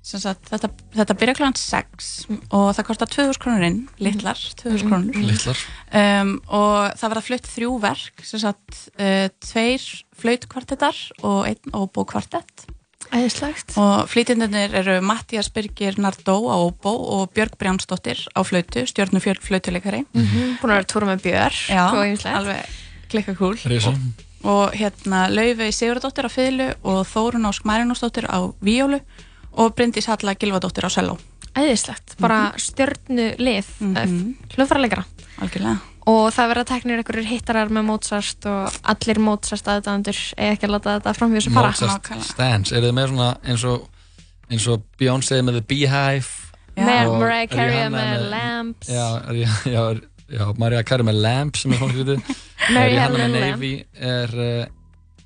[0.03, 1.45] Sagt, þetta, þetta byrja kl.
[1.55, 2.07] 6
[2.51, 5.15] og það kostar 2000 krónur inn, litlar, 2000 krónur.
[5.29, 5.61] Litlar.
[5.95, 9.85] Um, og það verða flutt þrjú verk, sem sagt, uh, tveir
[10.19, 12.65] flautkvartettar og einn óbókvartett.
[13.13, 13.77] Æðislegt.
[13.79, 20.03] Og flytjendunir eru Mattias Birgir Nardó á óbó og Björg Brjánsdóttir á flautu, stjórnu flautuleikari.
[20.11, 20.57] Mhm.
[20.59, 21.87] Búin að vera túra með Björk Já,
[22.33, 22.65] alveg
[23.07, 23.55] klikka kúl.
[23.69, 23.93] Risa.
[24.43, 28.99] og hérna Laufey Sigurðardóttir á fiðlu og Þórun Ósk Marinósdóttir á víólu
[29.55, 31.17] og Bryndís Halla Gilvadóttir á selló.
[31.53, 34.35] Æðislegt, bara stjörnu lið mm Mhm.
[34.55, 35.03] hljóðfæraleikara.
[35.41, 35.79] Algjörlega.
[36.05, 40.73] Og það verða teknir einhverjir hittarar með Mozart og allir Mozart aðdæðandur eða ekki að
[40.73, 41.69] láta þetta fram fyrir þessu fara.
[41.71, 43.87] Mozart stands, eru þið með svona eins og
[44.51, 46.27] eins og Beyoncé með The Beehive?
[46.75, 48.87] Með og Mariah Carey með Lamps.
[48.89, 50.01] Já, já, já,
[50.33, 53.49] já Mariah Carey með Lamps sem er Mary Rihanna Helen með.
[53.51, 54.65] Navy er, eh,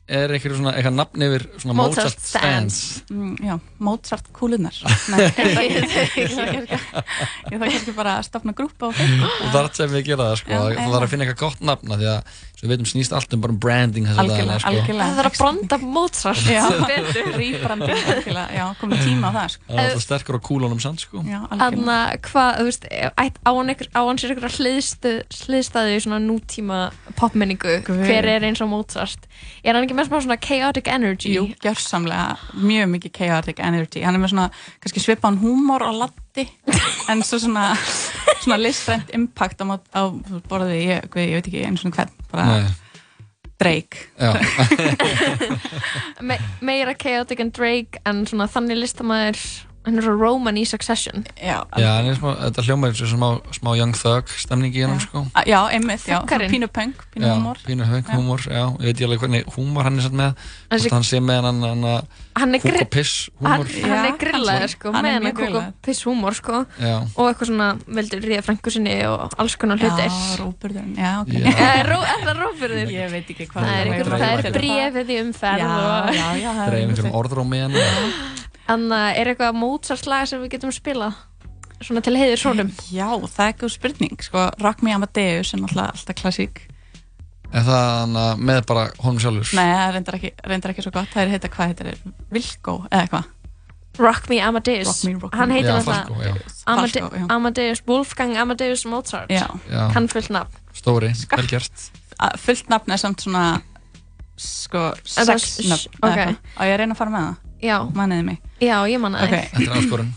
[0.07, 2.77] er einhverju svona, eitthvað nafn yfir svona Mozart Mozart, stands,
[3.11, 4.77] mm, Já, Mozart kúlunar
[5.11, 10.05] Nei, ég þarf ég þarf kannski bara að stopna grúpa og það er sem við
[10.11, 10.79] gera það sko, það já.
[10.85, 13.53] þarf að finna eitthvað gott nafna því að svo við veitum snýst allt um bara
[13.53, 14.69] um branding þessa Algjörlega, sko.
[14.71, 15.07] algjörlega.
[15.07, 17.27] það þarf að branda Mozart Já, betur.
[17.37, 19.67] Rýbranding algjörlega, já, komið tíma á það sko.
[19.67, 21.21] það er alltaf sterkur á kúlunum sann sko.
[21.27, 25.13] Já, Anna, hvað, þú veist, á sér einhverja hliðstu,
[25.45, 26.79] hliðstæði í svona nútíma
[27.19, 29.29] popmenningu, hver er eins og Mozart?
[29.61, 31.35] Er hann ekki með smá svona chaotic energy?
[31.37, 34.01] Jú, gjörsamlega, mjög mikið chaotic energy.
[34.01, 34.49] Hann er með svona,
[34.81, 36.47] kannski svipaðan húmor og laddi,
[37.11, 37.69] en svo svona
[38.41, 40.01] svona listrænt impact á, á
[40.49, 42.45] borðið, ég, guð, ég veit ekki eins og hvern, bara.
[43.57, 44.03] Drake.
[46.27, 49.39] Me, meira chaotic en Drake en svona þannig listamæður
[49.87, 51.23] hann er svo Roman í Succession.
[51.39, 54.83] Já, Já, en er smá, þetta hljómar eins og smá, smá young thug stemning í
[54.83, 55.23] hennum sko.
[55.47, 57.57] Já, einmitt, já, svona pínu punk, pínu Já, húmor.
[57.65, 58.15] pínu Já.
[58.19, 60.35] húmor, já, ég veit ekki alveg hvernig húmor hann er satt með,
[60.69, 62.07] Þessi- hann sé með hann, hann, hann,
[62.37, 65.23] hann er, Kúk gri- og piss hann, hann er grillaður sko, Hann er með hann
[65.23, 65.73] mjög að kók og grillaður.
[65.87, 66.65] piss húmor sko.
[66.83, 66.95] Já.
[67.15, 70.11] og eitthvað svona veldur ríða frængu sinni og alls konar Já, hlutir.
[70.97, 71.33] Já, ok.
[71.33, 71.53] Já.
[71.77, 72.91] Er, ró, er það rófurður?
[72.91, 73.93] Ég veit ekki hvað Það er, er.
[73.93, 76.95] er er bréfið í umferð Já, og já, já, það er dreifum
[78.67, 81.13] hann Anna, er eitthvað Mozart lag sem við getum spilað
[81.81, 85.93] svona til heiður svonum Já, það er ekki spurning, sko, Rock Me Amadeus er náttúrulega
[85.93, 86.61] alltaf klassík
[87.53, 89.53] Er það hann að- með bara honum sjálfur?
[89.55, 92.77] Nei, það reyndar ekki, reyndar ekki svo gott, það er heita, hvað heitir það, Vilko,
[92.91, 93.33] eða eitthvað
[93.97, 95.37] Rock Me Amadeus Rock Me, Rock Me.
[95.39, 97.25] hann heitir já.
[97.33, 99.47] Amadeus, Wolfgang Amadeus Mozart Já.
[99.71, 99.87] Já.
[99.93, 101.87] kann fullt nafn Stóri, vel gert
[102.19, 103.61] Að Fullt nafn er samt svona,
[104.37, 106.09] sko, sex nafn, ok.
[106.09, 106.37] eða eitthvað.
[106.57, 107.35] Á ég að reyna að fara með það?
[107.61, 108.37] Já, Manniði mig.
[108.61, 109.51] já, ég manna það Ok.
[109.53, 110.11] Þetta er áskorun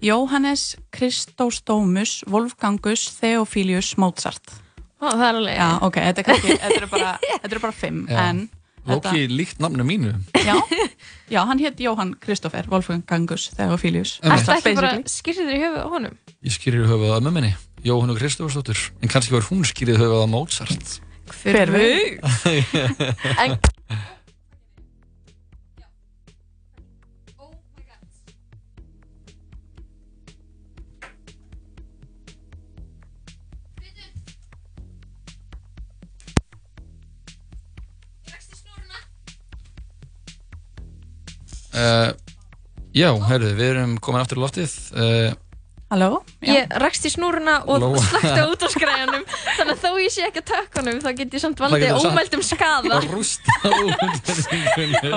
[0.00, 0.62] Jóhannes
[0.96, 4.54] Kristóstómus Wolfgangus Theophilius Mozart
[5.00, 7.76] Ó, það er alveg Já, ok, þetta er kannski, þetta eru bara, þetta eru bara
[7.76, 8.22] fimm, Já.
[8.30, 8.48] en
[8.88, 10.54] Lóki líkt nafnu mínu já,
[11.28, 14.48] já, hann hétt Jóhann Kristoffer Wolfgangus Theophilius Einmitt.
[14.48, 16.14] Ertu ekki bara skýrðir í höfuð á honum?
[16.48, 17.52] Ég skýrir höfuð á ömmu minni
[17.84, 20.96] Jóhannu Kristófsdóttur En kannski var hún skýrið höfuð á Mozart
[21.44, 22.24] Hver veit?
[23.44, 23.58] En
[41.80, 42.08] uh,
[42.90, 45.30] Já, heyrðu, við erum komin aftur í loftið uh,
[45.90, 46.20] Halló?
[46.46, 47.98] Ég rakst í snúruna og Lóa.
[47.98, 51.58] slökti á útvarskræðanum þannig að þó ég sé ekki að tökkanum þá get ég samt
[51.58, 55.10] Það valdið ómældum skada Og rústa útvarpinu.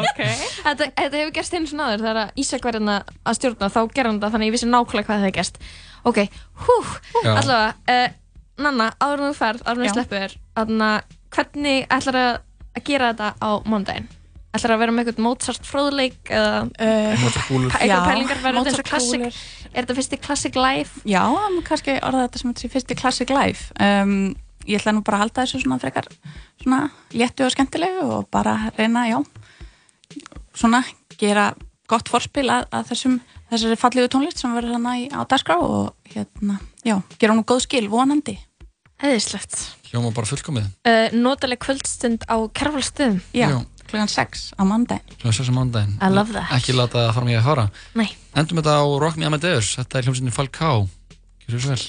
[0.63, 4.09] þetta, þetta hefur gerst einu svona aður þegar Ísak var hérna að stjórna þá gerði
[4.09, 5.61] hann það þannig að ég vissi nákvæmlega hvað það hefði gerst
[6.03, 6.19] ok,
[6.65, 6.79] hú,
[7.21, 8.17] allavega uh,
[8.63, 10.35] Nanna, áður en þú ferð, áður en þú sleppur
[11.33, 12.33] hvernig ætlar að
[12.73, 14.07] að gera þetta á mándaginn?
[14.53, 17.71] Ætlar að vera með eitthvað Mozart fróðleik eða Uh, Mozart-kúlur.
[17.73, 19.25] eitthvað Já, pælingar verður þetta eins og klassik
[19.73, 21.03] er þetta fyrsti klassik live?
[21.09, 23.65] Já, það má kannski orða þetta sem þetta sé fyrsti Classic Live.
[23.81, 24.13] Um,
[24.69, 26.07] ég ætla nú bara að halda þessu svona frekar
[26.61, 26.81] svona
[27.11, 29.19] léttu og skemmtilegu og bara reyna, já,
[30.55, 30.83] svona
[31.19, 31.49] gera
[31.89, 33.19] gott forspil að, að þessum,
[33.51, 37.85] þessari fallegu tónlist sem verður í, á dagskrá og hérna, já, gera nú góð skil,
[37.91, 38.37] vonandi.
[39.03, 39.57] Eðislegt.
[39.89, 40.69] Hljóma bara fullkomið.
[40.87, 43.19] Uh, notaleg kvöldstund á Kjærvalstöðum.
[43.35, 43.57] Já, Já.
[43.93, 45.05] Klukkan 6 á mandaginn.
[45.21, 45.93] Hljóma sér sem mándaginn.
[46.01, 46.49] I love that.
[46.57, 47.65] Ekki láta það fara mig að fara.
[47.93, 48.09] Nei.
[48.33, 49.75] Endum þetta á Rock Me Amadeus.
[49.77, 50.89] Þetta er hljómsveitin Falcao.
[51.45, 51.85] Gjör svo vel.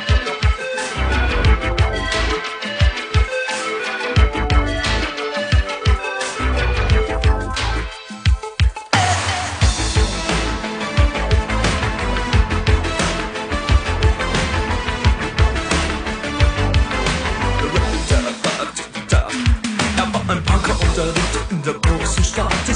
[0.00, 0.09] Er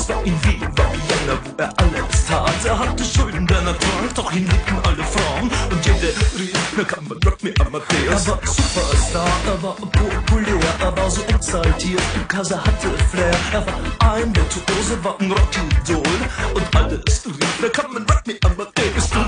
[0.04, 2.52] Es war in Wien, war Vienna, wo er alles tat.
[2.66, 5.50] Er hatte Schulden, der Natur, doch ihn liebten alle Frauen.
[5.70, 6.08] Und jede
[6.38, 8.26] rief, na kann man Rock me Amadeus.
[8.26, 13.34] Er war Superstar, er war populär, er war so exaltiert, because er hatte Flair.
[13.54, 16.18] Er war ein Virtuose, war ein Rockidol.
[16.52, 19.08] Und alles rief, na kann man Rock me Amadeus.
[19.08, 19.20] Du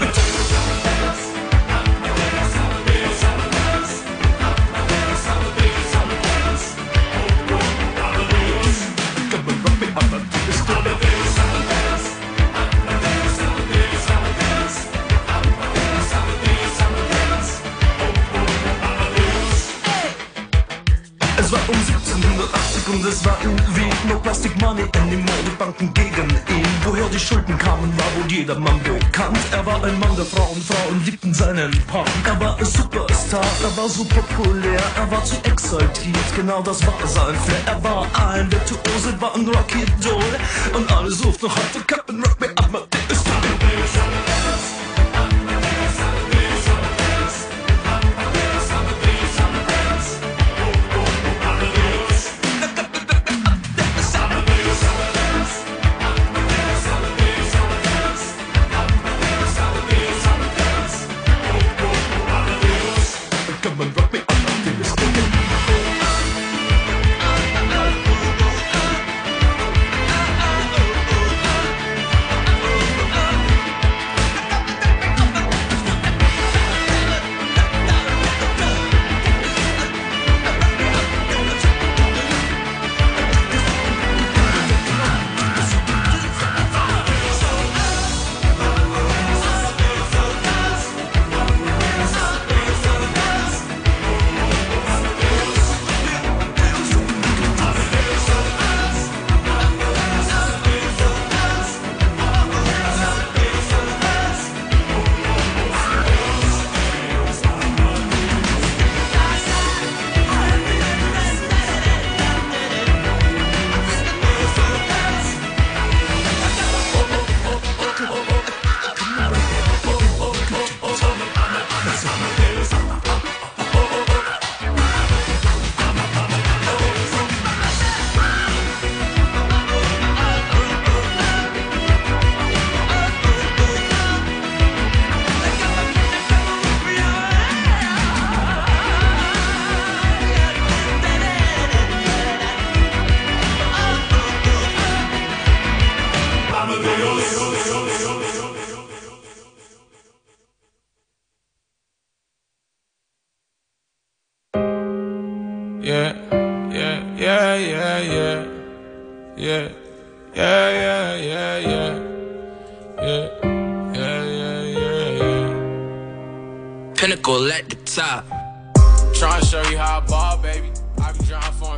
[22.97, 26.67] und es war in Wien No Plastic Money anymore, die Banken gegen ihn.
[26.85, 29.39] Woher die Schulden kamen, war wohl jedermann bekannt.
[29.53, 32.09] Er war ein Mann der Frauen, Frauen liebten seinen Punk.
[32.25, 36.95] Er war ein Superstar, er war so populär Er war zu exaltiert, genau das war
[37.07, 37.63] sein Flair.
[37.67, 40.33] Er war ein Virtuose, war ein Rocky-Doll
[40.75, 42.96] Und alle suchten heute Captain Rock Me Amadeus
[63.77, 64.16] Come on,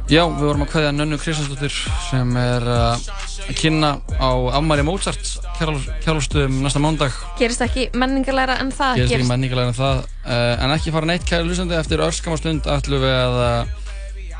[0.08, 1.74] Já, við vorum að kveðja Nönnu Kristjánsdóttir
[2.06, 3.08] sem er uh,
[3.44, 7.18] að kynna á afmæli Mozart kjálfstöðum næsta mándag.
[7.36, 11.28] Gerist ekki menningarlegra en það gerist ekki menningarlega en það uh, en ekki fara neitt
[11.28, 13.90] kæri lusandi eftir örskama stund ætlum við að uh,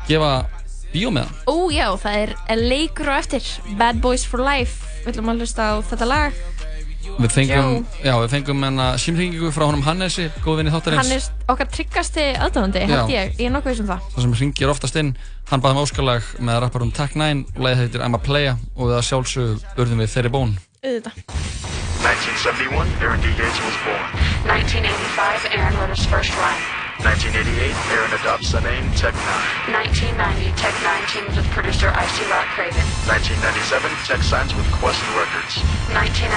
[0.09, 0.31] gefa
[0.89, 1.29] bíómiða.
[1.45, 3.53] Ó já, það er leikur og eftir.
[3.77, 4.89] Bad Boys for Life.
[5.03, 6.58] Við ætlum að hlusta á þetta lag
[7.19, 11.01] Við fengum, já, við fengum enna símringingu frá honum Hannesi, góð vinni þáttarins.
[11.01, 14.35] Hann er okkar tryggasti aðdáðandi, held ég Ég er nokkuð viss um það Það sem
[14.39, 15.11] hringir oftast inn,
[15.51, 18.91] hann baði um óskalag með rapparum Tech 9 og leiði heitir I'm a Playa og
[18.91, 20.55] við að sjálfsög urðum við þeirri bón.
[20.79, 21.67] Auðvitað
[21.99, 23.33] 1971, Aaron D.
[23.35, 24.07] Gates was born.
[24.47, 26.88] 1985, Aaron wrote his first rhyme.
[26.99, 29.15] 1988, Aaron adopts the name Tech
[29.71, 29.87] 9.
[29.87, 32.83] 1990, Tech 9 teams with producer Icy Rock Craven.
[33.07, 35.63] 1997, Tech signs with Quest Records.
[35.95, 36.27] 1999,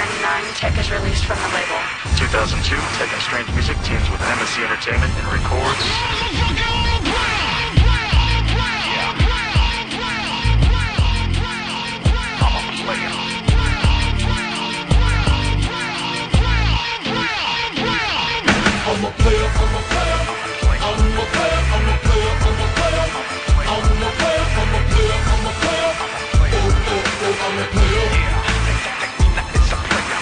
[0.54, 1.82] Tech is released from the label.
[2.14, 5.82] 2002, Tech and Strange Music teams with MSC Entertainment and records.
[18.92, 19.50] I'm a player.
[19.58, 19.81] I'm a
[21.32, 21.61] player,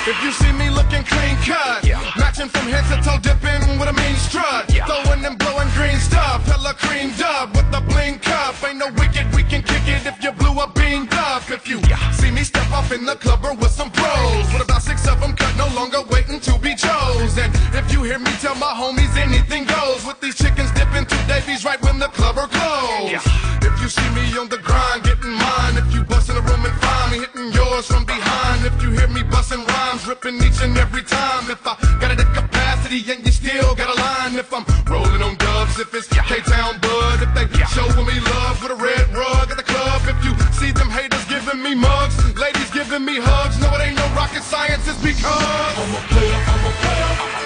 [0.06, 1.84] If you see me looking clean cut,
[2.16, 6.40] matching from head to toe, dipping with a mean strut, throwing and blowing green stuff,
[6.46, 8.56] hella cream dub with the bling cup.
[8.64, 11.50] Ain't no wicked, we can kick it if you blew a bean up.
[11.50, 11.82] If you
[12.16, 15.20] see me step off in the club or with some pros, with about six of
[15.20, 17.50] them cut, no longer waiting to be chosen.
[17.76, 21.64] If you hear me tell my homies anything goes, with these chickens dipping two Davies
[21.64, 23.20] right when the club clubber close.
[23.62, 25.39] If you see me on the grind, getting.
[25.80, 28.66] If you bust in the room and find me hitting yours from behind.
[28.66, 31.50] If you hear me busting rhymes, ripping each and every time.
[31.50, 34.36] If I got it at capacity and you still got a line.
[34.36, 37.22] If I'm rolling on dubs, if it's K-Town Bud.
[37.24, 40.02] If they showing me love with a red rug at the club.
[40.04, 43.58] If you see them haters giving me mugs, ladies giving me hugs.
[43.60, 47.10] No, it ain't no rocket science, it's because I'm a player, I'm a player.
[47.34, 47.39] I'm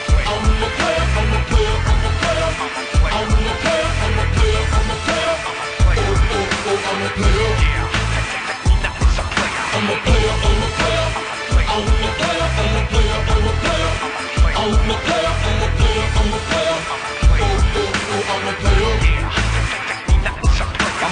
[9.86, 10.23] I'm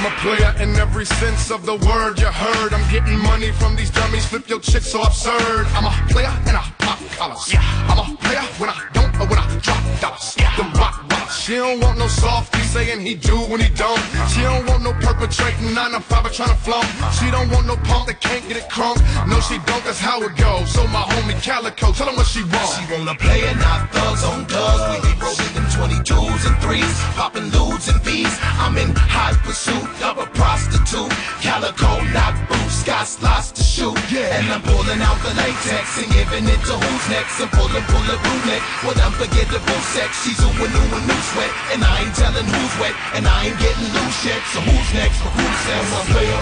[0.02, 2.74] I'm a player in every sense of the word you heard.
[2.74, 5.64] I'm getting money from these dummies, flip your chick so absurd.
[5.78, 7.54] I'm a player and I pop collars.
[7.54, 10.34] I'm a player when I don't or when I drop dollars.
[10.34, 11.36] Them rock dollars.
[11.38, 14.02] She don't want no softy saying he do when he don't.
[14.34, 16.86] She don't want no perpetrating nine to five trying to flunk.
[17.14, 18.98] She don't want no punk that can't get it crunk.
[19.28, 20.66] No, she don't, that's how it goes.
[20.72, 22.74] So my homie Calico, tell him what she want.
[22.74, 24.82] She wanna play and not thugs on thugs.
[24.90, 28.30] We be rolling them 22s and 3s, popping ludes and V's.
[28.62, 31.10] I'm in hot pursuit of a prostitute.
[31.42, 33.98] Calico, not boots, got slots to shoot.
[34.14, 37.42] And I'm pulling out the latex and giving it to who's next.
[37.42, 40.22] And pulling, pulling bootleg with unforgettable sex.
[40.22, 41.50] She's and ooh and new sweat.
[41.74, 42.94] And I ain't telling who's wet.
[43.18, 44.38] And I ain't getting loose yet.
[44.54, 45.82] So who's next for who's next?
[45.82, 46.38] I'm a player.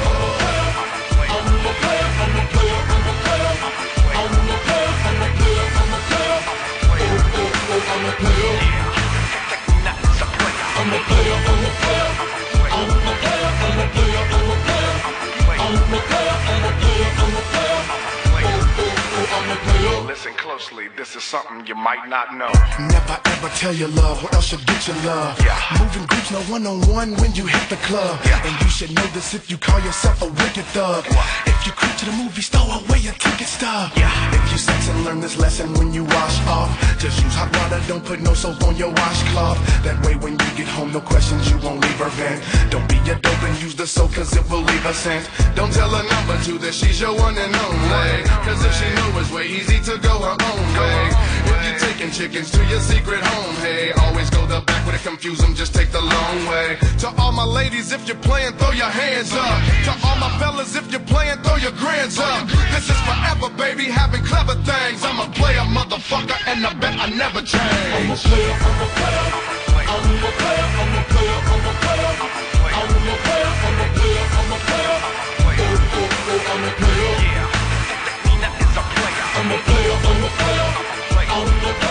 [1.33, 3.57] I'm a player, I'm a player, I'm a player.
[4.21, 6.45] I'm a player, I'm a player, I'm a player.
[6.93, 8.61] Oh, oh, oh, I'm a player.
[8.61, 8.90] I'm a player,
[10.81, 11.37] I'm a player.
[11.37, 12.09] I'm a player,
[12.73, 14.25] I'm a player, I'm a player.
[15.61, 17.85] I'm a player, I'm a player, I'm a player.
[19.31, 20.01] I'm a player.
[20.09, 22.51] Listen closely, this is something you might not know.
[22.81, 25.39] Never ever tell your love, or else you'll get your love.
[25.79, 28.19] Moving groups, no one on one when you hit the club.
[28.25, 31.05] And you should know this if you call yourself a wicked thug.
[31.45, 33.93] If you creep to the movie store, away your ticket stub.
[33.95, 34.09] Yeah.
[34.33, 37.81] If you sex and learn this lesson when you wash off, just use hot water,
[37.89, 39.59] don't put no soap on your washcloth.
[39.85, 42.41] That way, when you get home, no questions, you won't leave her vent.
[42.71, 45.29] Don't be a dope and use the soap, cause it will leave a scent.
[45.55, 48.25] Don't tell a number two that she's your one and only.
[48.49, 51.01] Cause if she knew, it's way easy to go her own way.
[51.53, 55.03] If you're taking chickens to your secret home, hey, always go the back way to
[55.05, 56.79] confuse them, just take the long way.
[57.01, 59.59] To all my ladies, if you're playing, throw your hands up.
[59.85, 62.47] To all my fellas, if you're playing, throw your grands up.
[62.71, 65.03] This is forever, baby, having clever things.
[65.03, 67.63] I'm a player, motherfucker, and I bet I never change.
[67.63, 69.27] I'm a player, I'm a player.
[69.91, 72.15] I'm a player, I'm a player, I'm a player.
[72.79, 74.99] I'm a player, I'm a player, I'm a player.
[75.41, 77.17] Oh, oh, oh, I'm a player.
[79.41, 80.11] I'm a player, I'm a player.
[80.11, 81.90] I'm a player, I'm a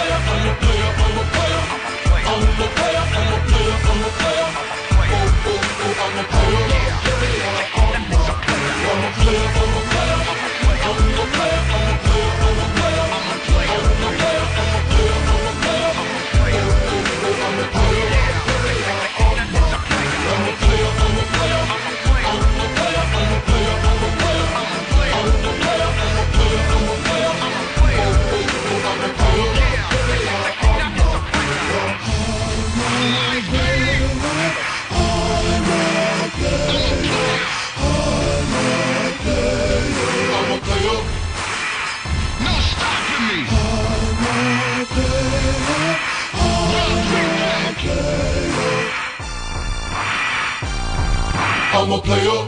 [51.90, 52.42] I'm a player.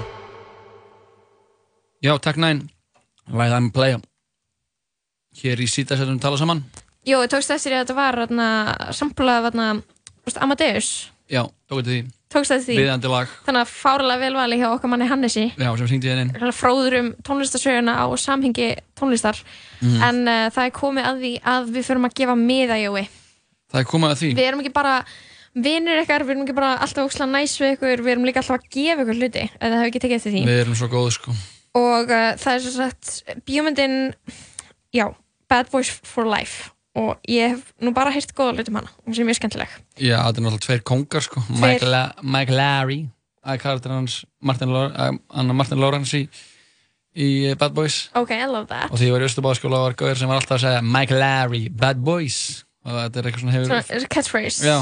[2.05, 2.69] Já, takk næn
[3.34, 4.01] Læð I'm a player.
[5.34, 6.61] Hér í síðastættum tala saman.
[7.09, 9.47] Jó, ég tókst eftir að þetta var samplað
[10.45, 11.09] Amadeus.
[11.26, 12.03] Já, tók þetta því.
[12.30, 12.76] Tókst eftir því.
[12.84, 13.34] Viðandi lag.
[13.47, 15.47] Þannig að fárlega vel vali hjá okkar manni Hannesi.
[15.57, 19.41] Já, sem syngdi henni Svona fróður um tónlistarsöguna á samhengi tónlistar.
[19.81, 20.03] Mhm.
[20.03, 23.07] en uh, það er komið að því að við förum að gefa miða Jói.
[23.73, 24.34] Það er komið að því.
[24.38, 24.95] Við erum ekki bara
[25.56, 28.60] vinnir ykkar, við erum ekki bara alltaf óksla næs við ykkur, við erum líka alltaf
[28.60, 30.44] að gefa ykkur hluti eða það hefur ekki tekið eftir því.
[30.49, 31.38] Við erum svo góði sko.
[31.82, 33.98] Og uh, það er svo sagt bíómyndin
[34.95, 35.07] já,
[35.52, 36.72] Bad Boys for Life.
[36.99, 39.76] Og ég hef nú bara heyrt góða hluti um hana og sem er mjög skemmtileg.
[39.95, 41.44] Já, þetta er náttúrulega tveir kongar sko.
[41.56, 43.06] Mike, La Mike Larry
[43.41, 44.15] Það er karakter hans
[44.45, 44.73] Martin,
[45.57, 46.26] Martin Lawrence í,
[47.18, 48.03] í Bad Boys.
[48.18, 48.91] Ok, I love that.
[48.94, 51.64] Og því ég var í Östubáðskóla var gauður sem var alltaf að segja Mike Larry,
[51.73, 52.38] Bad Boys.
[52.86, 54.68] Og þetta er eitthvað svona hefur Svona, catchphrase?
[54.68, 54.78] Já,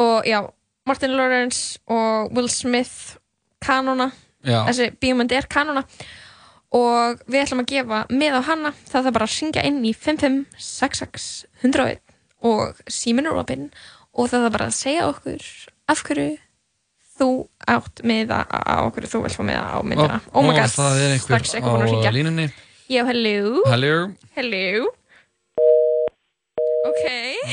[0.00, 0.40] og já,
[0.88, 3.16] Martin Lawrence og Will Smith
[3.60, 4.10] kanona,
[4.44, 4.64] Já.
[4.70, 5.84] þessi bíómynd er kanona
[6.72, 9.92] og við ætlum að gefa með á hana, það þarf bara að syngja inn í
[9.92, 11.26] 5566
[11.64, 12.00] 101
[12.46, 13.66] og síminn er opinn
[14.14, 15.44] og það þarf bara að segja okkur
[15.90, 16.30] af hverju
[17.20, 17.28] þú
[17.68, 20.22] átt með á okkur þú vilt fá með á myndina.
[20.32, 22.48] Ó, oh god, það er einhver á línunni.
[22.88, 23.60] já, hello.
[23.68, 23.92] Hello.
[24.38, 24.88] Hello
[26.88, 27.04] ok.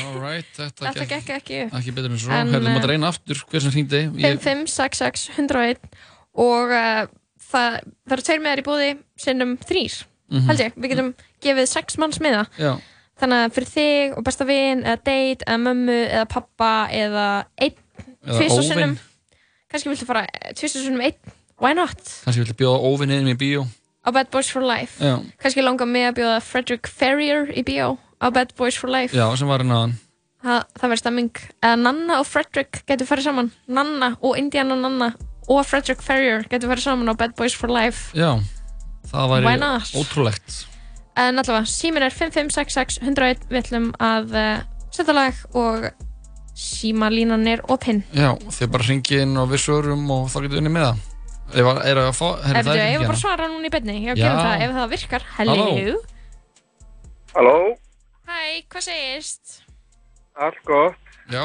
[0.07, 1.59] Alright, þetta, Þetta gekk ekki.
[1.79, 2.31] Ekki betur en svo.
[2.33, 4.03] Herðum eh, að reyna aftur hver sem hringdi.
[4.23, 5.81] Ég- 5566 101
[6.37, 7.07] og uh,
[7.51, 9.97] það, það eru tveir meðar í búði sinnum þrýr,
[10.27, 10.47] Mhm.
[10.51, 10.73] held ég.
[10.75, 11.09] Við getum
[11.43, 12.73] gefið sex manns miða Já,
[13.21, 17.27] þannig að fyrir þig og besta vin eða date, eða mömmu, eða pappa eða
[17.63, 17.77] einn,
[18.27, 18.67] tvisvar óvin.
[18.71, 18.97] sinnum.
[19.71, 21.15] Kannski viltu fara tvisvar sinnum einn,
[21.63, 21.99] why not?
[22.25, 23.65] Kannski viltu bjóða óvinniðin í bíó.
[24.07, 24.99] Á Bad Boys for Life.
[25.03, 29.15] Já, kannski langar mig að bjóða Frederick Ferrier í bíó á Bad Boys for Life.
[29.17, 29.93] Já sem var hérna
[30.43, 31.31] það, það verður stemming.
[31.83, 33.51] Nanna og Frederick getur farið saman.
[33.67, 35.11] Nanna og Indiana Nanna
[35.47, 38.11] og Frederick Ferrier getur farið saman á Bad Boys for Life.
[38.17, 38.37] Já,
[39.11, 40.63] það væri ótrúlegt.
[41.17, 44.59] En allavega, símin er 5566 101 við ætlum að uh,
[44.93, 45.87] setja lag og
[46.57, 50.73] símalínan er opinn Já, þið bara hringið inn og við svörum og þá getur unni
[50.73, 51.01] með það.
[51.47, 53.97] Ef að- er að fá, herri, ef það er ekki bara svara núna í beinni
[54.03, 54.15] já, Já.
[54.21, 55.97] gerum það, ef það virkar hello, Halló.
[57.37, 57.57] Halló,
[58.27, 58.39] hæ,
[58.69, 59.63] hvað segist?
[60.37, 60.95] allt gott.
[61.31, 61.43] Já.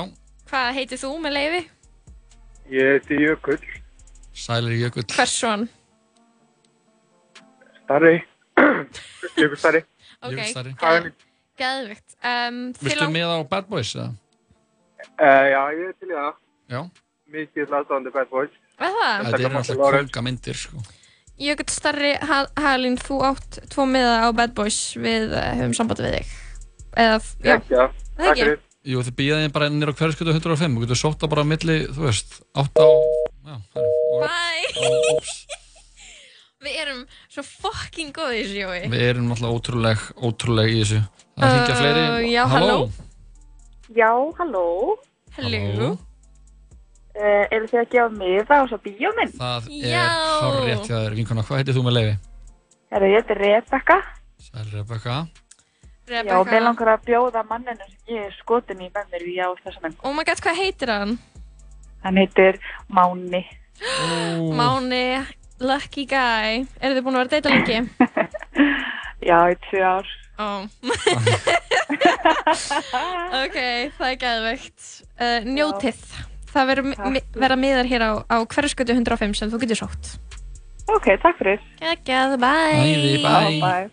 [0.50, 1.60] hvað heitir þú með leiði?
[2.72, 3.62] Ég heiti Jökull,
[4.36, 5.68] Sælir Jökull Hversson?
[7.84, 8.14] starri.
[9.40, 9.82] Jökull starri.
[10.22, 11.12] ok,
[11.58, 13.94] geðvikt um, Viltu lang- með á Bad Boys?
[13.96, 14.10] eða?
[15.18, 16.34] Uh, já, ég er til í það.
[16.72, 16.80] Já.
[17.32, 18.52] Mikið aðstæðandi Bad Boys.
[18.78, 19.24] Er það?
[19.26, 20.82] Þetta er náttúrulega konga myndir sko.
[21.42, 26.04] Jökull starri Ha- Halín, þú átt tvo miða á Bad Boys við uh, höfum samband
[26.04, 26.32] við þig
[26.96, 27.86] eða, já, Já,
[28.18, 28.52] það ekki.
[28.82, 32.06] Jú, þið býjaði bara nýra á hverjaskötu 105 og getur sótt það bara milli, þú
[32.08, 32.88] veist, 8 á
[33.42, 35.20] Já, herri, og, Bye.
[36.62, 38.90] Við erum svo fucking góð í þessu, Jói.
[38.92, 41.00] Við erum náttúrulega ótrúleg, ótrúleg í þessu.
[41.34, 42.02] Það er hringja fleiri.
[42.06, 42.76] Uh, já, halló.
[43.96, 44.66] Já, halló.
[45.38, 45.88] Halló.
[47.12, 49.34] Uh, eru þið að gefa miða á svo bíóminn?
[49.36, 52.14] Það er hár rétt hjá þér, vinkona, hvað heitir þú með leiði?
[52.92, 53.98] Ég heiti Rebecca.
[54.42, 55.16] Sæl Rebecca
[56.12, 59.26] Já, og mér langar að bjóða manninu sem ég er skotin í með mér í
[59.40, 59.96] á þessum enn.
[60.04, 61.14] Oh my god, hvað heitir hann?
[62.04, 62.54] Hann heitir
[62.92, 63.40] Máni.
[64.52, 65.06] Máni,
[65.62, 67.78] lucky guy Eru þið búin að vera að deyta lengi?
[69.28, 70.06] Já, í tvö ár.
[70.42, 70.62] Oh.
[73.42, 73.56] ok,
[73.96, 74.80] það er gæðveikt
[75.20, 76.00] uh, Njótið
[76.52, 76.84] Það verður
[77.36, 80.04] verða miðar hér á, á hverjaskötu 105 sem þú getur sótt
[80.92, 81.60] Ok, takk fyrir.
[82.04, 83.24] Gæð, bye Bæði, bæ.
[83.24, 83.28] Já,
[83.62, 83.86] bye.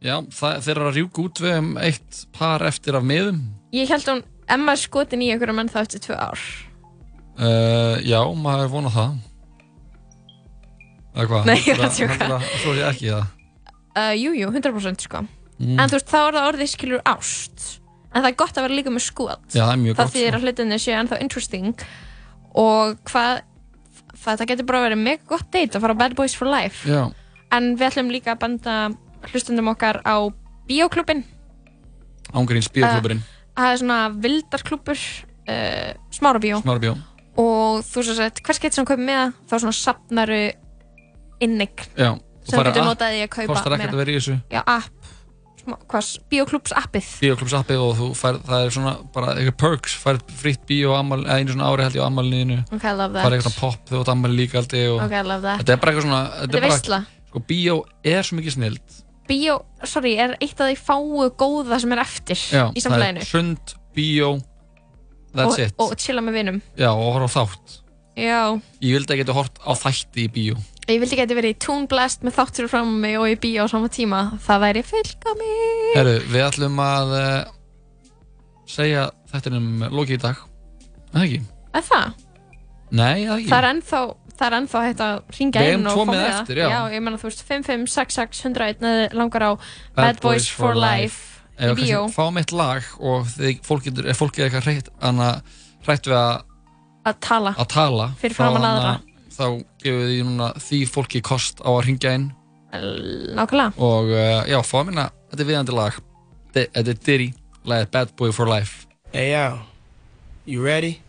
[0.00, 3.40] Já, það, þeir eru að rjúka út við um eitt par eftir af miðum.
[3.76, 6.40] Ég held hún, Emma er skotin í ykkur menn þá eftir tvö ár.
[7.40, 9.18] Uh, Já, maður er vonað það.
[11.14, 11.44] Eða hvað?
[11.50, 12.16] Nei, ég að Það- djóka.
[12.16, 13.26] það- það- Svo er ekki það?
[13.96, 15.20] Uh, Jú, jú, 100% sko.
[15.60, 15.78] Mm.
[15.80, 17.80] En þú veist, þá er það orðið skilur ást.
[18.14, 19.44] En það er gott að vera líka með skot.
[19.52, 20.36] Já, það er mjög Það gott, þýðir sko.
[20.38, 21.84] að hlutinni séu ennþá interesting.
[22.54, 23.42] Og hvað
[24.20, 26.84] Það geti bara verið mega gott date að fara á Bad Boys for Life.
[26.86, 27.10] Já,
[27.52, 28.74] En við ætlum líka að benda
[29.28, 30.16] hlustundum okkar á
[30.70, 31.24] Bíóklubin
[32.30, 33.22] ángríns bíóklubburinn.
[33.58, 36.96] Það er svona vildarklubur uh, Smára bíó Smára bíó
[37.40, 40.40] Og þú svo sett, hvers getur sem kaupið með það Þá svona sapnaru
[41.42, 42.12] innig Já,
[42.46, 44.36] Sem þú getur notað í að kaupa Kostar ekkert að vera í þessu.
[44.52, 45.10] Já, app.
[45.90, 47.08] Hvað, bíóklubs appið?
[47.20, 51.20] Bíóklubs appið og þú fær, það er svona bara eitthvað perks, fær fritt bíó amal,
[51.28, 53.26] einu svona ári held ég á amalniðinu Ok, I love that.
[53.26, 55.60] fær eitthvað pop þú átt amal líka og Ok, I love that.
[55.60, 57.00] þetta er bara eitthvað svona Þetta er veisla.
[57.28, 58.96] sko, bíó er svo mikið snild
[59.30, 63.22] Bíó, sorry, er eitt af því fáu góða sem er eftir Já, í það samfélaginu
[63.22, 64.32] er sund, bíó
[65.30, 67.78] that's og, it og chilla með vinum Já, og horfa á þátt
[68.20, 68.42] Já,
[68.82, 70.58] Ég vildi að geta hort á þætti í bíó
[70.90, 73.68] ég vildi geti verið í Toon Blast með þáttur með mig og í bíó á
[73.70, 74.22] sama tíma.
[74.42, 75.84] Það væri fylgka mig.
[75.94, 77.52] Herru, við ætlum að uh,
[78.70, 80.40] segja þetta um lokið í dag
[81.10, 81.40] Er það ekki?
[81.70, 82.26] Er það?
[82.90, 84.00] Nei, það ekki Það er ennþá,
[84.40, 86.30] það er ennþá hægt að ringja Við inn og fá með miða.
[86.40, 86.68] eftir, já.
[86.72, 89.52] Já, ég menna þú veist 5566 langar á
[89.96, 91.26] Bad, Boys for Life
[91.60, 93.88] í bíó kannski fáum eitt lag og þið, fólk
[94.40, 95.30] er eitthvað hreitt, hana,
[95.84, 96.42] hrætt við að,
[97.10, 97.52] að tala.
[97.60, 98.94] að tala Fyrir framan hana- aðra.
[99.36, 99.44] þá
[99.84, 102.30] gefum við því núna því fólki kost á að ringja inn
[102.72, 103.72] Nákvæmlega.
[103.82, 106.00] og uh, já, fá minna þetta er viðandi lag
[106.54, 107.28] þetta er Diddy,
[107.66, 109.58] lagið Bad Boy for Life Hey yo,
[110.46, 111.00] you ready?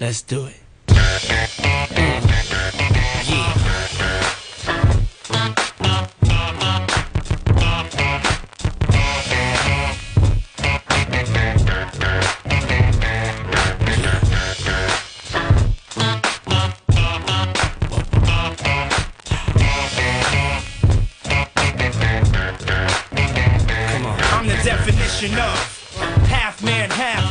[0.00, 0.60] Let's do it.
[1.26, 2.33] Música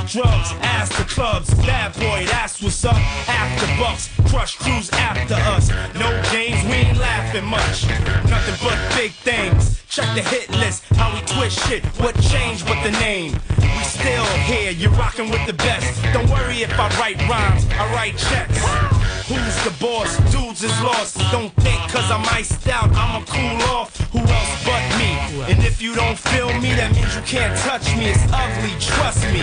[0.08, 1.54] drugs, ass to clubs.
[1.66, 2.96] Bad boy, that's what's up.
[3.28, 5.70] After bucks, crush crews after us.
[5.96, 7.88] No games, we ain't laughing much.
[8.30, 9.82] Nothing but big things.
[9.88, 11.86] Check the hit list, how we twist shit.
[12.02, 13.34] What changed with the name?
[13.60, 16.02] We still here, you're rocking with the best.
[16.14, 18.93] Don't worry if I write rhymes, I write checks.
[19.28, 20.18] Who's the boss?
[20.34, 21.18] Dudes is lost.
[21.32, 23.95] Don't think cause I'm iced out, I'ma cool off.
[24.12, 25.16] Who else but me?
[25.48, 28.12] And if you don't feel me, that means you can't touch me.
[28.12, 29.40] It's ugly, trust me.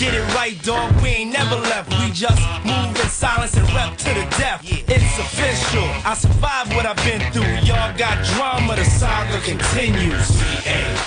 [0.00, 0.94] Get it right, dog.
[1.02, 1.90] We ain't never left.
[2.00, 4.64] We just move in silence and rep to the death.
[4.64, 5.84] It's official.
[6.08, 7.52] I survived what I've been through.
[7.68, 10.30] Y'all got drama, the saga continues.
[10.40, 11.00] We ain't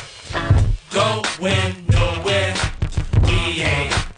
[0.94, 2.54] going nowhere.
[3.26, 4.11] We ain't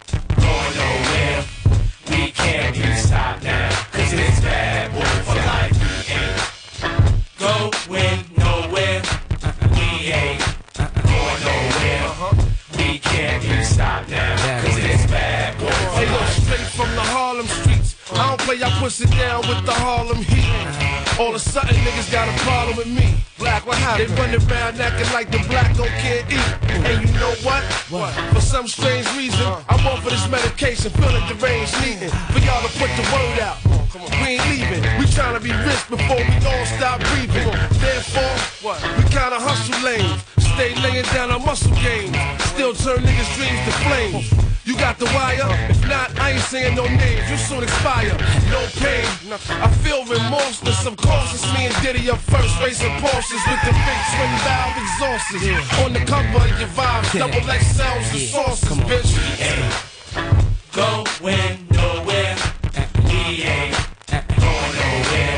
[18.58, 21.20] play, I push it down with the Harlem heat.
[21.20, 23.16] All of a sudden, niggas got a problem with me.
[23.38, 24.10] Black, what happened?
[24.10, 26.50] They run around acting like the black don't can't eat.
[26.70, 27.64] And you know what?
[27.90, 28.14] What?
[28.34, 32.72] For some strange reason, I'm on for this medication, feeling deranged, needing for y'all to
[32.80, 33.83] put the word out.
[33.94, 34.82] We ain't leaving.
[34.98, 37.46] We trying to be rich before we all stop breathing.
[37.78, 38.34] Therefore,
[38.66, 38.82] what?
[38.98, 40.18] we kinda hustle lanes.
[40.58, 42.18] Stay laying down our muscle games.
[42.58, 44.34] Still turn niggas' dreams to flames.
[44.66, 45.46] You got the wire?
[45.70, 47.30] If not, I ain't saying no names.
[47.30, 48.18] You soon expire.
[48.50, 49.06] No pain.
[49.62, 50.86] I feel remorseless.
[50.88, 54.74] Of course, it's me and Diddy up first, racing Porsches with the big twin valve
[54.74, 55.38] exhausts.
[55.86, 59.14] On the cover of your vibes, double XLs and sauces, bitch.
[60.74, 62.38] Going nowhere.
[63.06, 63.44] We
[64.08, 65.33] Go nowhere.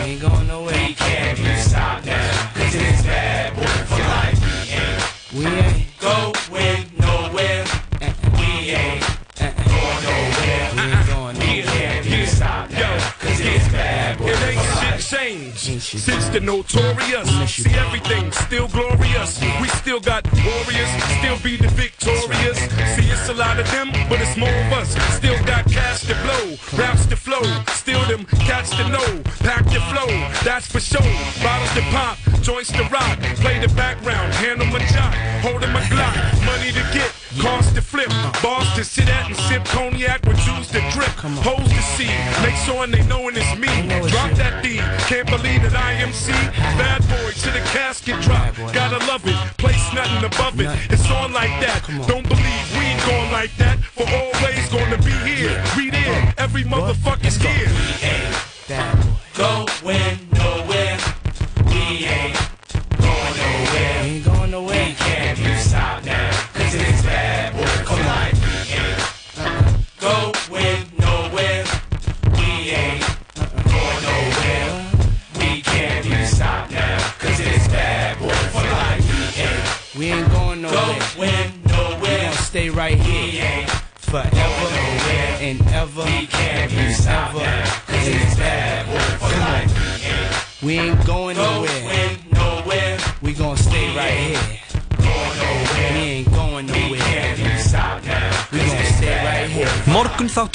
[15.26, 17.30] Changed since the notorious.
[17.50, 19.42] See everything still glorious.
[19.62, 22.58] We still got warriors, still be the victorious.
[22.96, 24.90] See it's a lot of them, but it's more of us.
[25.16, 26.46] Still got cash to blow,
[26.78, 27.44] raps to flow.
[27.74, 30.10] Still them catch to know, pack the flow.
[30.44, 31.14] That's for sure.
[31.44, 33.20] Bottles to pop, joints to rock.
[33.44, 36.16] Play the background, handle my job, holding my Glock.
[36.46, 37.12] Money to get,
[37.42, 38.10] cars to flip,
[38.42, 41.10] bars to sit at and sip cognac with juice to drip.
[41.42, 42.12] Hoes to see,
[42.46, 43.72] make sure they knowin' it's me.
[44.10, 44.78] Drop that D,
[45.10, 46.32] can't believe that I am C.
[46.78, 49.36] Bad boy to the casket drop, gotta love it.
[49.58, 51.82] Place nothing above it, it's on like that.
[52.08, 53.80] Don't believe we ain't going like that.
[53.96, 57.25] For always gonna be here, we there, every motherfucker's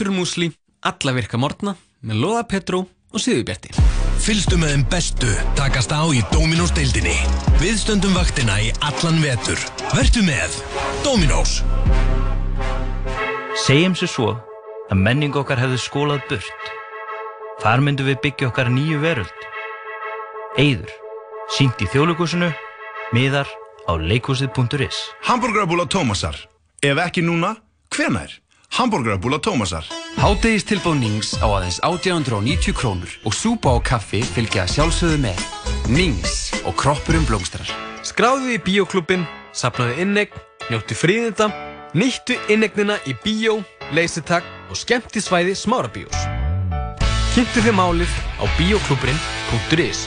[0.00, 0.46] Morgun þáttur músli,
[0.80, 3.74] alla virka morgna með Lóða Petró og Sýðubjarti.
[4.24, 5.28] Fylgstu með þeim bestu
[5.58, 7.12] takast á í Dominós deildinni.
[7.60, 9.60] Við stöndum vaktina í allan vetur.
[9.92, 10.56] Vertu með
[11.04, 11.58] Dominós.
[13.66, 14.32] Segjum sér svo
[14.88, 16.74] að menning okkar hefði skólað burt
[17.60, 19.48] Þar myndum við byggja okkar nýju veröld.
[20.56, 20.94] Eyður,
[21.52, 22.54] sínt í þjóðleikúsinu,
[23.12, 23.52] miðar
[23.84, 25.10] á leikúsið.is.
[25.28, 26.46] Hamburgerabúla Tómasar.
[26.80, 27.58] Ef ekki núna,
[27.92, 28.40] hvenær?
[28.70, 29.84] Hamburgerabúla Tómasar.
[30.16, 35.42] Hádegistilbóð Nings á aðeins 1890 krónur og súpa og kaffi fylgja sjálfsögðu með.
[35.90, 37.66] Nings og kroppurum blómstrar.
[38.06, 40.38] Skráðu í bíóklubbin, sapnaðu innegn,
[40.70, 41.50] njóttu fríðinda,
[41.98, 43.58] nýttu innegnina í bíó,
[43.90, 46.22] leysitak og skemmtisvæði smárabíós.
[47.34, 50.06] Kynntu þið málið á bíóklubburinn.is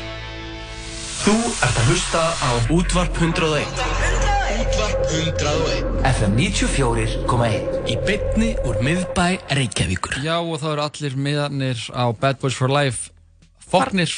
[1.24, 4.33] Þú ert að hlusta á Útvarp 101.
[4.74, 6.02] Útvarp 101.
[6.18, 10.16] FM 94,1 Í bytni úr miðbæ Reykjavíkur.
[10.26, 13.12] Já og þá eru allir miðarnir á Bad Boys for Life
[13.70, 14.10] foknir.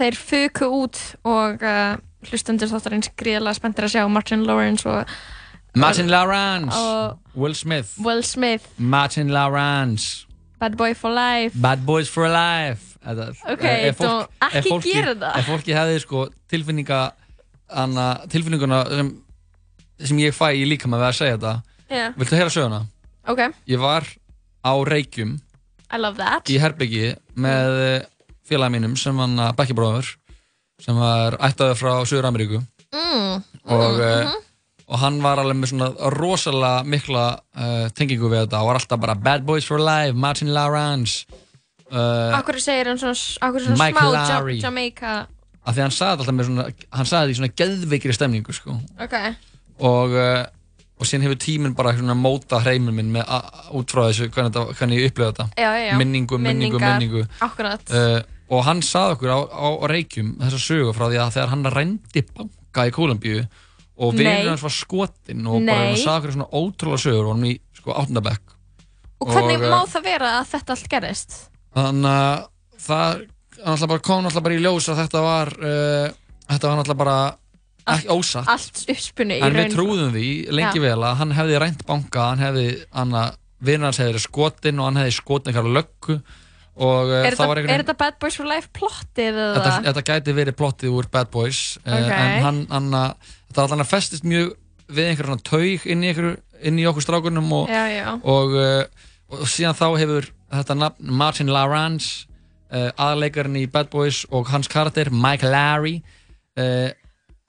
[0.00, 1.94] Þeir fuku út og uh,
[2.26, 5.14] hlustendur þáttarins gríðilega spenntir að sjá Martin Lawrence og
[5.78, 10.26] Martin Lawrence, og Will Smith, Will Smith, Martin Lawrence,
[10.58, 12.96] Bad Boy for Life Bad Boys for Life.
[13.06, 15.38] Þetta, Ok, ef- ef þú- ekki ef fólki- gera það.
[15.44, 17.02] Ef fólki hefði sko tilfinninga,
[17.70, 19.14] anna, tilfinninguna sem,
[20.08, 21.54] sem ég fæ í líka með að segja þetta,
[21.90, 22.04] Já.
[22.18, 22.80] viltu heyra söguna?
[23.30, 24.06] Ok, Ég var
[24.64, 25.36] á Reykjum
[25.90, 28.06] I love that í Herbyggi með
[28.46, 30.14] félagi mínum sem hann að bekkjabróður
[30.80, 33.42] sem var ættaður frá Suður Ameríku mm.
[33.68, 34.38] og, mm, mm
[34.90, 39.02] og hann var alveg með svona rosalega mikla uh, tengingu við þetta og var alltaf
[39.02, 41.28] bara Bad Boys for Life, Martin Lawrence
[41.92, 45.20] uh, Akkur segir hann svona, svona smá Jamaica
[45.60, 48.76] af því hann sagði alltaf með svona hann sagði þetta í svona geðveikri stemningu sko.
[49.04, 49.16] Ok,
[49.80, 50.42] og, uh,
[51.00, 53.24] og síðan hefur tíminn bara móta hreimur minn með,
[53.76, 55.48] út frá þessu hvernig, þetta, hvernig ég upplifa þetta.
[55.56, 57.24] Já, já, minningu, minningu, Minningar, minningu.
[57.96, 58.20] uh,
[58.50, 61.66] og hann sagði okkur á, á, á Reykjum þessa sögu frá því að þegar hann
[61.76, 63.42] rændi banka í Kólumbíu
[64.00, 65.90] og vinur hans var skotinn og bara Nei.
[65.92, 68.56] hann sagði okkur svona ótrúlega sögur og hann í sko áttundabekk
[69.20, 71.36] og hvernig Og, má uh, það vera að þetta allt gerist?
[71.76, 73.20] þannig að
[73.70, 76.06] það bara kom alltaf bara í ljós að þetta var uh,
[76.48, 77.18] þetta var alltaf bara
[77.96, 80.84] ekki ósatt Allt uppspunni í en við raun trúðum því lengi Já.
[80.86, 83.34] vel að hann hefði rænt banka hann hefði, hann að
[83.70, 86.16] vinur hans hefði verið skotinn og hann hefði skotinn eitthvað löggu
[86.80, 89.48] og uh, Er það var þetta, er þetta Bad Boys for Life plottið eða?
[89.58, 92.14] þetta, þetta gæti verið plottið úr Bad Boys uh, Ok.
[92.14, 94.54] en hann, hann að, þetta var allan að festist mjög
[94.90, 98.06] við einhver svona taug inn í, einhver, inn í okkur strákunum og, Já, já.
[98.22, 102.24] Og, uh, og síðan þá hefur þetta nafn Martin Lawrence
[102.72, 105.98] uh, aðleikarinn í Bad Boys og hans karakter Mike Larry
[106.58, 106.88] uh,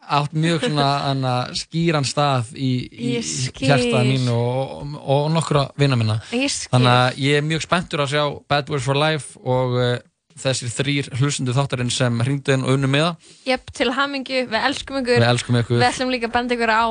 [0.01, 5.99] átt mjög svona hana, skýran stað í, í hjartaða mín og, og, og nokkra vinna
[5.99, 6.19] minna.
[6.31, 9.95] Þannig að ég er mjög spenntur að sjá Bad Boys for Life og uh,
[10.41, 13.31] þessir þrýr hlustundu þáttarinn sem hringdu inn og unnu með það.
[13.51, 15.17] Jöp, til hamingju, við elskum ykkur.
[15.21, 15.81] Við elskum ykkur.
[15.81, 16.85] Við ætlum líka að benda ykkur á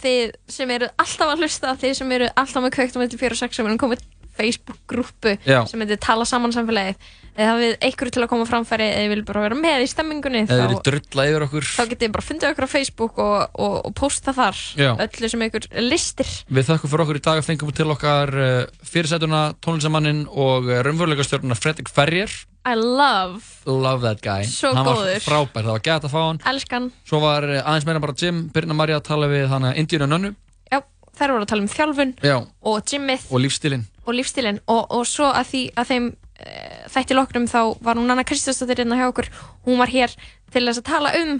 [0.00, 3.40] þið sem eru alltaf að hlusta þið sem eru alltaf með kveikt um 4 og
[3.40, 4.04] 6 sem erum komið
[4.38, 6.96] Facebook-grúpu sem heitir Tala saman samfélagið.
[7.34, 10.54] Eða hafið einhverju til að koma framfæri eða vil bara vera með í stemmingunni eða
[10.54, 11.64] þá, verið drulla yfir okkur.
[11.66, 14.90] þá getið bara fundið okkur á Facebook og, og, og posta þar Já.
[15.02, 16.30] öllu sem ykkur listir.
[16.46, 18.52] Við þakkum fyrir okkur í dag að fengum til okkar uh,
[18.86, 22.30] fyrirsætuna, tónlistamannin og uh, raunveruleikastjórnuna Fredrik Ferrier.
[22.64, 24.46] I love, Love that guy.
[24.46, 25.10] Svo Hann góður.
[25.18, 26.38] var frábær, það var gæt að fá hann.
[26.54, 26.86] Elskan.
[27.02, 30.12] Svo var uh, aðeins meira bara Jim, Birna Marja að tala við hana Indíun og
[30.14, 30.30] Nönnu.
[30.70, 30.78] Já,
[31.18, 33.26] þær voru að tala um þjálfun Já, og gymmið.
[33.34, 34.62] Og lífstílinn og lífstílinn.
[34.70, 36.54] Og, og svo að, því, að þeim e,
[36.94, 39.30] þætti loknum þá var hún Anna Kristjánsdóttir hérna hjá okkur.
[39.68, 40.14] Hún var hér
[40.54, 41.38] til þess að tala um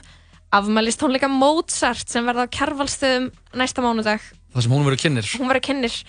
[0.55, 3.29] afmælist tónleika Mozart sem verða á Kjarvalstöðum
[3.59, 4.23] næsta mánudag.
[4.55, 6.01] Það sem hún verið kynir hún var að kynnir.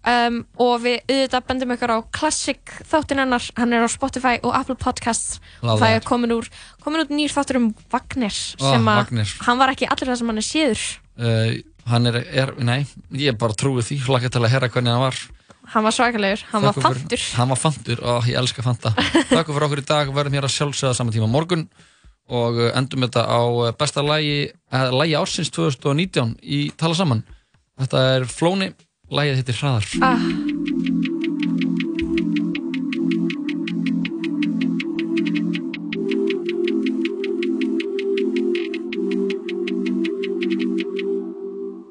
[0.00, 4.54] Um, og við auðvitað bendum ykkur á Classic þáttin hennar, hann er á Spotify og
[4.56, 5.42] Apple Podcasts.
[5.60, 5.98] Love það that.
[6.00, 6.48] er komin úr,
[6.80, 9.12] komin út nýr þáttur um Wagner Ah, sem að
[9.44, 10.86] hann var ekki allir það sem hann er séður.
[11.20, 11.50] Uh,
[11.90, 12.84] Hann er, er, nei,
[13.16, 13.96] ég bara trúi því.
[14.06, 15.16] Hlakka til að herra hvernig hann var
[15.70, 18.02] hann var svakalegur, hann var fyrir, Hann var fantur.
[18.02, 18.92] Og ég elska fanta.
[19.30, 21.66] Takk fyrir okkur í dag, verðum hér að sjálfsögða saman tíma morgun.
[22.30, 27.24] Og uh, endum þetta á uh, besta lagi, uh, lagi ársins 2019 í Tala Saman.
[27.80, 28.70] Þetta er Flóni,
[29.10, 29.86] lagið heitir Hraðar.
[30.02, 30.26] Ah.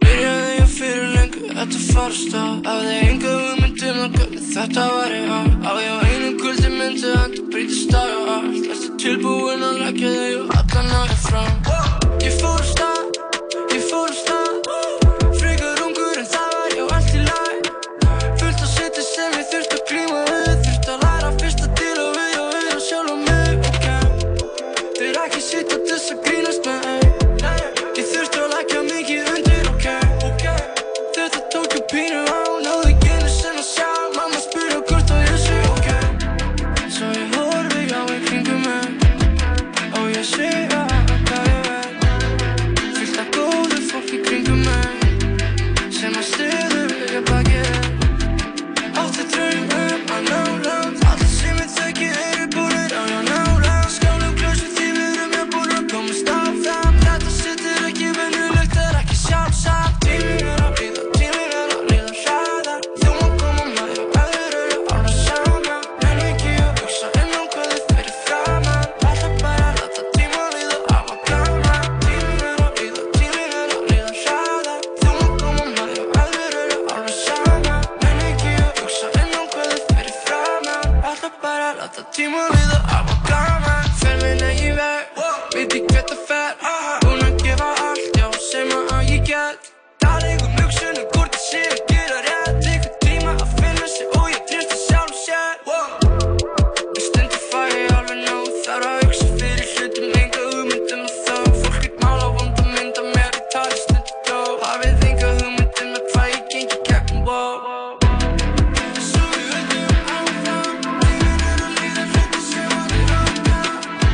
[0.04, 3.09] Byrjaði ég fyrir lengur þetta farast á Hafði enga hugmyndum að hvernig
[4.60, 8.68] þetta væri á Á ég á einu kvöldi myndi að þetta breytist dag og allt.
[8.74, 11.52] Ertu tilbúin að leggja þig og allan aðeins fram
[12.26, 13.19] Ég fór að stað